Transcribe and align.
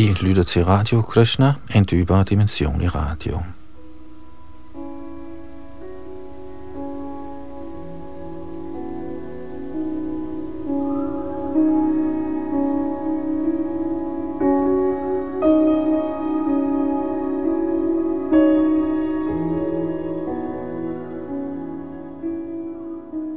I 0.00 0.12
lytter 0.20 0.42
til 0.42 0.64
Radio 0.64 1.02
Krishna, 1.02 1.54
en 1.74 1.86
dybere 1.90 2.24
dimension 2.24 2.82
i 2.82 2.88
radio. 2.88 3.38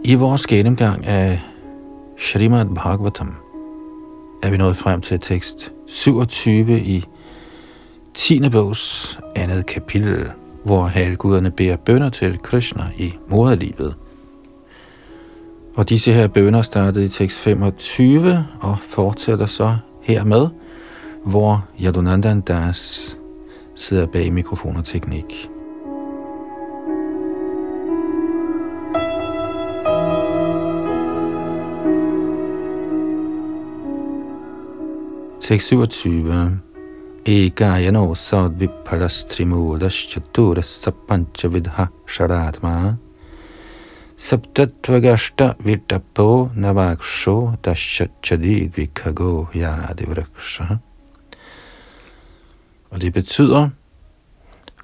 I 0.06 0.16
vores 0.16 0.48
gennemgang 0.48 1.06
af 1.06 1.42
Srimad 2.20 2.76
Bhagavatam 2.76 3.36
er 4.44 4.52
vi 4.52 4.58
nået 4.58 4.78
frem 4.78 5.02
til 5.02 5.20
tekst 5.20 5.73
27 5.88 6.80
i 6.80 7.06
10. 8.14 8.50
bogs 8.50 9.20
andet 9.36 9.66
kapitel, 9.66 10.32
hvor 10.64 10.86
halvguderne 10.86 11.52
beder 11.52 11.76
bønder 11.76 12.10
til 12.10 12.38
Krishna 12.38 12.84
i 12.98 13.14
moderlivet. 13.30 13.96
Og 15.76 15.90
disse 15.90 16.14
her 16.14 16.28
bønder 16.28 16.62
startede 16.62 17.06
i 17.06 17.08
tekst 17.08 17.40
25 17.40 18.46
og 18.62 18.78
fortsætter 18.90 19.46
så 19.46 19.78
hermed, 20.02 20.48
hvor 21.26 21.68
Yadunandan 21.84 22.42
Das 22.42 23.18
sidder 23.76 24.06
bag 24.06 24.34
mikrofon 24.34 24.78
og 24.78 24.86
teknik. 24.86 25.53
Tekst 35.44 35.68
27. 35.68 36.62
Ekayano 37.26 38.16
chaturas 39.90 40.70
sapanchavidha 40.84 41.90
sharatma 42.08 42.98
saptatvagashta 44.16 45.58
vitapo 45.58 46.50
navaksho 46.56 47.58
dashachadid 47.62 48.72
vikago 48.72 49.50
yadivraksha. 49.54 50.80
Og 52.92 53.02
det 53.02 53.14
betyder, 53.14 53.70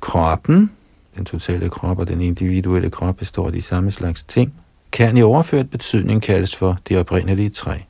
kroppen, 0.02 0.72
den 1.16 1.26
totale 1.26 1.70
krop 1.70 2.00
og 2.00 2.08
den 2.08 2.22
individuelle 2.22 2.90
krop 2.90 3.16
består 3.16 3.48
af 3.48 3.54
de 3.54 3.62
samme 3.62 3.92
slags 3.92 4.24
ting, 4.24 4.54
kan 4.92 5.18
i 5.18 5.22
overført 5.22 5.70
betydning 5.70 6.22
kaldes 6.22 6.56
for 6.56 6.78
det 6.90 7.00
oprindelige 7.00 7.50
træ. 7.50 7.89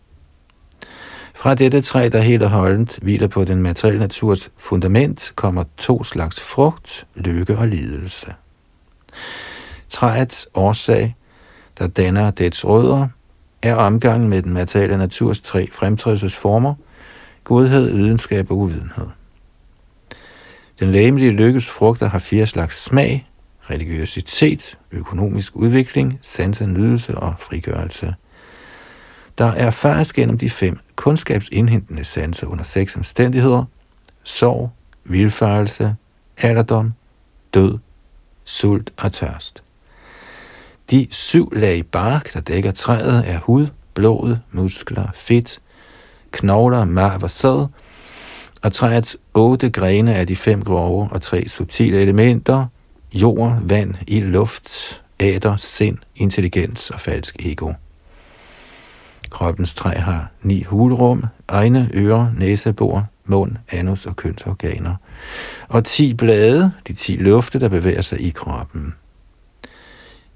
Fra 1.39 1.55
dette 1.55 1.81
træ, 1.81 2.09
der 2.11 2.19
helt 2.19 2.43
og 2.43 2.49
holdent 2.49 2.99
hviler 3.01 3.27
på 3.27 3.43
den 3.43 3.61
materielle 3.61 3.99
naturs 3.99 4.51
fundament, 4.57 5.33
kommer 5.35 5.63
to 5.77 6.03
slags 6.03 6.41
frugt, 6.41 7.07
lykke 7.15 7.57
og 7.57 7.67
lidelse. 7.67 8.33
Træets 9.89 10.49
årsag, 10.53 11.15
der 11.77 11.87
danner 11.87 12.31
dets 12.31 12.65
rødder, 12.65 13.07
er 13.61 13.75
omgangen 13.75 14.29
med 14.29 14.41
den 14.41 14.53
materielle 14.53 14.97
naturs 14.97 15.41
tre 15.41 15.69
fremtrædelsesformer, 15.73 16.75
godhed, 17.43 17.93
videnskab 17.93 18.51
og 18.51 18.57
uvidenhed. 18.57 19.07
Den 20.79 20.91
læmelige 20.91 21.31
lykkes 21.31 21.69
frugter 21.69 22.09
har 22.09 22.19
fire 22.19 22.47
slags 22.47 22.83
smag, 22.83 23.29
religiøsitet, 23.69 24.77
økonomisk 24.91 25.55
udvikling, 25.55 26.19
sans 26.21 26.61
nydelse 26.61 27.17
og 27.17 27.35
frigørelse– 27.39 28.15
der 29.39 29.51
erfares 29.51 30.13
gennem 30.13 30.37
de 30.37 30.49
fem 30.49 30.79
kundskabsindhentende 30.99 32.03
sanser 32.03 32.47
under 32.47 32.63
seks 32.63 32.95
omstændigheder, 32.95 33.63
sorg, 34.23 34.71
vilfarelse, 35.03 35.95
alderdom, 36.37 36.93
død, 37.53 37.77
sult 38.45 38.93
og 38.97 39.11
tørst. 39.11 39.63
De 40.91 41.07
syv 41.11 41.51
lag 41.55 41.85
bark, 41.85 42.33
der 42.33 42.39
dækker 42.39 42.71
træet, 42.71 43.23
er 43.29 43.39
hud, 43.39 43.67
blod, 43.93 44.37
muskler, 44.51 45.07
fedt, 45.15 45.61
knogler, 46.31 46.85
marv 46.85 47.23
og 47.23 47.31
sæd, 47.31 47.67
og 48.61 48.71
træets 48.73 49.17
otte 49.33 49.69
grene 49.69 50.13
er 50.13 50.23
de 50.23 50.35
fem 50.35 50.63
grove 50.63 51.09
og 51.11 51.21
tre 51.21 51.47
subtile 51.47 52.01
elementer, 52.01 52.65
jord, 53.13 53.59
vand, 53.63 53.95
ild, 54.07 54.27
luft, 54.27 55.01
æder, 55.19 55.55
sind, 55.57 55.97
intelligens 56.15 56.89
og 56.89 56.99
falsk 56.99 57.35
ego. 57.39 57.73
Kroppens 59.29 59.73
træ 59.73 59.95
har 59.95 60.31
ni 60.41 60.63
hulrum, 60.63 61.23
egne, 61.47 61.89
ører, 61.93 62.31
næsebor, 62.37 63.07
mund, 63.25 63.55
anus 63.71 64.05
og 64.05 64.15
kønsorganer. 64.15 64.95
Og 65.67 65.85
ti 65.85 66.13
blade, 66.13 66.71
de 66.87 66.93
ti 66.93 67.15
lufte, 67.15 67.59
der 67.59 67.69
bevæger 67.69 68.01
sig 68.01 68.21
i 68.21 68.29
kroppen. 68.29 68.93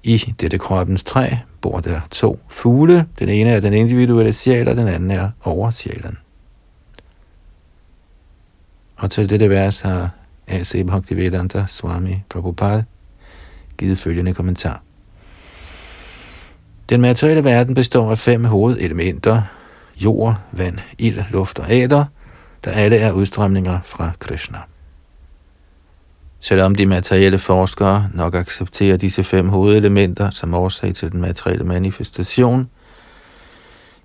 I 0.02 0.34
dette 0.40 0.58
kroppens 0.58 1.04
træ 1.04 1.30
bor 1.60 1.78
der 1.78 2.00
to 2.10 2.40
fugle. 2.48 3.06
Den 3.18 3.28
ene 3.28 3.50
er 3.50 3.60
den 3.60 3.72
individuelle 3.72 4.32
sjæl, 4.32 4.68
og 4.68 4.76
den 4.76 4.88
anden 4.88 5.10
er 5.10 5.30
oversjælen. 5.44 6.18
Og 8.96 9.10
til 9.10 9.30
dette 9.30 9.50
vers 9.50 9.80
har 9.80 10.10
A.C. 10.46 10.86
Bhaktivedanta 10.86 11.64
Swami 11.68 12.22
Prabhupada 12.28 12.84
givet 13.78 13.98
følgende 13.98 14.34
kommentar. 14.34 14.82
Den 16.88 17.00
materielle 17.00 17.44
verden 17.44 17.74
består 17.74 18.10
af 18.10 18.18
fem 18.18 18.44
hovedelementer, 18.44 19.42
jord, 19.96 20.36
vand, 20.52 20.78
ild, 20.98 21.22
luft 21.30 21.58
og 21.58 21.66
æder, 21.68 22.04
der 22.64 22.70
alle 22.70 22.96
er 22.96 23.12
udstrømninger 23.12 23.78
fra 23.84 24.10
Krishna. 24.18 24.58
Selvom 26.40 26.74
de 26.74 26.86
materielle 26.86 27.38
forskere 27.38 28.08
nok 28.14 28.34
accepterer 28.34 28.96
disse 28.96 29.24
fem 29.24 29.48
hovedelementer 29.48 30.30
som 30.30 30.54
årsag 30.54 30.94
til 30.94 31.12
den 31.12 31.20
materielle 31.20 31.64
manifestation, 31.64 32.70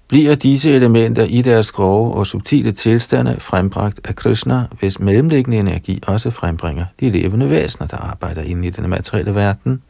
bliver 0.07 0.35
disse 0.35 0.71
elementer 0.71 1.23
i 1.23 1.41
deres 1.41 1.71
grove 1.71 2.13
og 2.13 2.27
subtile 2.27 2.71
tilstande 2.71 3.35
frembragt 3.39 3.99
af 4.07 4.15
Krishna, 4.15 4.63
hvis 4.79 4.99
mellemliggende 4.99 5.57
energi 5.57 6.03
også 6.07 6.31
frembringer 6.31 6.85
de 6.99 7.09
levende 7.09 7.49
væsener, 7.49 7.87
der 7.87 7.97
arbejder 7.97 8.41
inde 8.41 8.67
i 8.67 8.69
den 8.69 8.89
materielle 8.89 9.35
verden– 9.35 9.81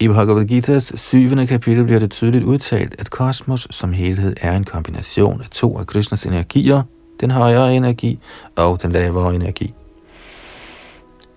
i 0.00 0.08
Bhagavad 0.08 0.44
Gita's 0.44 0.96
syvende 0.96 1.46
kapitel 1.46 1.84
bliver 1.84 2.00
det 2.00 2.10
tydeligt 2.10 2.44
udtalt, 2.44 2.96
at 2.98 3.10
kosmos 3.10 3.68
som 3.70 3.92
helhed 3.92 4.34
er 4.40 4.56
en 4.56 4.64
kombination 4.64 5.40
af 5.40 5.50
to 5.50 5.78
af 5.78 5.86
Krishnas 5.86 6.26
energier, 6.26 6.82
den 7.20 7.30
højere 7.30 7.74
energi 7.74 8.18
og 8.56 8.82
den 8.82 8.92
lavere 8.92 9.34
energi. 9.34 9.74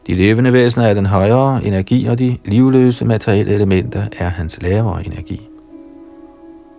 De 0.07 0.13
levende 0.13 0.53
væsener 0.53 0.87
er 0.87 0.93
den 0.93 1.05
højere 1.05 1.65
energi, 1.65 2.05
og 2.05 2.19
de 2.19 2.37
livløse 2.45 3.05
materielle 3.05 3.53
elementer 3.53 4.03
er 4.19 4.29
hans 4.29 4.61
lavere 4.61 5.05
energi. 5.05 5.47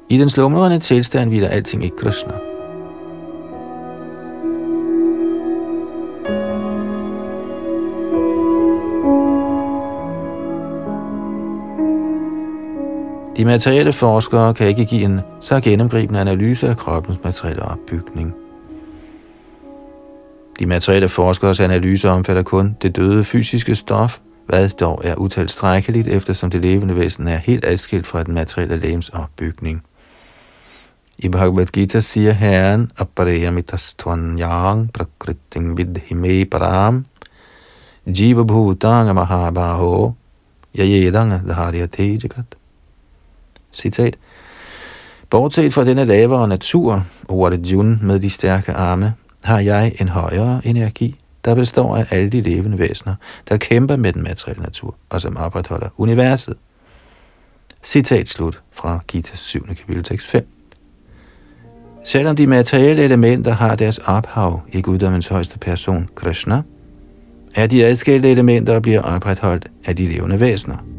I 0.09 0.19
den 0.19 0.28
slumrende 0.28 0.78
tilstand 0.78 1.28
hviler 1.28 1.49
alting 1.49 1.84
i 1.84 1.91
Krishna. 1.99 2.52
De 13.43 13.47
materielle 13.47 13.93
forskere 13.93 14.55
kan 14.55 14.67
ikke 14.67 14.85
give 14.85 15.05
en 15.05 15.21
så 15.41 15.61
gennemgribende 15.61 16.21
analyse 16.21 16.69
af 16.69 16.77
kroppens 16.77 17.19
materielle 17.25 17.63
opbygning. 17.63 18.35
De 20.59 20.67
materielle 20.67 21.09
forskeres 21.09 21.61
analyse 21.61 22.11
omfatter 22.11 22.43
kun 22.43 22.77
det 22.83 22.97
døde 22.97 23.25
fysiske 23.25 23.75
stof, 23.75 24.19
hvad 24.47 24.69
dog 24.69 25.01
er 25.05 25.15
utilstrækkeligt, 25.15 26.09
eftersom 26.09 26.51
det 26.51 26.63
levende 26.63 26.97
væsen 26.97 27.29
er 27.29 27.37
helt 27.37 27.65
adskilt 27.65 28.07
fra 28.07 28.23
den 28.23 28.35
materielle 28.35 28.77
lægens 28.77 29.09
opbygning. 29.09 29.83
I 31.19 31.29
Bhagavad 31.29 31.67
Gita 31.67 32.01
siger 32.01 32.33
Herren, 32.33 32.91
Aparayamitastvanyang 32.99 34.93
prakriting 34.93 35.77
vidhime 35.77 36.45
param, 36.45 37.05
Jiva 38.06 38.43
bhutanga 38.43 39.12
mahabaho, 39.12 40.12
yayedanga 40.79 41.41
dharya 41.49 41.87
jagat. 41.99 42.62
Citat. 43.73 44.17
Bortset 45.31 45.75
fra 45.75 45.85
denne 45.85 46.05
lavere 46.05 46.49
natur, 46.49 47.07
ordet 47.29 47.67
Jun 47.67 47.99
med 48.03 48.21
de 48.21 48.31
stærke 48.31 48.73
arme, 48.73 49.15
har 49.43 49.61
jeg 49.61 49.93
en 50.01 50.09
højere 50.09 50.61
energi, 50.65 51.19
der 51.45 51.55
består 51.55 51.97
af 51.97 52.07
alle 52.11 52.31
de 52.31 52.41
levende 52.41 52.79
væsener, 52.79 53.15
der 53.49 53.57
kæmper 53.57 53.97
med 53.97 54.13
den 54.13 54.23
materielle 54.23 54.63
natur, 54.63 54.95
og 55.11 55.21
som 55.21 55.37
opretholder 55.37 55.89
universet. 55.97 56.57
Citat 57.83 58.29
slut 58.29 58.63
fra 58.73 59.01
Gita's 59.13 59.37
7. 59.37 59.67
kapitel 59.67 60.05
tekst 60.05 60.27
5. 60.27 60.47
Selvom 62.05 62.37
de 62.37 62.47
materielle 62.47 63.03
elementer 63.03 63.53
har 63.53 63.77
deres 63.77 63.99
ophav 63.99 64.61
i 64.73 64.81
guddommens 64.81 65.27
højeste 65.27 65.59
person, 65.59 66.09
Krishna, 66.15 66.63
er 67.55 67.67
de 67.67 67.85
adskilte 67.85 68.31
elementer 68.31 68.81
bliver 68.81 69.01
opretholdt 69.01 69.71
af 69.85 69.97
de 69.97 70.09
levende 70.09 70.41
væsener. 70.41 70.92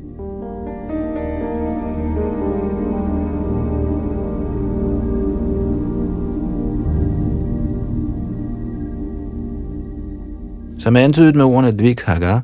Som 10.83 10.95
antydet 10.95 11.35
med 11.35 11.45
ordene 11.45 11.71
Dvikhaga, 11.71 12.39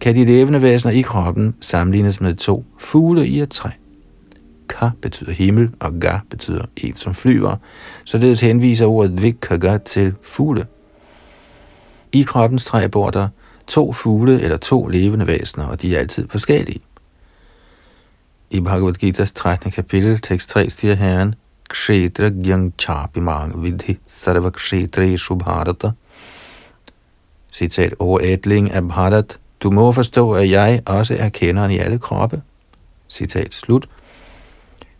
kan 0.00 0.14
de 0.14 0.24
levende 0.24 0.62
væsener 0.62 0.94
i 0.94 1.00
kroppen 1.00 1.54
sammenlignes 1.60 2.20
med 2.20 2.34
to 2.34 2.64
fugle 2.78 3.26
i 3.26 3.40
et 3.40 3.50
træ. 3.50 3.68
Ka 4.68 4.88
betyder 5.02 5.32
himmel, 5.32 5.70
og 5.80 5.92
ga 6.00 6.18
betyder 6.30 6.64
en, 6.76 6.96
som 6.96 7.14
flyver. 7.14 7.56
Således 8.04 8.40
henviser 8.40 8.86
ordet 8.86 9.18
Dvikhaga 9.18 9.78
til 9.78 10.14
fugle. 10.22 10.66
I 12.12 12.22
kroppens 12.22 12.64
træ 12.64 12.86
bor 12.86 13.10
der 13.10 13.28
to 13.66 13.92
fugle 13.92 14.40
eller 14.40 14.56
to 14.56 14.86
levende 14.86 15.26
væsener, 15.26 15.66
og 15.66 15.82
de 15.82 15.94
er 15.94 15.98
altid 15.98 16.28
forskellige. 16.28 16.80
I 18.50 18.60
Bhagavad 18.60 19.04
Gita's 19.04 19.32
13. 19.34 19.70
kapitel, 19.70 20.18
tekst 20.18 20.48
3, 20.48 20.70
siger 20.70 20.94
Herren, 20.94 21.34
Kshetra 21.70 22.30
chapi 22.78 23.20
mang 23.20 23.62
vidhi 23.62 23.98
sarva 24.06 24.50
kshetre 24.50 25.18
shubharata. 25.18 25.90
Citat 27.56 27.94
ædling 28.22 28.70
af 28.70 28.88
Bharat. 28.88 29.38
Du 29.62 29.70
må 29.70 29.92
forstå, 29.92 30.32
at 30.32 30.50
jeg 30.50 30.82
også 30.86 31.16
er 31.18 31.28
kenderen 31.28 31.70
i 31.70 31.78
alle 31.78 31.98
kroppe. 31.98 32.42
Citat 33.08 33.54
slut. 33.54 33.88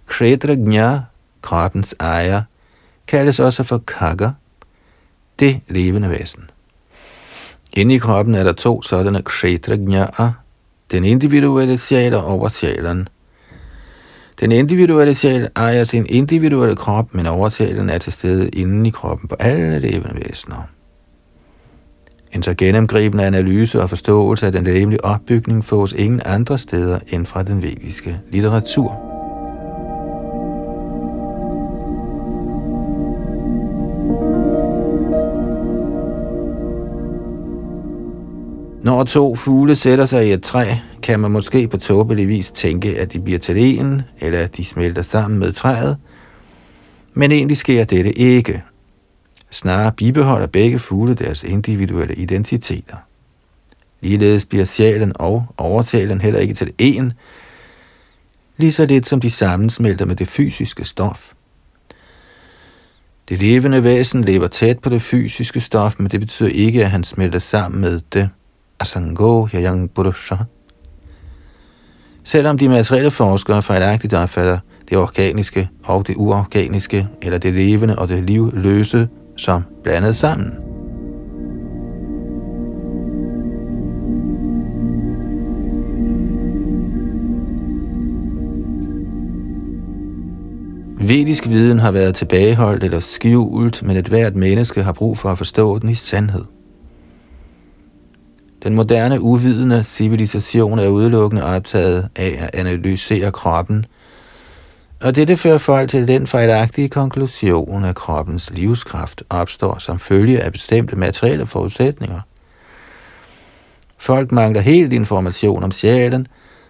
Kredragnya, 0.06 1.00
kroppens 1.42 1.94
ejer, 2.00 2.42
kaldes 3.06 3.40
også 3.40 3.62
for 3.62 3.78
kaga, 3.78 4.30
det 5.38 5.60
levende 5.68 6.10
væsen. 6.10 6.50
Inde 7.72 7.94
i 7.94 7.98
kroppen 7.98 8.34
er 8.34 8.44
der 8.44 8.52
to 8.52 8.82
sådanne 8.82 9.22
kshetrajna'a, 9.28 10.24
den 10.90 11.04
individuelle 11.04 11.78
sjæl 11.78 12.14
og 12.14 12.24
oversjælen. 12.24 13.08
Den 14.40 14.52
individuelle 14.52 15.14
sjæl 15.14 15.48
ejer 15.56 15.84
sin 15.84 16.06
individuelle 16.08 16.76
krop, 16.76 17.14
men 17.14 17.26
oversjælen 17.26 17.90
er 17.90 17.98
til 17.98 18.12
stede 18.12 18.48
inde 18.48 18.88
i 18.88 18.90
kroppen 18.90 19.28
på 19.28 19.36
alle 19.38 19.78
levende 19.78 20.22
væsener. 20.26 20.75
En 22.32 22.42
så 22.42 22.54
gennemgribende 22.54 23.24
analyse 23.24 23.82
og 23.82 23.88
forståelse 23.88 24.46
af 24.46 24.52
den 24.52 24.64
læmelige 24.64 25.04
opbygning 25.04 25.64
fås 25.64 25.92
ingen 25.92 26.22
andre 26.24 26.58
steder 26.58 26.98
end 27.08 27.26
fra 27.26 27.42
den 27.42 27.62
vediske 27.62 28.20
litteratur. 28.32 29.06
Når 38.82 39.04
to 39.04 39.34
fugle 39.36 39.74
sætter 39.74 40.06
sig 40.06 40.28
i 40.28 40.32
et 40.32 40.42
træ, 40.42 40.66
kan 41.02 41.20
man 41.20 41.30
måske 41.30 41.68
på 41.68 41.76
tåbelig 41.76 42.28
vis 42.28 42.50
tænke, 42.50 42.98
at 42.98 43.12
de 43.12 43.20
bliver 43.20 43.38
til 43.38 43.58
en, 43.58 44.02
eller 44.20 44.38
at 44.38 44.56
de 44.56 44.64
smelter 44.64 45.02
sammen 45.02 45.38
med 45.38 45.52
træet. 45.52 45.96
Men 47.14 47.32
egentlig 47.32 47.56
sker 47.56 47.84
dette 47.84 48.18
ikke. 48.18 48.62
Snarere 49.50 49.92
bibeholder 49.92 50.46
begge 50.46 50.78
fugle 50.78 51.14
deres 51.14 51.44
individuelle 51.44 52.14
identiteter. 52.14 52.96
Ligeledes 54.00 54.46
bliver 54.46 54.64
sjælen 54.64 55.12
og 55.14 55.46
overtalen 55.56 56.20
heller 56.20 56.40
ikke 56.40 56.54
til 56.54 56.72
en, 56.78 57.12
lige 58.56 58.72
så 58.72 58.86
lidt 58.86 59.08
som 59.08 59.20
de 59.20 59.30
sammensmelter 59.30 60.04
med 60.04 60.16
det 60.16 60.28
fysiske 60.28 60.84
stof. 60.84 61.32
Det 63.28 63.38
levende 63.38 63.84
væsen 63.84 64.24
lever 64.24 64.46
tæt 64.46 64.78
på 64.78 64.88
det 64.88 65.02
fysiske 65.02 65.60
stof, 65.60 65.94
men 65.98 66.10
det 66.10 66.20
betyder 66.20 66.50
ikke, 66.50 66.84
at 66.84 66.90
han 66.90 67.04
smelter 67.04 67.38
sammen 67.38 67.80
med 67.80 68.00
det 68.12 68.28
asango 68.80 69.48
yayang 69.54 69.90
purusha. 69.90 70.36
Selvom 72.24 72.58
de 72.58 72.68
materielle 72.68 73.10
forskere 73.10 73.62
fejlagtigt 73.62 74.14
opfatter 74.14 74.58
det 74.90 74.98
organiske 74.98 75.68
og 75.84 76.06
det 76.06 76.14
uorganiske, 76.16 77.08
eller 77.22 77.38
det 77.38 77.54
levende 77.54 77.98
og 77.98 78.08
det 78.08 78.24
livløse, 78.24 79.08
som 79.36 79.62
blandet 79.82 80.16
sammen. 80.16 80.66
Vedisk 91.00 91.48
viden 91.48 91.78
har 91.78 91.90
været 91.90 92.14
tilbageholdt 92.14 92.84
eller 92.84 93.00
skjult, 93.00 93.82
men 93.82 93.96
et 93.96 94.08
hvert 94.08 94.36
menneske 94.36 94.82
har 94.82 94.92
brug 94.92 95.18
for 95.18 95.28
at 95.28 95.38
forstå 95.38 95.78
den 95.78 95.88
i 95.88 95.94
sandhed. 95.94 96.44
Den 98.62 98.74
moderne 98.74 99.20
uvidende 99.20 99.84
civilisation 99.84 100.78
er 100.78 100.88
udelukkende 100.88 101.44
optaget 101.44 102.08
af 102.16 102.36
at 102.38 102.50
analysere 102.60 103.32
kroppen, 103.32 103.84
og 105.00 105.14
dette 105.16 105.36
fører 105.36 105.58
folk 105.58 105.90
til 105.90 106.08
den 106.08 106.26
fejlagtige 106.26 106.88
konklusion, 106.88 107.84
at 107.84 107.94
kroppens 107.94 108.50
livskraft 108.54 109.22
opstår 109.30 109.78
som 109.78 109.98
følge 109.98 110.40
af 110.40 110.52
bestemte 110.52 110.96
materielle 110.96 111.46
forudsætninger. 111.46 112.20
Folk 113.98 114.32
mangler 114.32 114.60
helt 114.60 114.92
information 114.92 115.62
om 115.62 115.70
sjælen, 115.70 116.26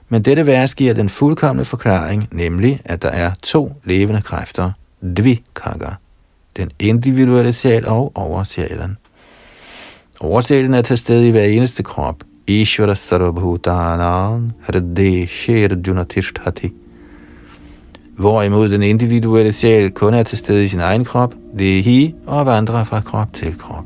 men 0.09 0.23
dette 0.23 0.47
vers 0.47 0.75
giver 0.75 0.95
den 0.95 1.09
fuldkommende 1.09 1.65
forklaring, 1.65 2.29
nemlig 2.33 2.81
at 2.85 3.03
der 3.03 3.09
er 3.09 3.31
to 3.43 3.73
levende 3.85 4.23
kræfter, 4.23 4.73
dvikaga, 5.17 5.91
den 6.57 6.71
individuelle 6.79 7.53
sjæl 7.53 7.87
og 7.89 8.13
oversjælen. 8.15 8.97
Oversjælen 10.21 10.75
er 10.75 10.83
til 10.83 10.99
stede 10.99 11.29
i 11.29 11.31
hver 11.31 11.45
eneste 11.45 11.83
krop. 11.83 12.17
Ishvara 12.47 12.95
sarvabhutanang 12.95 14.53
hridde 14.63 15.29
arjuna 15.65 16.05
tishthati. 16.05 16.73
Hvorimod 18.17 18.69
den 18.69 18.83
individuelle 18.83 19.53
sjæl 19.53 19.91
kun 19.91 20.15
er 20.15 20.23
til 20.23 20.39
stede 20.39 20.65
i 20.65 20.69
sin 20.69 20.81
egen 20.81 21.05
krop, 21.05 21.35
det 21.59 21.79
er 21.79 21.83
hi 21.83 22.15
og 22.27 22.47
vandrer 22.47 22.85
fra 22.85 23.01
krop 23.01 23.33
til 23.33 23.59
krop. 23.59 23.85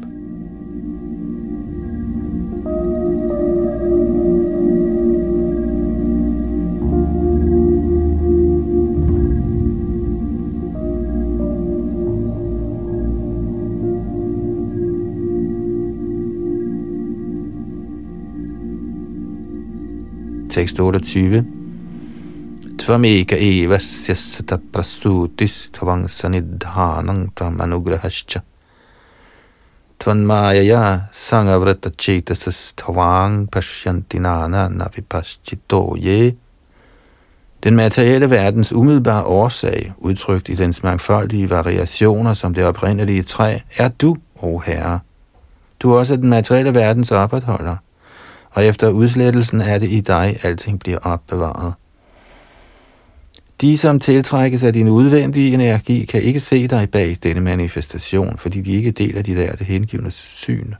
tekst 20.51 20.81
28. 20.81 21.60
Tvameka 22.81 23.37
evasya 23.37 24.15
sata 24.17 24.57
prasutis 24.73 25.69
tvang 25.73 26.09
sanidhanang 26.09 27.29
tam 27.37 27.61
anugrahascha. 27.61 28.41
Tvanmayaya 29.99 31.13
sangavrata 31.13 31.91
chetasas 31.91 32.73
tvang 32.77 33.49
pashyantinana 33.53 34.69
navipaschito 34.69 35.97
ye. 35.97 36.37
Den 37.63 37.77
materielle 37.77 38.31
verdens 38.31 38.73
umiddelbare 38.73 39.25
årsag, 39.25 39.93
udtrykt 39.99 40.49
i 40.49 40.55
dens 40.55 40.83
mangfoldige 40.83 41.51
variationer 41.51 42.35
som 42.35 42.55
det 42.55 42.65
oprindelige 42.65 43.23
træ, 43.23 43.59
er 43.77 43.89
du, 43.89 44.17
o 44.43 44.59
Herre. 44.59 45.01
Du 45.83 45.93
er 45.93 45.99
også 45.99 46.17
den 46.17 46.31
materielle 46.31 46.75
verdens 46.75 47.11
opretholder– 47.13 47.77
og 48.51 48.65
efter 48.65 48.89
udslettelsen 48.89 49.61
er 49.61 49.79
det 49.79 49.91
i 49.91 50.01
dig, 50.01 50.37
alting 50.43 50.81
bliver 50.81 50.99
opbevaret. 50.99 51.75
De, 53.61 53.79
som 53.79 54.01
tiltrækkes 54.01 54.63
af 54.63 54.73
din 54.73 54.89
udvendige 54.89 55.55
energi, 55.55 56.05
kan 56.05 56.23
ikke 56.23 56.41
se 56.41 56.67
dig 56.67 56.91
bag 56.91 57.17
denne 57.23 57.41
manifestation, 57.41 58.39
fordi 58.39 58.61
de 58.61 58.73
ikke 58.73 58.91
deler 58.91 59.23
dit 59.23 59.37
lærte 59.37 59.65
hengivende 59.65 60.11
syn. 60.11 60.75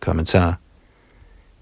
Kommentar 0.00 0.58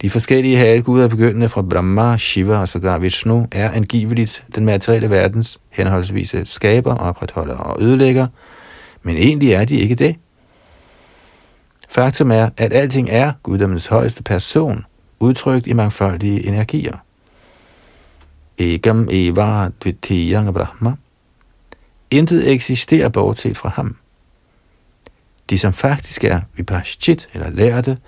de 0.02 0.10
forskellige 0.10 0.56
halvguder 0.56 1.08
begyndende 1.08 1.48
fra 1.48 1.62
Brahma, 1.62 2.16
Shiva 2.18 2.58
og 2.58 2.68
sågar 2.68 2.98
Vishnu 2.98 3.46
er 3.52 3.70
angiveligt 3.70 4.44
den 4.54 4.64
materielle 4.64 5.10
verdens 5.10 5.60
henholdsvis 5.70 6.34
skaber, 6.44 6.94
opretholder 6.94 7.56
og 7.56 7.82
ødelægger, 7.82 8.26
men 9.02 9.16
egentlig 9.16 9.52
er 9.52 9.64
de 9.64 9.76
ikke 9.76 9.94
det. 9.94 10.16
Faktum 11.88 12.30
er, 12.30 12.48
at 12.56 12.72
alting 12.72 13.08
er 13.10 13.32
guddommens 13.42 13.86
højeste 13.86 14.22
person, 14.22 14.84
udtrykt 15.20 15.66
i 15.66 15.72
mangfoldige 15.72 16.46
energier. 16.46 17.05
Egam 18.58 19.08
eva 19.10 19.68
dvitiyang 19.82 20.54
brahma. 20.54 20.96
Intet 22.10 22.52
eksisterer 22.52 23.08
bortset 23.08 23.56
fra 23.56 23.68
ham. 23.68 23.96
De, 25.50 25.58
som 25.58 25.72
faktisk 25.72 26.24
er 26.24 26.40
vipashchit, 26.56 27.28
eller 27.34 27.50
lærte, 27.50 27.98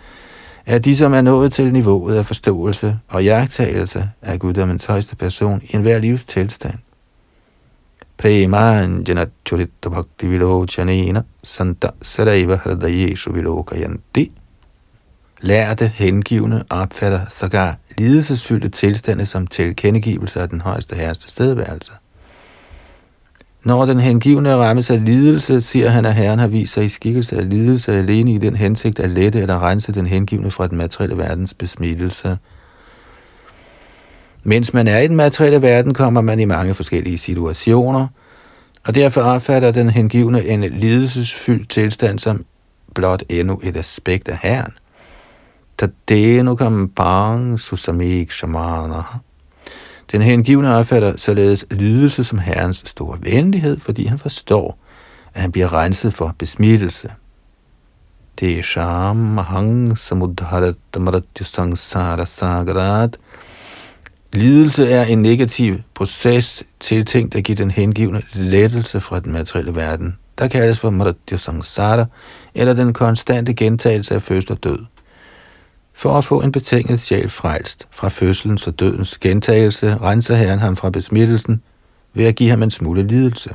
er 0.67 0.79
de, 0.79 0.97
som 0.97 1.15
er 1.15 1.21
nået 1.21 1.53
til 1.53 1.73
niveauet 1.73 2.17
af 2.17 2.27
forståelse 2.27 2.99
og 3.09 3.25
jagttagelse 3.25 4.11
af 4.23 4.39
guddommens 4.39 4.85
højeste 4.85 5.17
person 5.17 5.63
i 5.65 5.77
enhver 5.77 5.99
livs 5.99 6.27
tilstand. 6.27 6.75
Premanjana 8.19 9.27
Churita 9.47 9.89
Bhakti 9.89 10.27
Vilochanena 10.27 11.23
Santa 11.45 11.89
Saraiva 12.03 12.57
Hradayeshu 12.57 13.33
Vilokayanti. 13.33 14.33
Lærte 15.41 15.93
hengivne 15.95 16.65
opfatter 16.71 17.21
sågar 17.29 17.77
lidelsesfyldte 17.99 18.69
tilstande 18.69 19.27
som 19.27 19.47
tilkendegivelse 19.47 20.41
af 20.41 20.49
den 20.49 20.61
højeste 20.61 20.97
herres 20.97 21.19
tilstedeværelse. 21.19 21.93
Når 23.65 23.87
den 23.87 24.01
hengivne 24.01 24.57
rammes 24.57 24.91
af 24.91 25.05
lidelse, 25.05 25.61
siger 25.61 25.89
han, 25.89 26.05
at 26.05 26.15
Herren 26.15 26.39
har 26.39 26.47
vist 26.47 26.73
sig 26.73 26.85
i 26.85 26.89
skikkelse 26.89 27.37
af 27.37 27.51
lidelse 27.51 27.93
alene 27.93 28.35
i 28.35 28.39
den 28.39 28.57
hensigt 28.57 28.99
at 28.99 29.11
lette 29.11 29.41
eller 29.41 29.67
rense 29.67 29.93
den 29.93 30.07
hengivne 30.07 30.51
fra 30.51 30.67
den 30.67 30.79
materielle 30.79 31.19
verdens 31.19 31.55
besmittelse. 31.55 32.39
Mens 34.45 34.75
man 34.75 34.89
er 34.89 34.99
i 34.99 35.09
den 35.09 35.17
materielle 35.17 35.63
verden, 35.63 35.95
kommer 35.95 36.21
man 36.21 36.41
i 36.41 36.45
mange 36.45 36.75
forskellige 36.75 37.19
situationer, 37.19 38.07
og 38.87 38.95
derfor 38.95 39.21
opfatter 39.21 39.71
den 39.71 39.91
hengivne 39.91 40.47
en 40.47 40.61
lidelsesfyldt 40.61 41.71
tilstand 41.71 42.19
som 42.19 42.45
blot 42.95 43.23
endnu 43.29 43.61
et 43.63 43.77
aspekt 43.77 44.29
af 44.29 44.39
Herren. 44.43 44.73
Tadeno 45.79 46.55
bang 46.97 47.61
susamik 47.61 48.31
shamana. 48.31 49.03
Den 50.13 50.23
hengivne 50.23 50.75
opfatter 50.75 51.17
således 51.17 51.67
lidelse 51.71 52.25
som 52.25 52.39
Herrens 52.39 52.83
store 52.87 53.19
venlighed, 53.23 53.81
fordi 53.81 54.07
han 54.07 54.19
forstår, 54.19 54.79
at 55.35 55.41
han 55.41 55.53
bliver 55.53 55.73
renset 55.73 56.15
for 56.15 56.35
besmittelse. 56.39 57.11
Det 58.41 58.59
er 58.59 58.63
sham 58.63 59.37
hang 59.37 59.99
samudharat 59.99 60.77
maratyu 60.99 61.45
sangsara 61.45 62.27
sagarat. 62.27 63.19
Lidelse 64.33 64.91
er 64.91 65.05
en 65.05 65.23
negativ 65.23 65.79
proces 65.95 66.65
tiltænkt 66.81 67.35
at 67.35 67.45
give 67.45 67.57
den 67.57 67.71
hengivne 67.71 68.23
lettelse 68.33 69.01
fra 69.01 69.21
den 69.21 69.33
materielle 69.33 69.75
verden. 69.75 70.19
Der 70.39 70.49
kaldes 70.49 70.81
for 70.81 70.91
maratyu 70.91 71.37
sangsara, 71.37 72.05
eller 72.55 72.75
den 72.75 72.93
konstante 72.93 73.55
gentagelse 73.55 74.15
af 74.15 74.23
fødsel 74.23 74.53
og 74.53 74.65
død 74.65 74.79
for 75.99 76.19
at 76.19 76.25
få 76.25 76.41
en 76.43 76.53
betinget 76.53 77.01
sjæl 77.01 77.29
frelst 77.29 77.89
fra 77.91 78.09
fødselens 78.09 78.67
og 78.67 78.81
dødens 78.81 79.19
gentagelse, 79.19 79.97
renser 79.97 80.37
Herren 80.37 80.59
ham 80.59 80.77
fra 80.77 80.91
besmittelsen 80.91 81.63
ved 82.15 82.25
at 82.25 82.37
give 82.37 82.51
ham 82.51 82.63
en 82.63 82.71
smule 82.71 83.03
lidelse. 83.03 83.55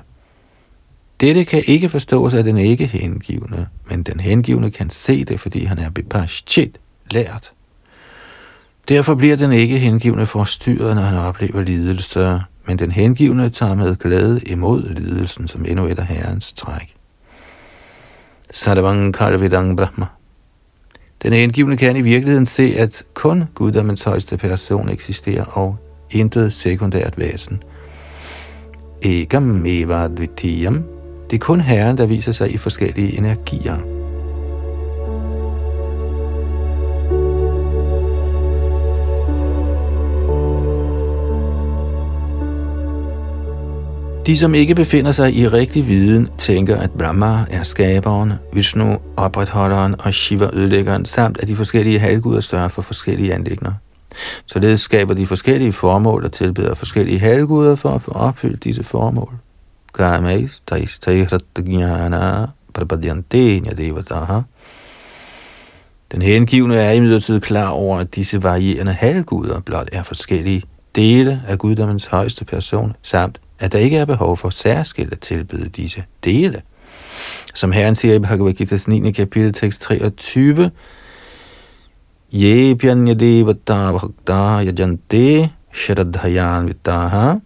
Dette 1.21 1.45
kan 1.45 1.63
ikke 1.67 1.89
forstås 1.89 2.33
af 2.33 2.43
den 2.43 2.57
ikke 2.57 2.87
hengivne, 2.87 3.67
men 3.89 4.03
den 4.03 4.19
hengivne 4.19 4.71
kan 4.71 4.89
se 4.89 5.23
det, 5.23 5.39
fordi 5.39 5.63
han 5.63 5.79
er 5.79 5.89
bepashchit, 5.89 6.77
lært. 7.11 7.51
Derfor 8.89 9.15
bliver 9.15 9.35
den 9.35 9.51
ikke 9.51 9.79
hengivne 9.79 10.25
forstyrret, 10.25 10.95
når 10.95 11.03
han 11.03 11.17
oplever 11.17 11.61
lidelse, 11.61 12.39
men 12.67 12.79
den 12.79 12.91
hengivne 12.91 13.49
tager 13.49 13.75
med 13.75 13.95
glæde 13.95 14.41
imod 14.41 14.89
lidelsen 14.89 15.47
som 15.47 15.65
endnu 15.65 15.85
et 15.85 15.99
af 15.99 16.05
herrens 16.05 16.53
træk. 16.53 16.95
Sarvang 18.51 19.13
Kalvidang 19.13 19.77
Brahma 19.77 20.05
den 21.23 21.33
hengivne 21.33 21.77
kan 21.77 21.95
i 21.95 22.01
virkeligheden 22.01 22.45
se, 22.45 22.75
at 22.77 23.03
kun 23.13 23.43
guddommens 23.55 24.03
højeste 24.03 24.37
person 24.37 24.89
eksisterer, 24.89 25.45
og 25.45 25.75
intet 26.11 26.53
sekundært 26.53 27.17
væsen. 27.17 27.63
Egam 29.01 29.65
eva 29.65 30.07
dvitiyam. 30.07 30.83
Det 31.31 31.35
er 31.35 31.39
kun 31.39 31.61
Herren, 31.61 31.97
der 31.97 32.05
viser 32.05 32.31
sig 32.31 32.53
i 32.53 32.57
forskellige 32.57 33.17
energier. 33.17 33.92
De, 44.25 44.37
som 44.37 44.53
ikke 44.53 44.75
befinder 44.75 45.11
sig 45.11 45.33
i 45.35 45.47
rigtig 45.47 45.87
viden, 45.87 46.29
tænker, 46.37 46.77
at 46.77 46.91
Brahma 46.91 47.45
er 47.49 47.63
skaberen, 47.63 48.33
Vishnu 48.53 48.97
opretholderen 49.17 49.95
og 49.99 50.13
Shiva 50.13 50.49
ødelæggeren, 50.53 51.05
samt 51.05 51.39
at 51.39 51.47
de 51.47 51.55
forskellige 51.55 51.99
halvguder 51.99 52.41
sørger 52.41 52.67
for 52.67 52.81
forskellige 52.81 53.33
anlægner. 53.33 53.71
Således 54.45 54.81
skaber 54.81 55.13
de 55.13 55.27
forskellige 55.27 55.73
formål 55.73 56.23
og 56.23 56.31
tilbeder 56.31 56.73
forskellige 56.73 57.19
halvguder 57.19 57.75
for 57.75 57.89
at 57.89 58.01
få 58.01 58.11
opfyldt 58.11 58.63
disse 58.63 58.83
formål. 58.83 59.33
Kamais, 59.93 60.63
tais, 60.67 60.99
taihratagyana, 60.99 62.45
prapadyante. 62.73 63.59
Den 66.11 66.21
hengivne 66.21 66.75
er 66.75 66.91
imidlertid 66.91 67.39
klar 67.39 67.69
over, 67.69 67.99
at 67.99 68.15
disse 68.15 68.43
varierende 68.43 68.93
halvguder 68.93 69.59
blot 69.59 69.89
er 69.91 70.03
forskellige 70.03 70.63
dele 70.95 71.41
af 71.47 71.57
guddommens 71.57 72.05
højeste 72.05 72.45
person, 72.45 72.95
samt 73.01 73.39
at 73.63 73.71
der 73.71 73.79
ikke 73.79 73.97
er 73.97 74.05
behov 74.05 74.37
for 74.37 74.49
særskilt 74.49 75.13
at 75.13 75.19
tilbyde 75.19 75.69
disse 75.69 76.03
dele. 76.23 76.61
Som 77.53 77.71
Herren 77.71 77.95
siger 77.95 78.13
i 78.15 78.19
Bhagavad 78.19 78.53
Gita's 78.61 78.83
9. 78.87 79.11
kapitel, 79.11 79.53
tekst 79.53 79.81
23, 79.81 80.71
Ye 82.33 82.75
pyanyadevata 82.75 83.91
bhakta 83.91 84.65
yajante 84.65 85.49
sharadhayan 85.71 86.67
vittaha 86.67 87.39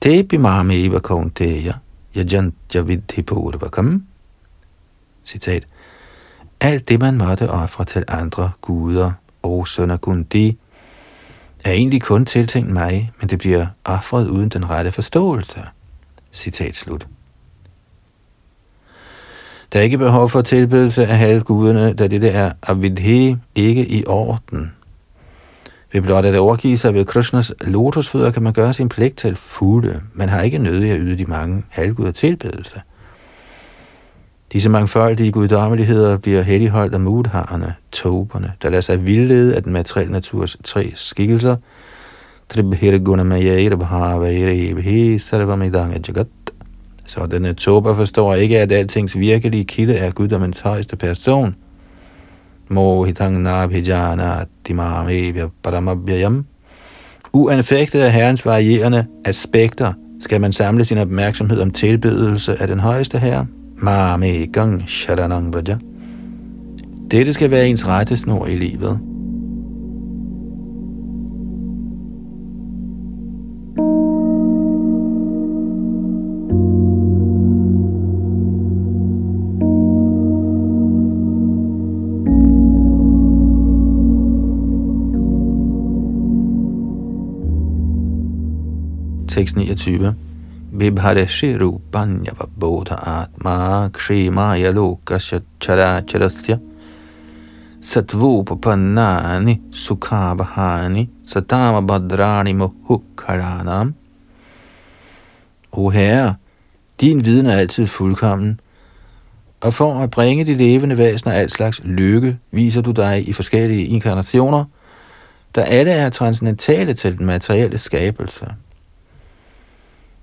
te 0.00 0.22
pimameva 0.22 1.00
kaunteya 1.00 1.74
yajantya 2.16 2.82
vidhi 2.82 3.22
purvakam. 3.22 4.06
Citat. 5.24 5.66
Alt 6.60 6.88
det, 6.88 7.00
man 7.00 7.18
måtte 7.18 7.50
ofre 7.50 7.84
til 7.84 8.04
andre 8.08 8.50
guder, 8.60 9.12
og 9.42 9.68
sønner 9.68 9.96
Gundi, 9.96 10.56
er 11.64 11.72
egentlig 11.72 12.02
kun 12.02 12.24
tiltænkt 12.24 12.70
mig, 12.70 13.12
men 13.20 13.28
det 13.28 13.38
bliver 13.38 13.66
offret 13.84 14.28
uden 14.28 14.48
den 14.48 14.70
rette 14.70 14.92
forståelse. 14.92 15.62
Citat 16.32 16.76
slut. 16.76 17.06
Der 19.72 19.78
er 19.78 19.82
ikke 19.82 19.98
behov 19.98 20.28
for 20.28 20.42
tilbedelse 20.42 21.06
af 21.06 21.18
halvguderne, 21.18 21.92
da 21.92 22.06
dette 22.06 22.28
er 22.28 22.52
avidhe 22.62 23.38
ikke 23.54 23.88
i 23.88 24.04
orden. 24.06 24.72
Ved 25.92 26.02
blot 26.02 26.24
at 26.24 26.38
overgive 26.38 26.78
sig 26.78 26.94
ved 26.94 27.04
Krishnas 27.04 27.52
lotusfødder, 27.60 28.30
kan 28.30 28.42
man 28.42 28.52
gøre 28.52 28.72
sin 28.72 28.88
pligt 28.88 29.16
til 29.16 29.36
fulde. 29.36 30.00
Man 30.12 30.28
har 30.28 30.42
ikke 30.42 30.58
nødig 30.58 30.90
at 30.90 30.98
yde 31.00 31.18
de 31.18 31.24
mange 31.24 31.64
halvguder 31.68 32.12
tilbedelse. 32.12 32.80
Disse 34.52 34.68
mangfoldige 34.68 35.32
guddommeligheder 35.32 36.16
bliver 36.16 36.42
helligholdt 36.42 36.94
af 36.94 37.00
mudharerne, 37.00 37.74
toberne, 37.92 38.52
der 38.62 38.70
lader 38.70 38.80
sig 38.80 39.06
vildlede 39.06 39.56
af 39.56 39.62
den 39.62 39.72
materielle 39.72 40.12
naturs 40.12 40.56
tre 40.64 40.92
skikkelser. 40.94 41.56
Så 47.06 47.26
denne 47.26 47.52
tober 47.52 47.94
forstår 47.94 48.34
ikke, 48.34 48.58
at 48.58 48.72
altings 48.72 49.18
virkelige 49.18 49.64
kilde 49.64 49.94
er 49.96 50.10
guddommens 50.10 50.60
højeste 50.60 50.96
person. 50.96 51.54
Mohitang 52.68 53.42
nabhijana 53.42 54.44
dimamevya 54.68 55.46
paramabhyayam. 55.62 56.44
Uanfægtet 57.32 58.00
af 58.00 58.12
herrens 58.12 58.46
varierende 58.46 59.06
aspekter, 59.24 59.92
skal 60.20 60.40
man 60.40 60.52
samle 60.52 60.84
sin 60.84 60.98
opmærksomhed 60.98 61.60
om 61.60 61.70
tilbedelse 61.70 62.62
af 62.62 62.68
den 62.68 62.80
højeste 62.80 63.18
herre, 63.18 63.46
gang 64.52 64.88
sharanang 64.88 65.52
braja. 65.52 65.78
Dette 67.10 67.32
skal 67.32 67.50
være 67.50 67.68
ens 67.68 67.86
rettesnor 67.86 68.46
i 68.46 68.56
livet. 68.56 69.00
Tekst 89.28 89.56
29 89.56 90.29
Vibharesi 90.80 91.58
rupanya 91.58 92.32
bodha 92.60 92.96
atma 93.20 93.90
kshimaya 93.92 94.72
lokasya 94.72 95.40
characharasya 95.60 96.58
satvupapannani 97.80 99.60
sukhavahani 99.70 101.08
satamabhadrani 101.24 102.54
mohukharanam. 102.54 103.94
O 105.72 105.90
Herre, 105.90 106.34
din 107.00 107.24
viden 107.24 107.46
er 107.46 107.56
altid 107.56 107.86
fuldkommen, 107.86 108.60
og 109.60 109.74
for 109.74 109.94
at 110.02 110.10
bringe 110.10 110.44
de 110.44 110.54
levende 110.54 110.98
væsener 110.98 111.32
al 111.32 111.50
slags 111.50 111.80
lykke, 111.84 112.38
viser 112.50 112.80
du 112.80 112.90
dig 112.90 113.28
i 113.28 113.32
forskellige 113.32 113.84
inkarnationer, 113.84 114.64
der 115.54 115.62
alle 115.62 115.90
er 115.90 116.10
transcendentale 116.10 116.94
til 116.94 117.18
den 117.18 117.26
materielle 117.26 117.78
skabelse. 117.78 118.46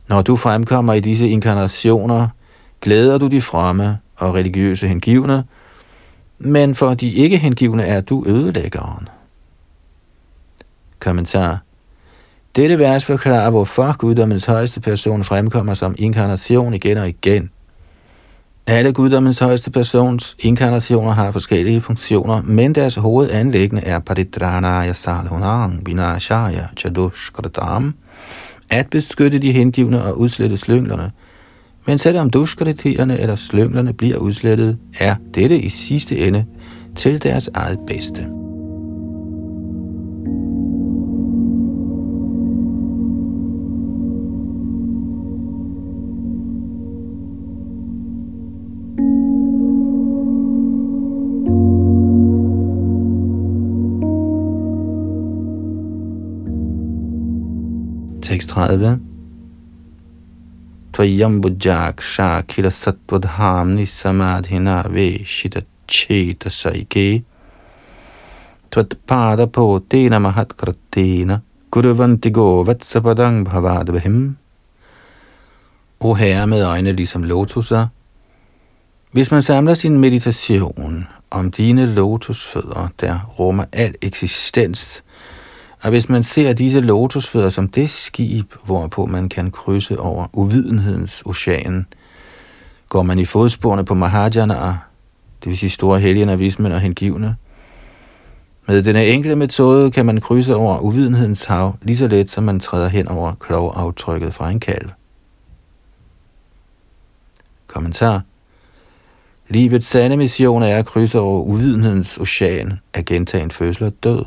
Når 0.08 0.22
du 0.22 0.36
fremkommer 0.36 0.94
i 0.94 1.00
disse 1.00 1.30
inkarnationer, 1.30 2.28
glæder 2.82 3.18
du 3.18 3.28
de 3.28 3.42
fremme 3.42 3.98
og 4.18 4.34
religiøse 4.34 4.88
hengivne, 4.88 5.44
men 6.40 6.76
for 6.76 6.94
de 6.94 7.10
ikke 7.10 7.38
hengivne 7.38 7.84
er 7.84 8.02
du 8.02 8.24
ødelæggeren. 8.28 9.08
Kommentar 11.00 11.60
Dette 12.56 12.80
vers 12.80 13.06
forklarer, 13.06 13.50
hvorfor 13.50 13.98
guddommens 13.98 14.46
højeste 14.46 14.82
person 14.82 15.24
fremkommer 15.24 15.74
som 15.74 15.96
inkarnation 15.98 16.74
igen 16.74 16.98
og 16.98 17.10
igen. 17.10 17.50
Alle 18.68 18.94
guddommens 18.94 19.40
højeste 19.40 19.72
persons 19.72 20.36
inkarnationer 20.40 21.12
har 21.12 21.32
forskellige 21.32 21.82
funktioner, 21.82 22.42
men 22.42 22.76
deres 22.76 22.96
hovedanlæggende 22.96 23.84
er 23.84 24.00
paridranaya 24.00 24.94
Salhunang 24.94 25.86
vinashaya 25.86 26.68
chadushkratam, 26.78 27.96
at 28.70 28.90
beskytte 28.90 29.40
de 29.40 29.52
hengivne 29.52 30.04
og 30.04 30.20
udslette 30.20 30.58
slynglerne, 30.58 31.12
Men 31.88 31.98
selvom 31.98 32.30
duskriterierne 32.30 33.20
eller 33.20 33.36
slynglerne 33.36 33.94
bliver 33.94 34.18
udslettet, 34.18 34.78
er 35.00 35.16
dette 35.36 35.60
i 35.60 35.70
sidste 35.70 36.18
ende 36.18 36.46
til 36.96 37.24
deres 37.24 37.50
eget 37.54 37.80
bedste. 37.88 38.47
Tekst 58.58 58.70
30 58.70 59.00
Tvayam 60.92 61.42
bujaksha 61.42 62.42
kila 62.48 62.72
satvadhamni 62.72 63.86
samadhina 63.86 64.84
veshita 64.90 65.62
cheta 65.88 66.50
saike 66.50 67.22
Tvatpada 68.72 69.48
po 69.48 69.80
tena 69.90 70.20
mahat 70.20 70.58
kratena 70.58 71.42
kurvanti 71.70 72.32
go 72.32 72.64
vatsapadang 72.64 73.46
bhavadvahim 73.46 74.36
O 76.00 76.14
herre 76.14 76.48
med 76.48 76.64
øjne 76.64 76.92
ligesom 76.92 77.24
lotuser, 77.24 77.88
hvis 79.12 79.32
man 79.32 79.42
samler 79.42 79.74
sin 79.74 80.00
meditation 80.00 81.08
om 81.32 81.52
dine 81.52 81.86
lotusfødder, 81.86 82.88
der 83.02 83.20
rummer 83.40 83.66
al 83.74 83.96
eksistens, 84.02 85.04
og 85.82 85.90
hvis 85.90 86.10
man 86.10 86.24
ser 86.24 86.54
disse 86.54 86.80
lotusfødder 86.80 87.50
som 87.50 87.68
det 87.68 87.90
skib, 87.90 88.54
hvorpå 88.66 89.06
man 89.06 89.30
kan 89.30 89.52
krydse 89.52 90.00
over 90.00 90.28
uvidenhedens 90.34 91.24
ocean, 91.26 91.86
går 92.90 93.04
man 93.04 93.20
i 93.20 93.26
fodsporene 93.26 93.86
på 93.86 93.94
Mahajana, 93.94 94.78
det 95.44 95.50
vil 95.50 95.58
sige 95.58 95.70
store 95.70 96.00
helgener, 96.00 96.36
vismænd 96.36 96.74
og 96.74 96.80
hengivne. 96.80 97.36
Med 98.68 98.84
denne 98.84 99.06
enkle 99.06 99.36
metode 99.36 99.92
kan 99.92 100.06
man 100.06 100.22
krydse 100.22 100.56
over 100.56 100.80
uvidenhedens 100.80 101.44
hav, 101.44 101.76
lige 101.82 101.98
så 101.98 102.08
let 102.08 102.32
som 102.32 102.44
man 102.44 102.60
træder 102.60 102.88
hen 102.88 103.08
over 103.08 103.34
klovaftrykket 103.34 104.34
fra 104.34 104.50
en 104.50 104.60
kalv. 104.60 104.90
Kommentar 107.68 108.22
Livets 109.50 109.88
sande 109.88 110.18
mission 110.18 110.64
er 110.64 110.78
at 110.78 110.86
krydse 110.86 111.20
over 111.20 111.42
uvidenhedens 111.42 112.18
ocean 112.18 112.80
af 112.94 113.06
gentagen 113.06 113.52
fødsel 113.52 113.84
og 113.84 113.94
død. 114.04 114.26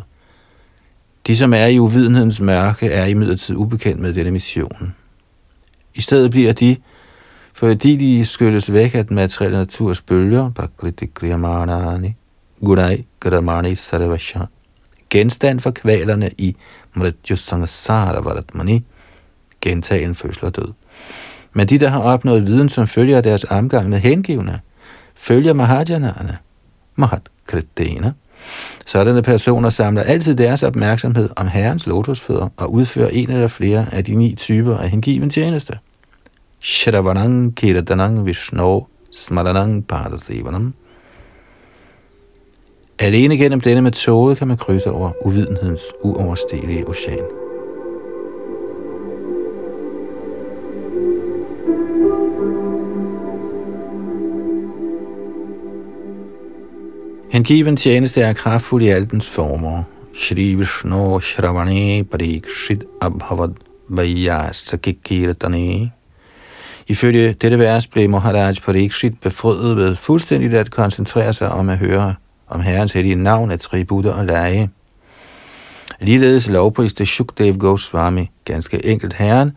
De, 1.26 1.36
som 1.36 1.52
er 1.52 1.66
i 1.66 1.78
uvidenhedens 1.78 2.40
mørke, 2.40 2.86
er 2.86 3.04
imidlertid 3.04 3.56
ubekendt 3.56 4.00
med 4.00 4.14
denne 4.14 4.30
mission. 4.30 4.94
I 5.94 6.00
stedet 6.00 6.30
bliver 6.30 6.52
de, 6.52 6.76
fordi 7.52 7.96
de 7.96 8.26
skyldes 8.26 8.72
væk 8.72 8.94
af 8.94 9.06
den 9.06 9.14
materielle 9.14 9.58
naturs 9.58 10.00
bølger, 10.00 10.50
genstand 15.10 15.60
for 15.60 15.70
kvalerne 15.70 16.30
i 16.38 16.56
Mrityu 16.94 17.36
Sangasara 17.36 18.20
Varatmani, 18.20 18.84
gentagen 19.60 20.14
fødsel 20.14 20.44
og 20.44 20.56
død. 20.56 20.72
Men 21.52 21.68
de, 21.68 21.78
der 21.78 21.88
har 21.88 22.00
opnået 22.00 22.46
viden, 22.46 22.68
som 22.68 22.86
følger 22.86 23.20
deres 23.20 23.44
omgang 23.44 23.88
med 23.88 23.98
hengivne, 23.98 24.60
følger 25.14 25.52
Mahajanana, 25.52 26.36
Mahat 26.96 27.22
kritene, 27.46 28.14
Sådanne 28.86 29.22
personer 29.22 29.70
samler 29.70 30.02
altid 30.02 30.34
deres 30.34 30.62
opmærksomhed 30.62 31.28
om 31.36 31.48
Herrens 31.48 31.86
lotusfødder 31.86 32.48
og 32.56 32.72
udfører 32.72 33.08
en 33.08 33.30
eller 33.30 33.48
flere 33.48 33.86
af 33.92 34.04
de 34.04 34.14
ni 34.14 34.34
typer 34.34 34.76
af 34.76 34.90
hengiven 34.90 35.30
tjeneste. 35.30 35.78
Shravanang 36.60 37.56
Kirtanang 37.56 38.26
Vishnu 38.26 38.86
Smaranang 39.12 39.86
Padasivanam 39.86 40.74
Alene 42.98 43.36
gennem 43.36 43.60
denne 43.60 43.82
metode 43.82 44.36
kan 44.36 44.48
man 44.48 44.56
krydse 44.56 44.90
over 44.90 45.10
uvidenhedens 45.26 45.82
uoverstigelige 46.02 46.88
ocean. 46.88 47.39
Hengiven 57.30 57.76
tjeneste 57.76 58.20
er 58.20 58.32
kraftfuld 58.32 58.82
i 58.82 58.88
alpens 58.88 59.30
former. 59.30 59.82
Shri 60.14 60.54
Vishnu 60.54 61.20
Shravani 61.20 62.02
Parikshit 62.02 62.84
Abhavad 63.00 63.54
Vayasakikirtane. 63.88 65.90
Ifølge 66.86 67.32
dette 67.32 67.58
vers 67.58 67.86
blev 67.86 68.10
Maharaj 68.10 68.54
Parikshit 68.64 69.20
befriet 69.20 69.76
ved 69.76 69.96
fuldstændigt 69.96 70.54
at 70.54 70.70
koncentrere 70.70 71.32
sig 71.32 71.48
om 71.48 71.68
at 71.68 71.78
høre 71.78 72.14
om 72.48 72.60
Herrens 72.60 72.92
hellige 72.92 73.14
navn, 73.14 73.50
attributter 73.50 74.12
og 74.12 74.26
lege. 74.26 74.70
Ligeledes 76.00 76.48
lovpriste 76.48 77.06
Shukdev 77.06 77.58
Goswami 77.58 78.30
ganske 78.44 78.86
enkelt 78.86 79.14
Herren, 79.14 79.52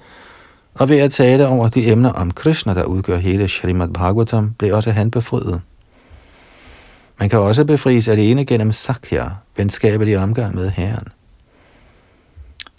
og 0.74 0.90
ved 0.90 0.98
at 0.98 1.12
tale 1.12 1.48
over 1.48 1.68
de 1.68 1.92
emner 1.92 2.10
om 2.10 2.32
Krishna, 2.32 2.74
der 2.74 2.84
udgør 2.84 3.18
hele 3.18 3.48
Shrimad 3.48 3.90
Bhagavatam, 3.90 4.52
blev 4.58 4.76
også 4.76 4.92
han 4.92 5.12
befriet. 5.12 5.62
Man 7.24 7.30
kan 7.30 7.40
også 7.40 7.66
befries 7.66 8.08
alene 8.08 8.46
gennem 8.46 8.72
sakya, 8.72 9.26
venskabelig 9.58 10.18
omgang 10.18 10.56
med 10.56 10.70
Herren. 10.70 11.08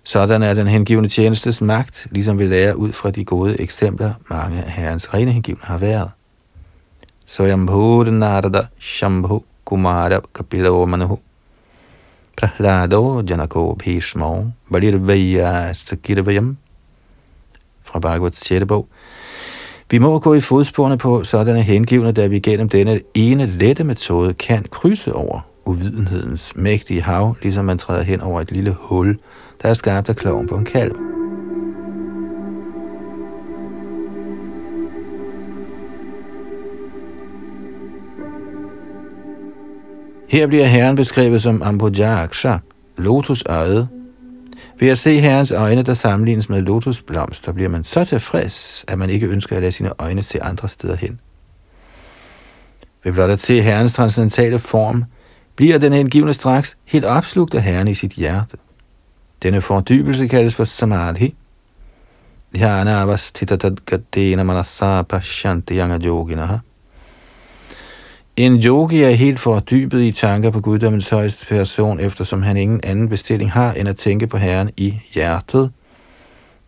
Sådan 0.04 0.42
er 0.42 0.54
den 0.54 0.66
hengivne 0.66 1.08
tjenestes 1.08 1.62
magt, 1.62 2.06
ligesom 2.10 2.38
vi 2.38 2.46
lærer 2.46 2.74
ud 2.74 2.92
fra 2.92 3.10
de 3.10 3.24
gode 3.24 3.60
eksempler, 3.60 4.12
mange 4.30 4.62
af 4.62 4.70
Herrens 4.70 5.14
rene 5.14 5.32
hengivne 5.32 5.60
har 5.62 5.78
været. 5.78 6.10
Svayambhuda 7.26 8.10
Narada 8.10 8.66
Shambhu 8.78 9.44
Kumara 9.64 10.20
Kapila 10.34 10.84
Manahu 10.86 11.18
Prahlado 12.36 13.22
Janako 13.30 13.74
Bhishmo 13.74 14.44
Balirvaya 14.72 15.72
Sakirvayam 15.72 16.56
fra 17.82 17.98
Bhagavats 17.98 18.46
6. 18.46 18.66
bog. 18.66 18.88
Vi 19.90 19.98
må 19.98 20.18
gå 20.18 20.34
i 20.34 20.40
fodsporene 20.40 20.98
på 20.98 21.24
sådanne 21.24 21.62
hengivne, 21.62 22.12
da 22.12 22.26
vi 22.26 22.38
gennem 22.38 22.68
denne 22.68 23.00
ene 23.14 23.46
lette 23.46 23.84
metode 23.84 24.34
kan 24.34 24.64
krydse 24.70 25.12
over 25.12 25.40
uvidenhedens 25.66 26.56
mægtige 26.56 27.02
hav, 27.02 27.36
ligesom 27.42 27.64
man 27.64 27.78
træder 27.78 28.02
hen 28.02 28.20
over 28.20 28.40
et 28.40 28.52
lille 28.52 28.76
hul, 28.80 29.18
der 29.62 29.68
er 29.68 29.74
skabt 29.74 30.08
af 30.08 30.16
kloven 30.16 30.46
på 30.48 30.54
en 30.54 30.64
kalv. 30.64 30.96
Her 40.28 40.46
bliver 40.46 40.66
Herren 40.66 40.96
beskrevet 40.96 41.42
som 41.42 41.62
Ambuja 41.62 42.22
Aksha, 42.22 42.56
lotusøjet, 42.96 43.88
ved 44.80 44.88
at 44.88 44.98
se 44.98 45.20
Herrens 45.20 45.52
øjne, 45.52 45.82
der 45.82 45.94
sammenlignes 45.94 46.48
med 46.48 46.62
lotusblomster, 46.62 47.52
bliver 47.52 47.68
man 47.68 47.84
så 47.84 48.04
tilfreds, 48.04 48.84
at 48.88 48.98
man 48.98 49.10
ikke 49.10 49.26
ønsker 49.26 49.56
at 49.56 49.62
lade 49.62 49.72
sine 49.72 49.92
øjne 49.98 50.22
se 50.22 50.42
andre 50.42 50.68
steder 50.68 50.96
hen. 50.96 51.20
Ved 53.04 53.12
blot 53.12 53.30
at 53.30 53.40
se 53.40 53.62
Herrens 53.62 53.94
transcendentale 53.94 54.58
form, 54.58 55.04
bliver 55.56 55.78
den 55.78 55.92
hengivne 55.92 56.34
straks 56.34 56.76
helt 56.84 57.04
opslugt 57.04 57.54
af 57.54 57.62
Herren 57.62 57.88
i 57.88 57.94
sit 57.94 58.12
hjerte. 58.12 58.56
Denne 59.42 59.60
fordybelse 59.60 60.28
kaldes 60.28 60.54
for 60.54 60.64
samadhi. 60.64 61.34
Dhyana 62.54 63.00
avasthitatadgatena 63.00 64.42
manasa 64.42 65.02
pashanti 65.02 65.74
yanga 65.78 65.98
yoginaha. 66.06 66.56
En 68.36 68.62
yogi 68.64 69.02
er 69.02 69.10
helt 69.10 69.40
fordybet 69.40 70.00
i 70.02 70.12
tanker 70.12 70.50
på 70.50 70.60
guddommens 70.60 71.08
højeste 71.08 71.46
person, 71.46 72.00
eftersom 72.00 72.42
han 72.42 72.56
ingen 72.56 72.80
anden 72.82 73.08
bestilling 73.08 73.52
har, 73.52 73.72
end 73.72 73.88
at 73.88 73.96
tænke 73.96 74.26
på 74.26 74.36
Herren 74.36 74.70
i 74.76 74.94
hjertet. 75.14 75.70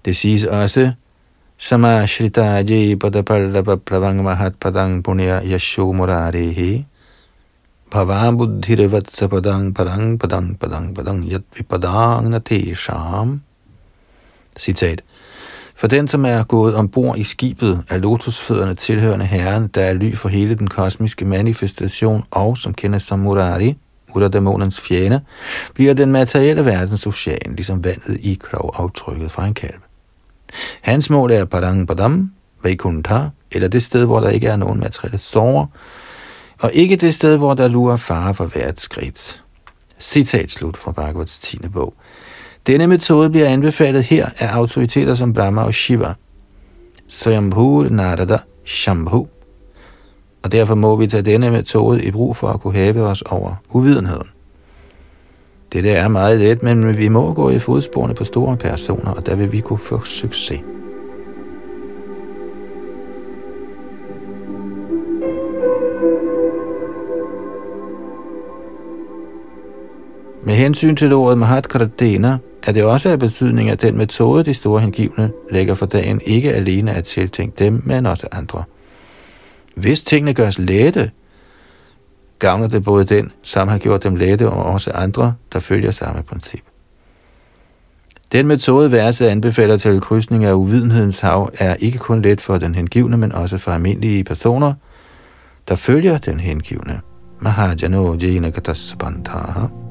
Det 0.04 0.16
siges 0.16 0.44
også, 0.44 0.92
Samashritaje 1.58 2.96
padapallava 2.96 3.76
pravang 3.76 4.20
mahat 4.22 4.60
padang 4.60 5.02
punya 5.02 5.40
yasho 5.40 5.92
murarehe. 5.92 6.84
Bhavam 7.90 8.36
buddhiravatsa 8.36 9.28
padang 9.28 9.72
padang 9.72 10.18
padang 10.18 10.58
padang 10.60 10.94
padang 10.94 11.24
yat 11.24 11.42
vipadang 11.56 12.28
natesham. 12.28 13.40
Citat. 14.58 15.00
For 15.76 15.86
den, 15.86 16.08
som 16.08 16.24
er 16.24 16.44
gået 16.44 16.74
ombord 16.74 17.18
i 17.18 17.24
skibet, 17.24 17.84
er 17.88 17.98
lotusfødderne 17.98 18.74
tilhørende 18.74 19.26
herren, 19.26 19.66
der 19.68 19.82
er 19.82 19.92
ly 19.92 20.14
for 20.14 20.28
hele 20.28 20.54
den 20.54 20.66
kosmiske 20.68 21.24
manifestation, 21.24 22.24
og 22.30 22.58
som 22.58 22.74
kendes 22.74 23.02
som 23.02 23.18
Murari, 23.18 23.76
Muradamonens 24.14 24.80
fjende, 24.80 25.20
bliver 25.74 25.94
den 25.94 26.12
materielle 26.12 26.64
verdens 26.64 27.06
ocean, 27.06 27.54
ligesom 27.56 27.84
vandet 27.84 28.16
i 28.20 28.34
klovaftrykket 28.34 29.30
fra 29.30 29.46
en 29.46 29.54
kalv. 29.54 29.80
Hans 30.82 31.10
mål 31.10 31.32
er 31.32 31.44
Padang 31.44 31.88
Padam, 31.88 32.32
Vaikuntha, 32.62 33.20
eller 33.52 33.68
det 33.68 33.82
sted, 33.82 34.04
hvor 34.04 34.20
der 34.20 34.28
ikke 34.28 34.46
er 34.46 34.56
nogen 34.56 34.80
materielle 34.80 35.18
sorger, 35.18 35.66
og 36.58 36.72
ikke 36.72 36.96
det 36.96 37.14
sted, 37.14 37.36
hvor 37.36 37.54
der 37.54 37.68
lurer 37.68 37.96
fare 37.96 38.34
for 38.34 38.44
hvert 38.44 38.80
skridt. 38.80 39.42
Citat 40.00 40.50
slut 40.50 40.76
fra 40.76 40.92
Bhagavats 40.92 41.38
10. 41.38 41.58
bog. 41.58 41.94
Denne 42.66 42.86
metode 42.86 43.30
bliver 43.30 43.48
anbefalet 43.48 44.02
her 44.02 44.28
af 44.38 44.46
autoriteter 44.46 45.14
som 45.14 45.32
Brahma 45.32 45.62
og 45.62 45.74
Shiva. 45.74 46.14
Swayambhu 47.08 47.82
Narada 47.82 48.38
Shambhu. 48.64 49.26
Og 50.42 50.52
derfor 50.52 50.74
må 50.74 50.96
vi 50.96 51.06
tage 51.06 51.22
denne 51.22 51.50
metode 51.50 52.04
i 52.04 52.10
brug 52.10 52.36
for 52.36 52.48
at 52.48 52.60
kunne 52.60 52.74
hæve 52.74 53.02
os 53.02 53.22
over 53.22 53.54
uvidenheden. 53.70 54.26
Det 55.72 55.84
der 55.84 55.92
er 55.96 56.08
meget 56.08 56.38
let, 56.38 56.62
men 56.62 56.98
vi 56.98 57.08
må 57.08 57.34
gå 57.34 57.50
i 57.50 57.58
fodsporene 57.58 58.14
på 58.14 58.24
store 58.24 58.56
personer, 58.56 59.10
og 59.10 59.26
der 59.26 59.34
vil 59.34 59.52
vi 59.52 59.60
kunne 59.60 59.78
få 59.78 60.00
succes. 60.00 60.60
Med 70.46 70.54
hensyn 70.54 70.96
til 70.96 71.12
ordet 71.12 71.38
Mahatkradena 71.38 72.38
er 72.62 72.72
det 72.72 72.84
også 72.84 73.08
af 73.08 73.18
betydning, 73.18 73.70
at 73.70 73.82
den 73.82 73.96
metode, 73.96 74.44
de 74.44 74.54
store 74.54 74.80
hengivne 74.80 75.30
lægger 75.50 75.74
for 75.74 75.86
dagen, 75.86 76.20
ikke 76.24 76.52
alene 76.52 76.90
er 76.90 77.00
tiltænkt 77.00 77.58
dem, 77.58 77.82
men 77.84 78.06
også 78.06 78.26
andre. 78.32 78.64
Hvis 79.74 80.02
tingene 80.02 80.34
gøres 80.34 80.58
lette, 80.58 81.10
gavner 82.38 82.68
det 82.68 82.84
både 82.84 83.04
den, 83.04 83.32
som 83.42 83.68
har 83.68 83.78
gjort 83.78 84.02
dem 84.04 84.14
lette, 84.14 84.50
og 84.50 84.64
også 84.64 84.90
andre, 84.94 85.34
der 85.52 85.58
følger 85.58 85.90
samme 85.90 86.22
princip. 86.22 86.62
Den 88.32 88.46
metode, 88.46 88.92
værse 88.92 89.30
anbefaler 89.30 89.76
til 89.76 90.00
krydsning 90.00 90.44
af 90.44 90.52
uvidenhedens 90.52 91.18
hav, 91.18 91.50
er 91.58 91.74
ikke 91.74 91.98
kun 91.98 92.22
let 92.22 92.40
for 92.40 92.58
den 92.58 92.74
hengivne, 92.74 93.16
men 93.16 93.32
også 93.32 93.58
for 93.58 93.70
almindelige 93.70 94.24
personer, 94.24 94.74
der 95.68 95.74
følger 95.74 96.18
den 96.18 96.40
hengivne. 96.40 97.00
Mahajano 97.40 98.16
Jena 98.22 98.50
Kataspantaha. 98.50 99.85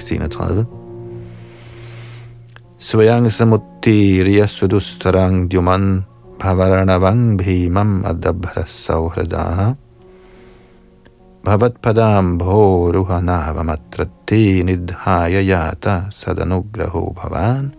Tekst 0.00 0.12
31. 0.12 0.64
Svayang 2.80 3.28
samuttirya 3.28 4.48
sudustarang 4.48 5.52
dyuman 5.52 6.04
bhavaranavang 6.40 7.36
bhimam 7.36 8.00
adabhra 8.08 8.64
sauhradaha. 8.64 9.76
Bhavat 11.44 11.80
padam 11.84 12.38
bho 12.40 12.92
ruhanavamatrati 12.92 14.64
nidhaya 14.64 15.44
yata 15.44 16.08
sadanugraho 16.08 17.12
bhavan. 17.12 17.76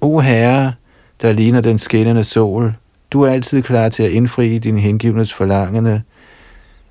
O 0.00 0.20
Herre, 0.20 0.76
der 1.20 1.32
ligner 1.32 1.60
den 1.60 1.78
skinnende 1.78 2.24
sol, 2.24 2.72
du 3.12 3.22
er 3.22 3.32
altid 3.32 3.62
klar 3.62 3.88
til 3.88 4.02
at 4.02 4.10
indfri 4.10 4.58
din 4.58 4.78
hengivnes 4.78 5.34
forlangende, 5.34 6.02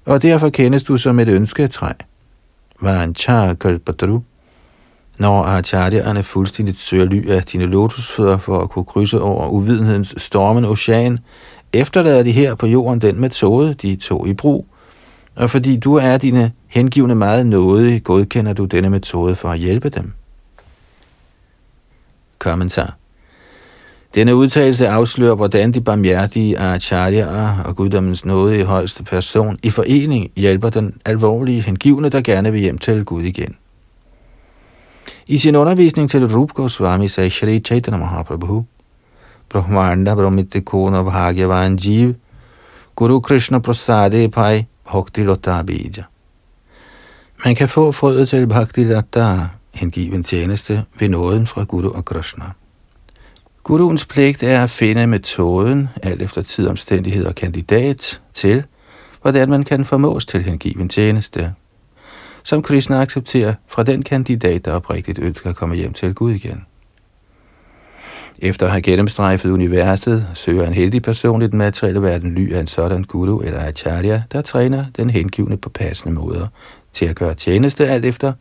og 0.06 0.22
derfor 0.22 0.50
kendes 0.50 0.84
du 0.84 0.98
som 0.98 1.20
et 1.20 1.30
ønsketræ 1.30 1.94
kalpataru. 3.60 4.22
Når 5.20 5.44
acharyerne 5.44 6.24
fuldstændigt 6.24 6.80
søger 6.80 7.06
ly 7.06 7.30
af 7.30 7.44
dine 7.44 7.66
lotusfødder 7.66 8.38
for 8.38 8.60
at 8.60 8.70
kunne 8.70 8.86
krydse 8.86 9.22
over 9.22 9.48
uvidenhedens 9.48 10.16
stormende 10.18 10.70
ocean, 10.70 11.20
efterlader 11.74 12.24
de 12.24 12.32
her 12.32 12.56
på 12.56 12.68
jorden 12.68 13.02
den 13.02 13.20
metode, 13.20 13.74
de 13.74 13.96
tog 13.96 14.28
i 14.28 14.34
brug. 14.34 14.68
Og 15.36 15.50
fordi 15.50 15.78
du 15.78 15.96
er 15.96 16.18
dine 16.18 16.52
hengivne 16.68 17.16
meget 17.16 17.46
nåde, 17.46 18.00
godkender 18.00 18.54
du 18.54 18.66
denne 18.66 18.90
metode 18.90 19.36
for 19.36 19.50
at 19.50 19.60
hjælpe 19.60 19.90
dem. 19.90 20.14
Kommentar 22.40 22.96
denne 24.15 24.36
udtalelse 24.36 24.88
afslører, 24.88 25.36
hvordan 25.36 25.71
de 25.71 25.82
barmhjertige 25.82 26.60
acharyaer 26.60 27.63
og 27.65 27.75
guddommens 27.75 28.25
nåde 28.25 28.60
i 28.60 28.63
højeste 28.63 29.04
person 29.04 29.60
i 29.63 29.69
forening 29.69 30.32
hjælper 30.36 30.69
den 30.69 30.93
alvorlige 31.06 31.62
hengivne, 31.62 32.10
der 32.10 32.21
gerne 32.21 32.51
vil 32.51 32.62
hjem 32.62 32.78
til 32.78 33.06
Gud 33.06 33.23
igen. 33.23 33.56
I 35.28 35.38
sin 35.38 35.56
undervisning 35.56 36.10
til 36.10 36.36
Rup 36.36 36.54
Goswami 36.54 37.08
sagde 37.08 37.30
Shri 37.30 37.60
Chaitanya 37.60 37.99
Mahaprabhu, 37.99 38.65
Brahmanda 39.49 40.15
Brahmitikona 40.15 41.04
Bhagyavan 41.04 41.75
Jiv, 41.75 42.13
Guru 42.95 43.19
Krishna 43.19 43.60
Prasade 43.60 44.30
Pai 44.30 44.65
Bhakti 44.91 45.23
Lata 45.23 45.62
Bija. 45.62 46.04
Man 47.45 47.56
kan 47.56 47.69
få 47.69 47.91
frøet 47.91 48.30
til 48.30 48.47
Bhakti 48.47 48.84
Lata, 48.84 49.38
hengiven 49.73 50.23
tjeneste, 50.23 50.84
ved 50.99 51.10
nåden 51.10 51.47
fra 51.47 51.63
Guru 51.63 51.89
og 51.89 52.06
Krishna. 52.06 52.45
Guruens 53.65 54.06
pligt 54.06 54.43
er 54.43 54.63
at 54.63 54.69
finde 54.69 55.08
metoden, 55.08 55.89
alt 56.04 56.21
efter 56.21 56.41
tid, 56.41 56.67
omstændighed 56.67 57.25
og 57.25 57.36
kandidat, 57.36 58.21
til, 58.34 58.65
hvordan 59.21 59.49
man 59.49 59.63
kan 59.63 59.86
formås 59.86 60.25
til 60.25 60.43
hengiven 60.43 60.89
tjeneste, 60.89 61.54
som 62.43 62.62
Krishna 62.62 63.01
accepterer 63.01 63.54
fra 63.67 63.84
den 63.84 64.04
kandidat, 64.04 64.65
der 64.65 64.73
oprigtigt 64.73 65.19
ønsker 65.19 65.49
at 65.49 65.56
komme 65.56 65.75
hjem 65.75 65.93
til 65.93 66.13
Gud 66.13 66.32
igen. 66.32 66.65
Efter 68.39 68.65
at 68.65 68.71
have 68.71 68.82
gennemstrejfet 68.82 69.49
universet, 69.49 70.28
søger 70.34 70.67
en 70.67 70.73
heldig 70.73 71.04
person 71.04 71.41
i 71.41 71.47
den 71.47 71.58
materielle 71.58 72.01
verden 72.01 72.36
ly 72.36 72.54
af 72.54 72.60
en 72.60 72.67
sådan 72.67 73.04
guru 73.04 73.39
eller 73.39 73.67
acharya, 73.67 74.21
der 74.32 74.41
træner 74.41 74.86
den 74.97 75.10
hengivne 75.10 75.58
på 75.58 75.69
passende 75.69 76.15
måder 76.15 76.47
til 76.93 77.06
at 77.06 77.15
gøre 77.15 77.34
tjeneste 77.34 77.88
alt 77.88 78.06
efter 78.06 78.34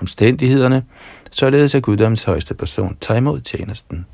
omstændighederne, 0.00 0.82
således 1.30 1.74
at 1.74 1.82
guddoms 1.82 2.24
højeste 2.24 2.54
person 2.54 2.96
tager 3.00 3.18
imod 3.18 3.40
tjenesten. 3.40 4.06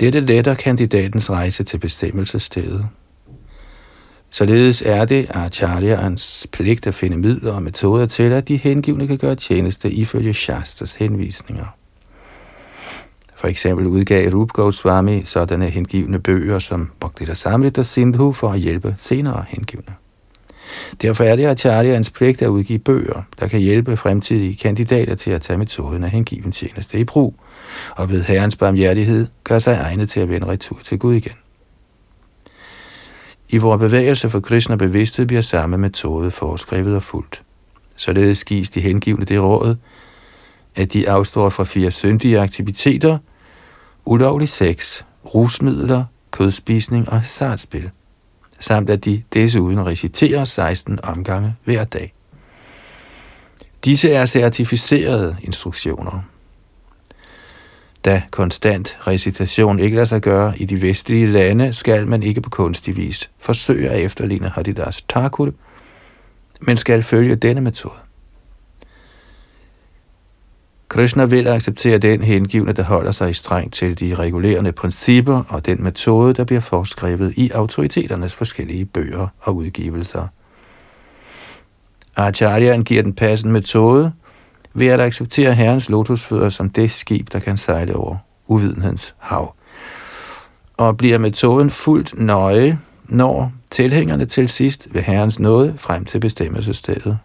Dette 0.00 0.20
letter 0.20 0.54
kandidatens 0.54 1.30
rejse 1.30 1.64
til 1.64 1.78
bestemmelsesstedet. 1.78 2.86
Således 4.30 4.82
er 4.82 5.04
det 5.04 5.24
Acharya'ens 5.24 6.46
pligt 6.52 6.86
at 6.86 6.94
finde 6.94 7.16
midler 7.16 7.52
og 7.52 7.62
metoder 7.62 8.06
til, 8.06 8.32
at 8.32 8.48
de 8.48 8.56
hengivne 8.56 9.06
kan 9.06 9.18
gøre 9.18 9.34
tjeneste 9.34 9.90
ifølge 9.90 10.34
Shastras 10.34 10.94
henvisninger. 10.94 11.76
For 13.36 13.48
eksempel 13.48 13.86
udgav 13.86 14.30
Rup 14.30 14.52
Goswami 14.52 15.22
sådanne 15.24 15.70
hengivne 15.70 16.18
bøger 16.18 16.58
som 16.58 16.90
Bhaktita 17.00 17.34
Samrita 17.34 17.82
Sindhu 17.82 18.32
for 18.32 18.48
at 18.48 18.60
hjælpe 18.60 18.94
senere 18.98 19.44
hengivne. 19.48 19.94
Derfor 21.02 21.24
er 21.24 21.36
det 21.36 21.46
Acharyans 21.46 22.10
pligt 22.10 22.42
at 22.42 22.48
udgive 22.48 22.78
bøger, 22.78 23.22
der 23.40 23.48
kan 23.48 23.60
hjælpe 23.60 23.96
fremtidige 23.96 24.56
kandidater 24.56 25.14
til 25.14 25.30
at 25.30 25.42
tage 25.42 25.58
metoden 25.58 26.04
af 26.04 26.10
hengiven 26.10 26.52
tjeneste 26.52 26.98
i 26.98 27.04
brug, 27.04 27.34
og 27.96 28.10
ved 28.10 28.22
Herrens 28.22 28.56
barmhjertighed 28.56 29.26
gør 29.44 29.58
sig 29.58 29.72
egnet 29.72 30.08
til 30.10 30.20
at 30.20 30.28
vende 30.28 30.46
retur 30.46 30.78
til 30.82 30.98
Gud 30.98 31.14
igen. 31.14 31.32
I 33.48 33.58
vores 33.58 33.80
bevægelse 33.80 34.30
for 34.30 34.40
Krishna 34.40 34.76
bevidsthed 34.76 35.26
bliver 35.26 35.42
samme 35.42 35.78
metode 35.78 36.30
foreskrevet 36.30 36.96
og 36.96 37.02
fuldt. 37.02 37.42
Således 37.96 38.44
gives 38.44 38.70
de 38.70 38.80
hengivne 38.80 39.24
det 39.24 39.42
råd, 39.42 39.76
at 40.76 40.92
de 40.92 41.10
afstår 41.10 41.48
fra 41.48 41.64
fire 41.64 41.90
syndige 41.90 42.40
aktiviteter, 42.40 43.18
ulovlig 44.04 44.48
sex, 44.48 45.02
rusmidler, 45.34 46.04
kødspisning 46.30 47.08
og 47.08 47.20
hasardspil 47.20 47.90
samt 48.60 48.90
at 48.90 49.04
de 49.04 49.22
desuden 49.34 49.86
reciterer 49.86 50.44
16 50.44 50.98
omgange 51.02 51.56
hver 51.64 51.84
dag. 51.84 52.14
Disse 53.84 54.12
er 54.12 54.26
certificerede 54.26 55.36
instruktioner. 55.42 56.22
Da 58.04 58.22
konstant 58.30 58.98
recitation 59.06 59.78
ikke 59.78 59.94
lader 59.94 60.06
sig 60.06 60.20
gøre 60.22 60.58
i 60.58 60.64
de 60.64 60.82
vestlige 60.82 61.26
lande, 61.26 61.72
skal 61.72 62.06
man 62.06 62.22
ikke 62.22 62.40
på 62.40 62.50
kunstig 62.50 62.96
vis 62.96 63.30
forsøge 63.38 63.90
at 63.90 64.00
efterligne 64.00 64.48
Haridas 64.48 65.02
Thakur, 65.02 65.50
men 66.60 66.76
skal 66.76 67.02
følge 67.02 67.36
denne 67.36 67.60
metode. 67.60 68.07
Krishna 70.88 71.24
vil 71.24 71.48
acceptere 71.48 71.98
den 71.98 72.22
hengivne, 72.22 72.72
der 72.72 72.82
holder 72.82 73.12
sig 73.12 73.36
strengt 73.36 73.74
til 73.74 74.00
de 74.00 74.14
regulerende 74.14 74.72
principper 74.72 75.42
og 75.48 75.66
den 75.66 75.82
metode, 75.82 76.34
der 76.34 76.44
bliver 76.44 76.60
foreskrevet 76.60 77.34
i 77.36 77.50
autoriteternes 77.50 78.34
forskellige 78.34 78.84
bøger 78.84 79.28
og 79.40 79.56
udgivelser. 79.56 80.26
Acharya 82.16 82.80
giver 82.80 83.02
den 83.02 83.12
passende 83.12 83.52
metode 83.52 84.12
ved 84.74 84.86
at 84.86 85.00
acceptere 85.00 85.54
herrens 85.54 85.88
lotusfødder 85.88 86.50
som 86.50 86.70
det 86.70 86.90
skib, 86.90 87.32
der 87.32 87.38
kan 87.38 87.56
sejle 87.56 87.96
over 87.96 88.16
uvidenhedens 88.46 89.14
hav. 89.18 89.54
Og 90.76 90.96
bliver 90.96 91.18
metoden 91.18 91.70
fuldt 91.70 92.18
nøje, 92.18 92.78
når 93.04 93.52
tilhængerne 93.70 94.26
til 94.26 94.48
sidst 94.48 94.88
ved 94.90 95.02
herrens 95.02 95.40
nåde 95.40 95.74
frem 95.78 96.04
til 96.04 96.20
bestemmelsesstedet. 96.20 97.18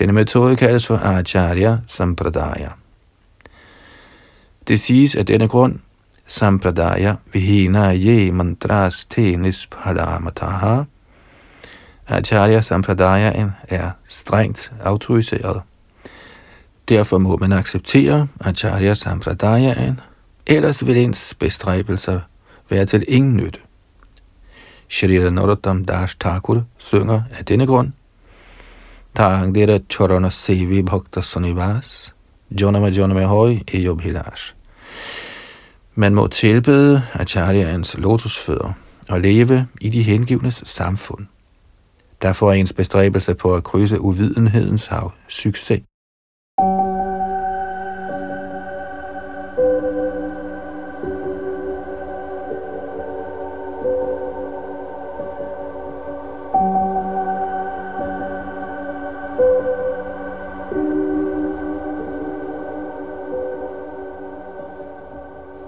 Denne 0.00 0.12
metode 0.12 0.56
kaldes 0.56 0.86
for 0.86 0.96
Acharya 0.96 1.78
Sampradaya. 1.86 2.68
Det 4.68 4.80
siges 4.80 5.14
af 5.14 5.26
denne 5.26 5.48
grund, 5.48 5.78
Sampradaya 6.26 7.14
vihina 7.32 7.92
ye 7.92 8.32
mantras 8.32 9.04
te 9.04 9.36
nispadamataha. 9.36 10.84
Acharya 12.08 12.60
Sampradaya 12.60 13.50
er 13.68 13.90
strengt 14.08 14.72
autoriseret. 14.84 15.62
Derfor 16.88 17.18
må 17.18 17.36
man 17.36 17.52
acceptere 17.52 18.28
Acharya 18.40 18.94
Sampradayaen, 18.94 20.00
ellers 20.46 20.86
vil 20.86 20.96
ens 20.96 21.34
bestræbelser 21.38 22.20
være 22.70 22.86
til 22.86 23.04
ingen 23.08 23.36
nytte. 23.36 23.58
Shrita 24.88 25.30
Narottam 25.30 25.84
Das 25.84 26.14
Thakur 26.20 26.62
synger 26.78 27.22
af 27.38 27.44
denne 27.44 27.66
grund, 27.66 27.92
Tangdira 29.14 29.78
Chorana 29.92 30.30
Sevi 30.30 30.82
Bhakta 30.82 31.20
Sunivas, 31.20 32.14
Jonama 32.50 32.90
Jonama 32.90 33.24
Hoy 33.24 33.60
i 33.72 33.86
Yobhilash. 33.86 34.54
Man 35.94 36.14
må 36.14 36.26
tilbede 36.26 37.02
Acharyans 37.12 37.98
lotusfødder 37.98 38.72
og 39.08 39.20
leve 39.20 39.66
i 39.80 39.88
de 39.88 40.02
hengivnes 40.02 40.62
samfund. 40.66 41.26
Derfor 42.22 42.50
er 42.50 42.54
ens 42.54 42.72
bestræbelse 42.72 43.34
på 43.34 43.54
at 43.54 43.64
krydse 43.64 44.00
uvidenhedens 44.00 44.86
hav 44.86 45.12
succes. 45.28 45.80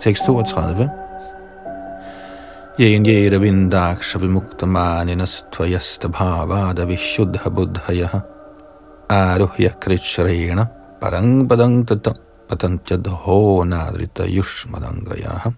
Tekst 0.02 0.24
32. 0.26 0.90
Yen 2.78 3.04
yera 3.06 3.38
vindaksha 3.38 4.18
vimukta 4.18 4.66
maninas 4.66 5.44
tvayasta 5.54 6.08
bhavada 6.08 6.86
vishuddha 6.90 7.50
buddhayaha 7.50 8.20
aruhya 9.08 9.70
krichrena 9.78 10.64
parang 11.00 11.46
padang 11.48 11.86
tata 11.86 12.14
patantjadho 12.48 13.62
nadrita 13.64 14.26
yushmadangrayaha. 14.26 15.52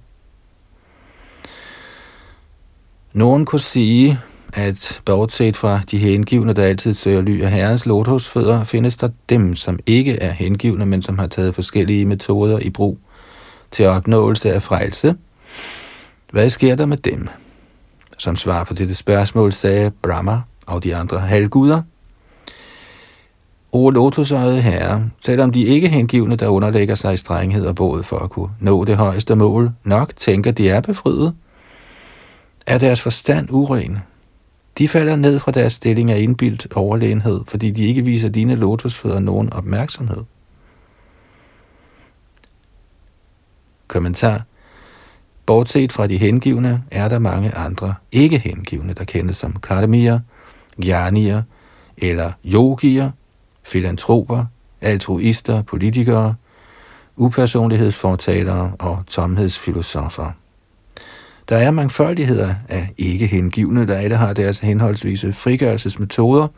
Nogen 3.15 3.45
kunne 3.47 3.61
sige, 3.61 4.19
at 4.53 5.01
bortset 5.07 5.57
fra 5.57 5.81
de 5.91 5.99
hengivne, 5.99 6.53
der 6.53 6.65
altid 6.65 6.95
søger 6.95 7.21
ly 7.21 7.43
af 7.43 7.51
herrens 7.51 7.87
lotusfødder, 7.87 8.65
findes 8.65 8.97
der 8.97 9.09
dem, 9.29 9.57
som 9.57 9.79
ikke 9.87 10.23
er 10.23 10.31
hengivne, 10.33 10.87
men 10.87 11.03
som 11.03 11.19
har 11.19 11.27
taget 11.27 11.55
forskellige 11.55 12.07
metoder 12.07 12.59
i 12.59 12.71
brug 12.71 12.99
til 13.75 13.87
opnåelse 13.87 14.53
af 14.53 14.63
frelse. 14.63 15.15
Hvad 16.31 16.51
sker 16.51 16.75
der 16.75 16.87
med 16.87 16.97
dem? 16.97 17.29
Som 18.19 18.37
svar 18.37 18.65
på 18.65 18.75
dette 18.75 18.95
spørgsmål 18.95 19.53
sagde 19.53 19.91
Brahma 20.03 20.41
og 20.67 20.85
de 20.85 20.97
andre 20.97 21.19
halvguder, 21.19 21.83
O 23.73 23.91
lotusøjet 23.91 24.63
herre, 24.63 25.11
selvom 25.21 25.53
de 25.53 25.65
ikke 25.65 25.89
hengivne, 25.89 26.37
der 26.37 26.49
underlægger 26.49 26.95
sig 26.95 27.15
i 27.15 27.17
strenghed 27.17 27.67
og 27.67 27.75
båd 27.75 28.03
for 28.03 28.19
at 28.19 28.31
kunne 28.31 28.51
nå 28.61 28.85
det 28.85 28.97
højeste 28.97 29.35
mål, 29.37 29.71
nok 29.85 30.17
tænker, 30.17 30.51
de 30.51 30.69
er 30.69 30.81
befriet, 30.81 31.35
er 32.67 32.79
deres 32.79 33.01
forstand 33.01 33.49
uren. 33.51 33.99
De 34.79 34.89
falder 34.89 35.17
ned 35.17 35.39
fra 35.39 35.53
deres 35.53 35.73
stilling 35.73 36.11
af 36.11 36.21
indbildt 36.21 36.67
overlegenhed, 36.75 37.41
fordi 37.49 37.71
de 37.71 37.85
ikke 37.85 38.05
viser 38.05 38.29
dine 38.29 38.55
lotusfødder 38.55 39.21
nogen 39.21 39.53
opmærksomhed. 39.53 40.25
Kommentar. 43.89 44.43
Bortset 45.47 45.93
fra 45.93 46.07
de 46.07 46.19
hengivne, 46.19 46.83
er 46.91 47.09
der 47.09 47.19
mange 47.19 47.55
andre 47.55 47.95
ikke 48.13 48.39
hengivne, 48.39 48.93
der 48.93 49.05
kendes 49.05 49.37
som 49.37 49.57
karmier, 49.63 50.21
jnanier 50.79 51.43
eller 51.99 52.33
yogier, 52.45 53.11
filantroper, 53.65 54.45
altruister, 54.81 55.63
politikere, 55.63 56.35
upersonlighedsfortalere 57.17 58.73
og 58.79 59.03
tomhedsfilosofer. 59.07 60.31
Der 61.49 61.57
er 61.57 61.71
mangfoldigheder 61.71 62.55
af 62.69 62.89
ikke 62.99 63.27
hengivne, 63.27 63.87
der 63.87 63.95
alle 63.95 64.17
har 64.17 64.33
deres 64.33 64.59
henholdsvise 64.59 65.33
frigørelsesmetoder, 65.33 66.49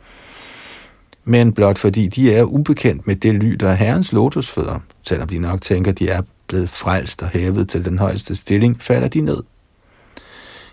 men 1.23 1.53
blot 1.53 1.77
fordi 1.77 2.07
de 2.07 2.33
er 2.33 2.43
ubekendt 2.43 3.07
med 3.07 3.15
det 3.15 3.35
ly, 3.35 3.51
der 3.51 3.69
er 3.69 3.75
herrens 3.75 4.13
lotusfødder, 4.13 4.79
selvom 5.01 5.27
de 5.27 5.39
nok 5.39 5.61
tænker, 5.61 5.91
de 5.91 6.09
er 6.09 6.21
blevet 6.47 6.69
frelst 6.69 7.21
og 7.23 7.29
hævet 7.29 7.69
til 7.69 7.85
den 7.85 7.99
højeste 7.99 8.35
stilling, 8.35 8.81
falder 8.81 9.07
de 9.07 9.21
ned. 9.21 9.43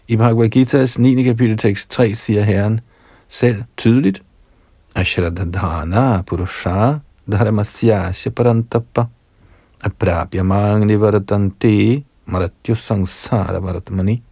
I 0.09 0.17
Bhagavad 0.17 0.57
Gita's 0.57 1.01
9. 1.01 1.23
kapitel 1.23 1.57
tekst 1.57 1.91
3 1.91 2.15
siger 2.15 2.43
Herren 2.43 2.81
selv 3.29 3.63
tydeligt, 3.77 4.23
Ashradadhana 4.95 6.23
Purusha 6.23 6.95
Dharmasyasya 7.33 8.31
Parantapa 8.31 9.05
Aprabhya 9.85 10.43
Magni 10.43 11.01
Varadante 11.01 12.05
Maratyu 12.27 12.75
Sangsara 12.75 13.59
Varatmani 13.59 14.23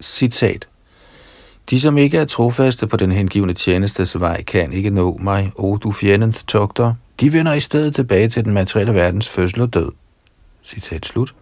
Citat 0.00 0.68
de, 1.70 1.80
som 1.80 1.98
ikke 1.98 2.18
er 2.18 2.24
trofaste 2.24 2.86
på 2.86 2.96
den 2.96 3.12
hengivne 3.12 3.52
tjenestes 3.52 4.20
vej, 4.20 4.42
kan 4.42 4.72
ikke 4.72 4.90
nå 4.90 5.18
mig, 5.20 5.52
o 5.56 5.76
du 5.76 5.92
fjendens 5.92 6.44
togter. 6.44 6.94
De 7.20 7.32
vender 7.32 7.52
i 7.52 7.60
stedet 7.60 7.94
tilbage 7.94 8.28
til 8.28 8.44
den 8.44 8.52
materielle 8.52 8.94
verdens 8.94 9.28
fødsel 9.28 9.60
og 9.60 9.74
død. 9.74 9.92
Citat 10.64 11.06
slut. 11.06 11.34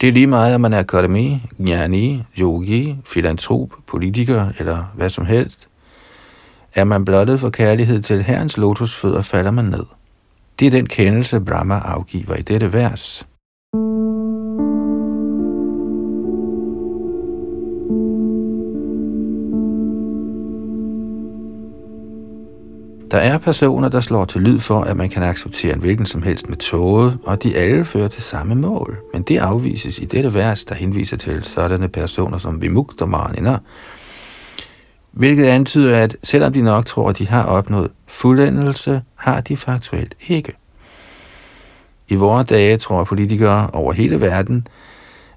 Det 0.00 0.08
er 0.08 0.12
lige 0.12 0.26
meget, 0.26 0.54
om 0.54 0.60
man 0.60 0.72
er 0.72 0.78
akademi, 0.78 1.42
gnani, 1.56 2.22
yogi, 2.38 2.96
filantrop, 3.04 3.68
politiker 3.86 4.52
eller 4.58 4.84
hvad 4.94 5.10
som 5.10 5.26
helst. 5.26 5.68
Er 6.74 6.84
man 6.84 7.04
blottet 7.04 7.40
for 7.40 7.50
kærlighed 7.50 8.02
til 8.02 8.22
herrens 8.22 8.56
lotusfødder, 8.56 9.22
falder 9.22 9.50
man 9.50 9.64
ned. 9.64 9.84
Det 10.58 10.66
er 10.66 10.70
den 10.70 10.86
kendelse, 10.86 11.40
Brahma 11.40 11.78
afgiver 11.78 12.34
i 12.34 12.42
dette 12.42 12.72
vers. 12.72 13.26
Der 23.10 23.18
er 23.18 23.38
personer, 23.38 23.88
der 23.88 24.00
slår 24.00 24.24
til 24.24 24.40
lyd 24.40 24.58
for, 24.58 24.80
at 24.80 24.96
man 24.96 25.08
kan 25.08 25.22
acceptere 25.22 25.72
en 25.72 25.80
hvilken 25.80 26.06
som 26.06 26.22
helst 26.22 26.48
metode, 26.48 27.18
og 27.24 27.42
de 27.42 27.56
alle 27.56 27.84
fører 27.84 28.08
til 28.08 28.22
samme 28.22 28.54
mål. 28.54 28.98
Men 29.12 29.22
det 29.22 29.38
afvises 29.38 29.98
i 29.98 30.04
dette 30.04 30.34
vers, 30.34 30.64
der 30.64 30.74
henviser 30.74 31.16
til 31.16 31.44
sådanne 31.44 31.88
personer 31.88 32.38
som 32.38 32.62
Vimukta 32.62 33.04
Marnina, 33.04 33.58
hvilket 35.12 35.44
antyder, 35.44 35.96
at 35.96 36.16
selvom 36.22 36.52
de 36.52 36.62
nok 36.62 36.86
tror, 36.86 37.08
at 37.08 37.18
de 37.18 37.28
har 37.28 37.44
opnået 37.44 37.90
fuldendelse, 38.06 39.02
har 39.14 39.40
de 39.40 39.56
faktuelt 39.56 40.14
ikke. 40.28 40.52
I 42.08 42.14
vore 42.14 42.42
dage 42.42 42.76
tror 42.76 43.04
politikere 43.04 43.70
over 43.72 43.92
hele 43.92 44.20
verden, 44.20 44.66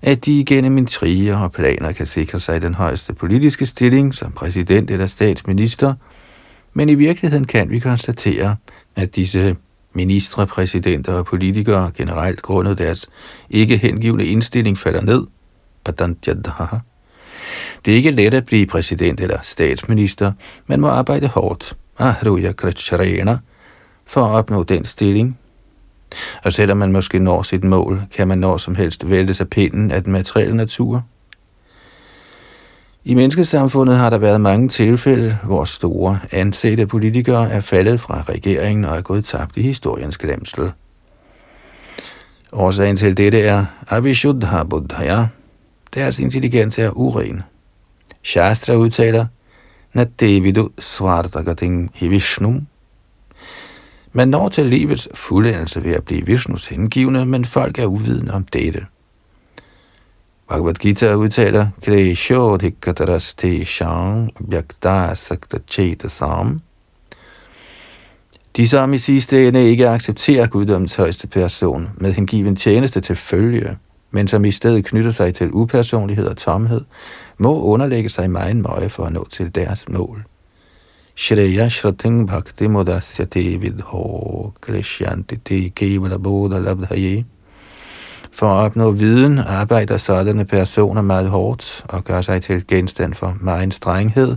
at 0.02 0.26
de 0.26 0.46
gennem 0.46 0.78
intriger 0.78 1.38
og 1.38 1.52
planer 1.52 1.92
kan 1.92 2.06
sikre 2.06 2.40
sig 2.40 2.62
den 2.62 2.74
højeste 2.74 3.14
politiske 3.14 3.66
stilling 3.66 4.16
som 4.16 4.32
præsident 4.32 4.92
eller 4.92 5.08
statsminister– 5.08 5.94
men 6.74 6.90
i 6.90 6.96
virkeligheden 6.96 7.46
kan 7.46 7.70
vi 7.70 7.80
konstatere, 7.80 8.56
at 8.96 9.16
disse 9.16 9.56
ministre, 9.94 10.48
præsidenter 10.48 11.14
og 11.14 11.26
politikere 11.26 11.92
generelt 11.96 12.42
grundet 12.42 12.78
deres 12.78 13.10
ikke 13.50 13.78
hengivende 13.78 14.26
indstilling 14.26 14.78
falder 14.78 15.02
ned. 15.02 15.28
Det 17.86 17.92
er 17.92 17.96
ikke 17.96 18.12
let 18.12 18.34
at 18.34 18.46
blive 18.46 18.66
præsident 18.66 19.22
eller 19.22 19.40
statsminister. 19.44 20.32
Man 20.68 20.82
må 20.82 20.88
arbejde 20.88 21.28
hårdt. 21.28 21.78
For 24.06 24.26
at 24.26 24.32
opnå 24.32 24.64
den 24.64 24.86
stilling. 24.86 25.40
Og 26.44 26.54
selvom 26.54 26.78
man 26.78 26.92
måske 26.92 27.20
når 27.20 27.44
sit 27.44 27.64
mål, 27.64 28.02
kan 28.16 28.28
man 28.28 28.38
når 28.38 28.58
som 28.58 28.76
helst 28.76 29.10
vælte 29.10 29.34
sig 29.34 29.50
pinden 29.50 29.92
af 29.92 30.04
den 30.04 30.12
materielle 30.12 30.58
natur. 30.58 31.06
I 33.04 33.14
menneskesamfundet 33.14 33.98
har 33.98 34.10
der 34.10 34.18
været 34.18 34.42
mange 34.42 34.70
tilfælde, 34.70 35.38
hvor 35.44 35.66
store 35.66 36.20
ansete 36.32 36.88
politikere 36.88 37.52
er 37.52 37.60
faldet 37.60 38.02
fra 38.02 38.24
regeringen 38.30 38.86
og 38.86 38.98
er 38.98 39.02
gået 39.02 39.26
tabt 39.26 39.58
i 39.58 39.62
historiens 39.62 40.18
glemsel. 40.18 40.72
Årsagen 42.52 42.98
til 42.98 43.18
dette 43.18 43.42
er 43.42 43.66
Abhishuddha 43.88 44.64
Buddhaya. 44.64 45.28
Deres 45.94 46.20
intelligens 46.20 46.80
er 46.80 46.90
uren. 46.90 47.44
Shastra 48.24 48.76
udtaler, 48.76 49.26
Nadevidu 49.94 50.70
Svartagating 50.80 51.92
i 52.00 52.08
Vishnu. 52.08 52.62
Man 54.14 54.28
når 54.28 54.50
til 54.50 54.66
livets 54.66 55.10
fuldendelse 55.14 55.84
ved 55.84 55.92
at 55.92 56.04
blive 56.04 56.26
Vishnus 56.26 56.66
hengivne, 56.66 57.26
men 57.26 57.46
folk 57.46 57.80
er 57.80 57.86
uvidende 57.86 58.34
om 58.34 58.44
dette. 58.44 58.86
Bhagavad 60.52 60.74
Gita 60.74 61.16
udtaler, 61.16 61.68
Klesho 61.82 62.58
dhikataras 62.58 63.34
te 63.36 63.66
shang 63.66 64.32
Bhakta 64.50 65.16
Sakta 65.16 65.60
Chetasam. 65.68 66.60
De, 68.58 68.68
som 68.68 68.94
i 68.94 68.98
sidste 68.98 69.48
ende 69.48 69.70
ikke 69.70 69.90
accepterer 69.90 70.48
guddommens 70.48 70.96
højeste 70.96 71.28
person 71.28 71.90
med 71.98 72.14
hengiven 72.14 72.56
tjeneste 72.56 73.00
til 73.00 73.16
følge, 73.16 73.78
men 74.12 74.28
som 74.28 74.46
i 74.46 74.52
stedet 74.52 74.86
knytter 74.86 75.12
sig 75.12 75.34
til 75.34 75.50
upersonlighed 75.54 76.28
og 76.28 76.38
tomhed, 76.38 76.82
må 77.38 77.62
underlægge 77.64 78.10
sig 78.10 78.30
meget 78.30 78.56
møje 78.56 78.90
for 78.90 79.04
at 79.04 79.14
nå 79.14 79.28
til 79.30 79.56
deres 79.56 79.90
mål. 79.90 80.24
Shreya 81.16 81.70
Shrating 81.70 82.28
Bhakti 82.28 82.68
Modasyate 82.68 83.58
Vidho 83.58 84.54
Krishyanti 84.62 85.38
Te 85.38 85.70
Kevala 85.70 86.18
Bodha 86.18 86.60
Labdhaye. 86.60 87.26
For 88.34 88.46
at 88.46 88.66
opnå 88.66 88.92
viden 88.92 89.40
arbejder 89.40 89.98
sådanne 89.98 90.46
personer 90.46 91.02
meget 91.02 91.30
hårdt 91.30 91.86
og 91.90 92.04
gør 92.04 92.22
sig 92.22 92.42
til 92.42 92.68
genstand 92.68 93.14
for 93.14 93.38
meget 93.42 93.74
strenghed, 93.74 94.36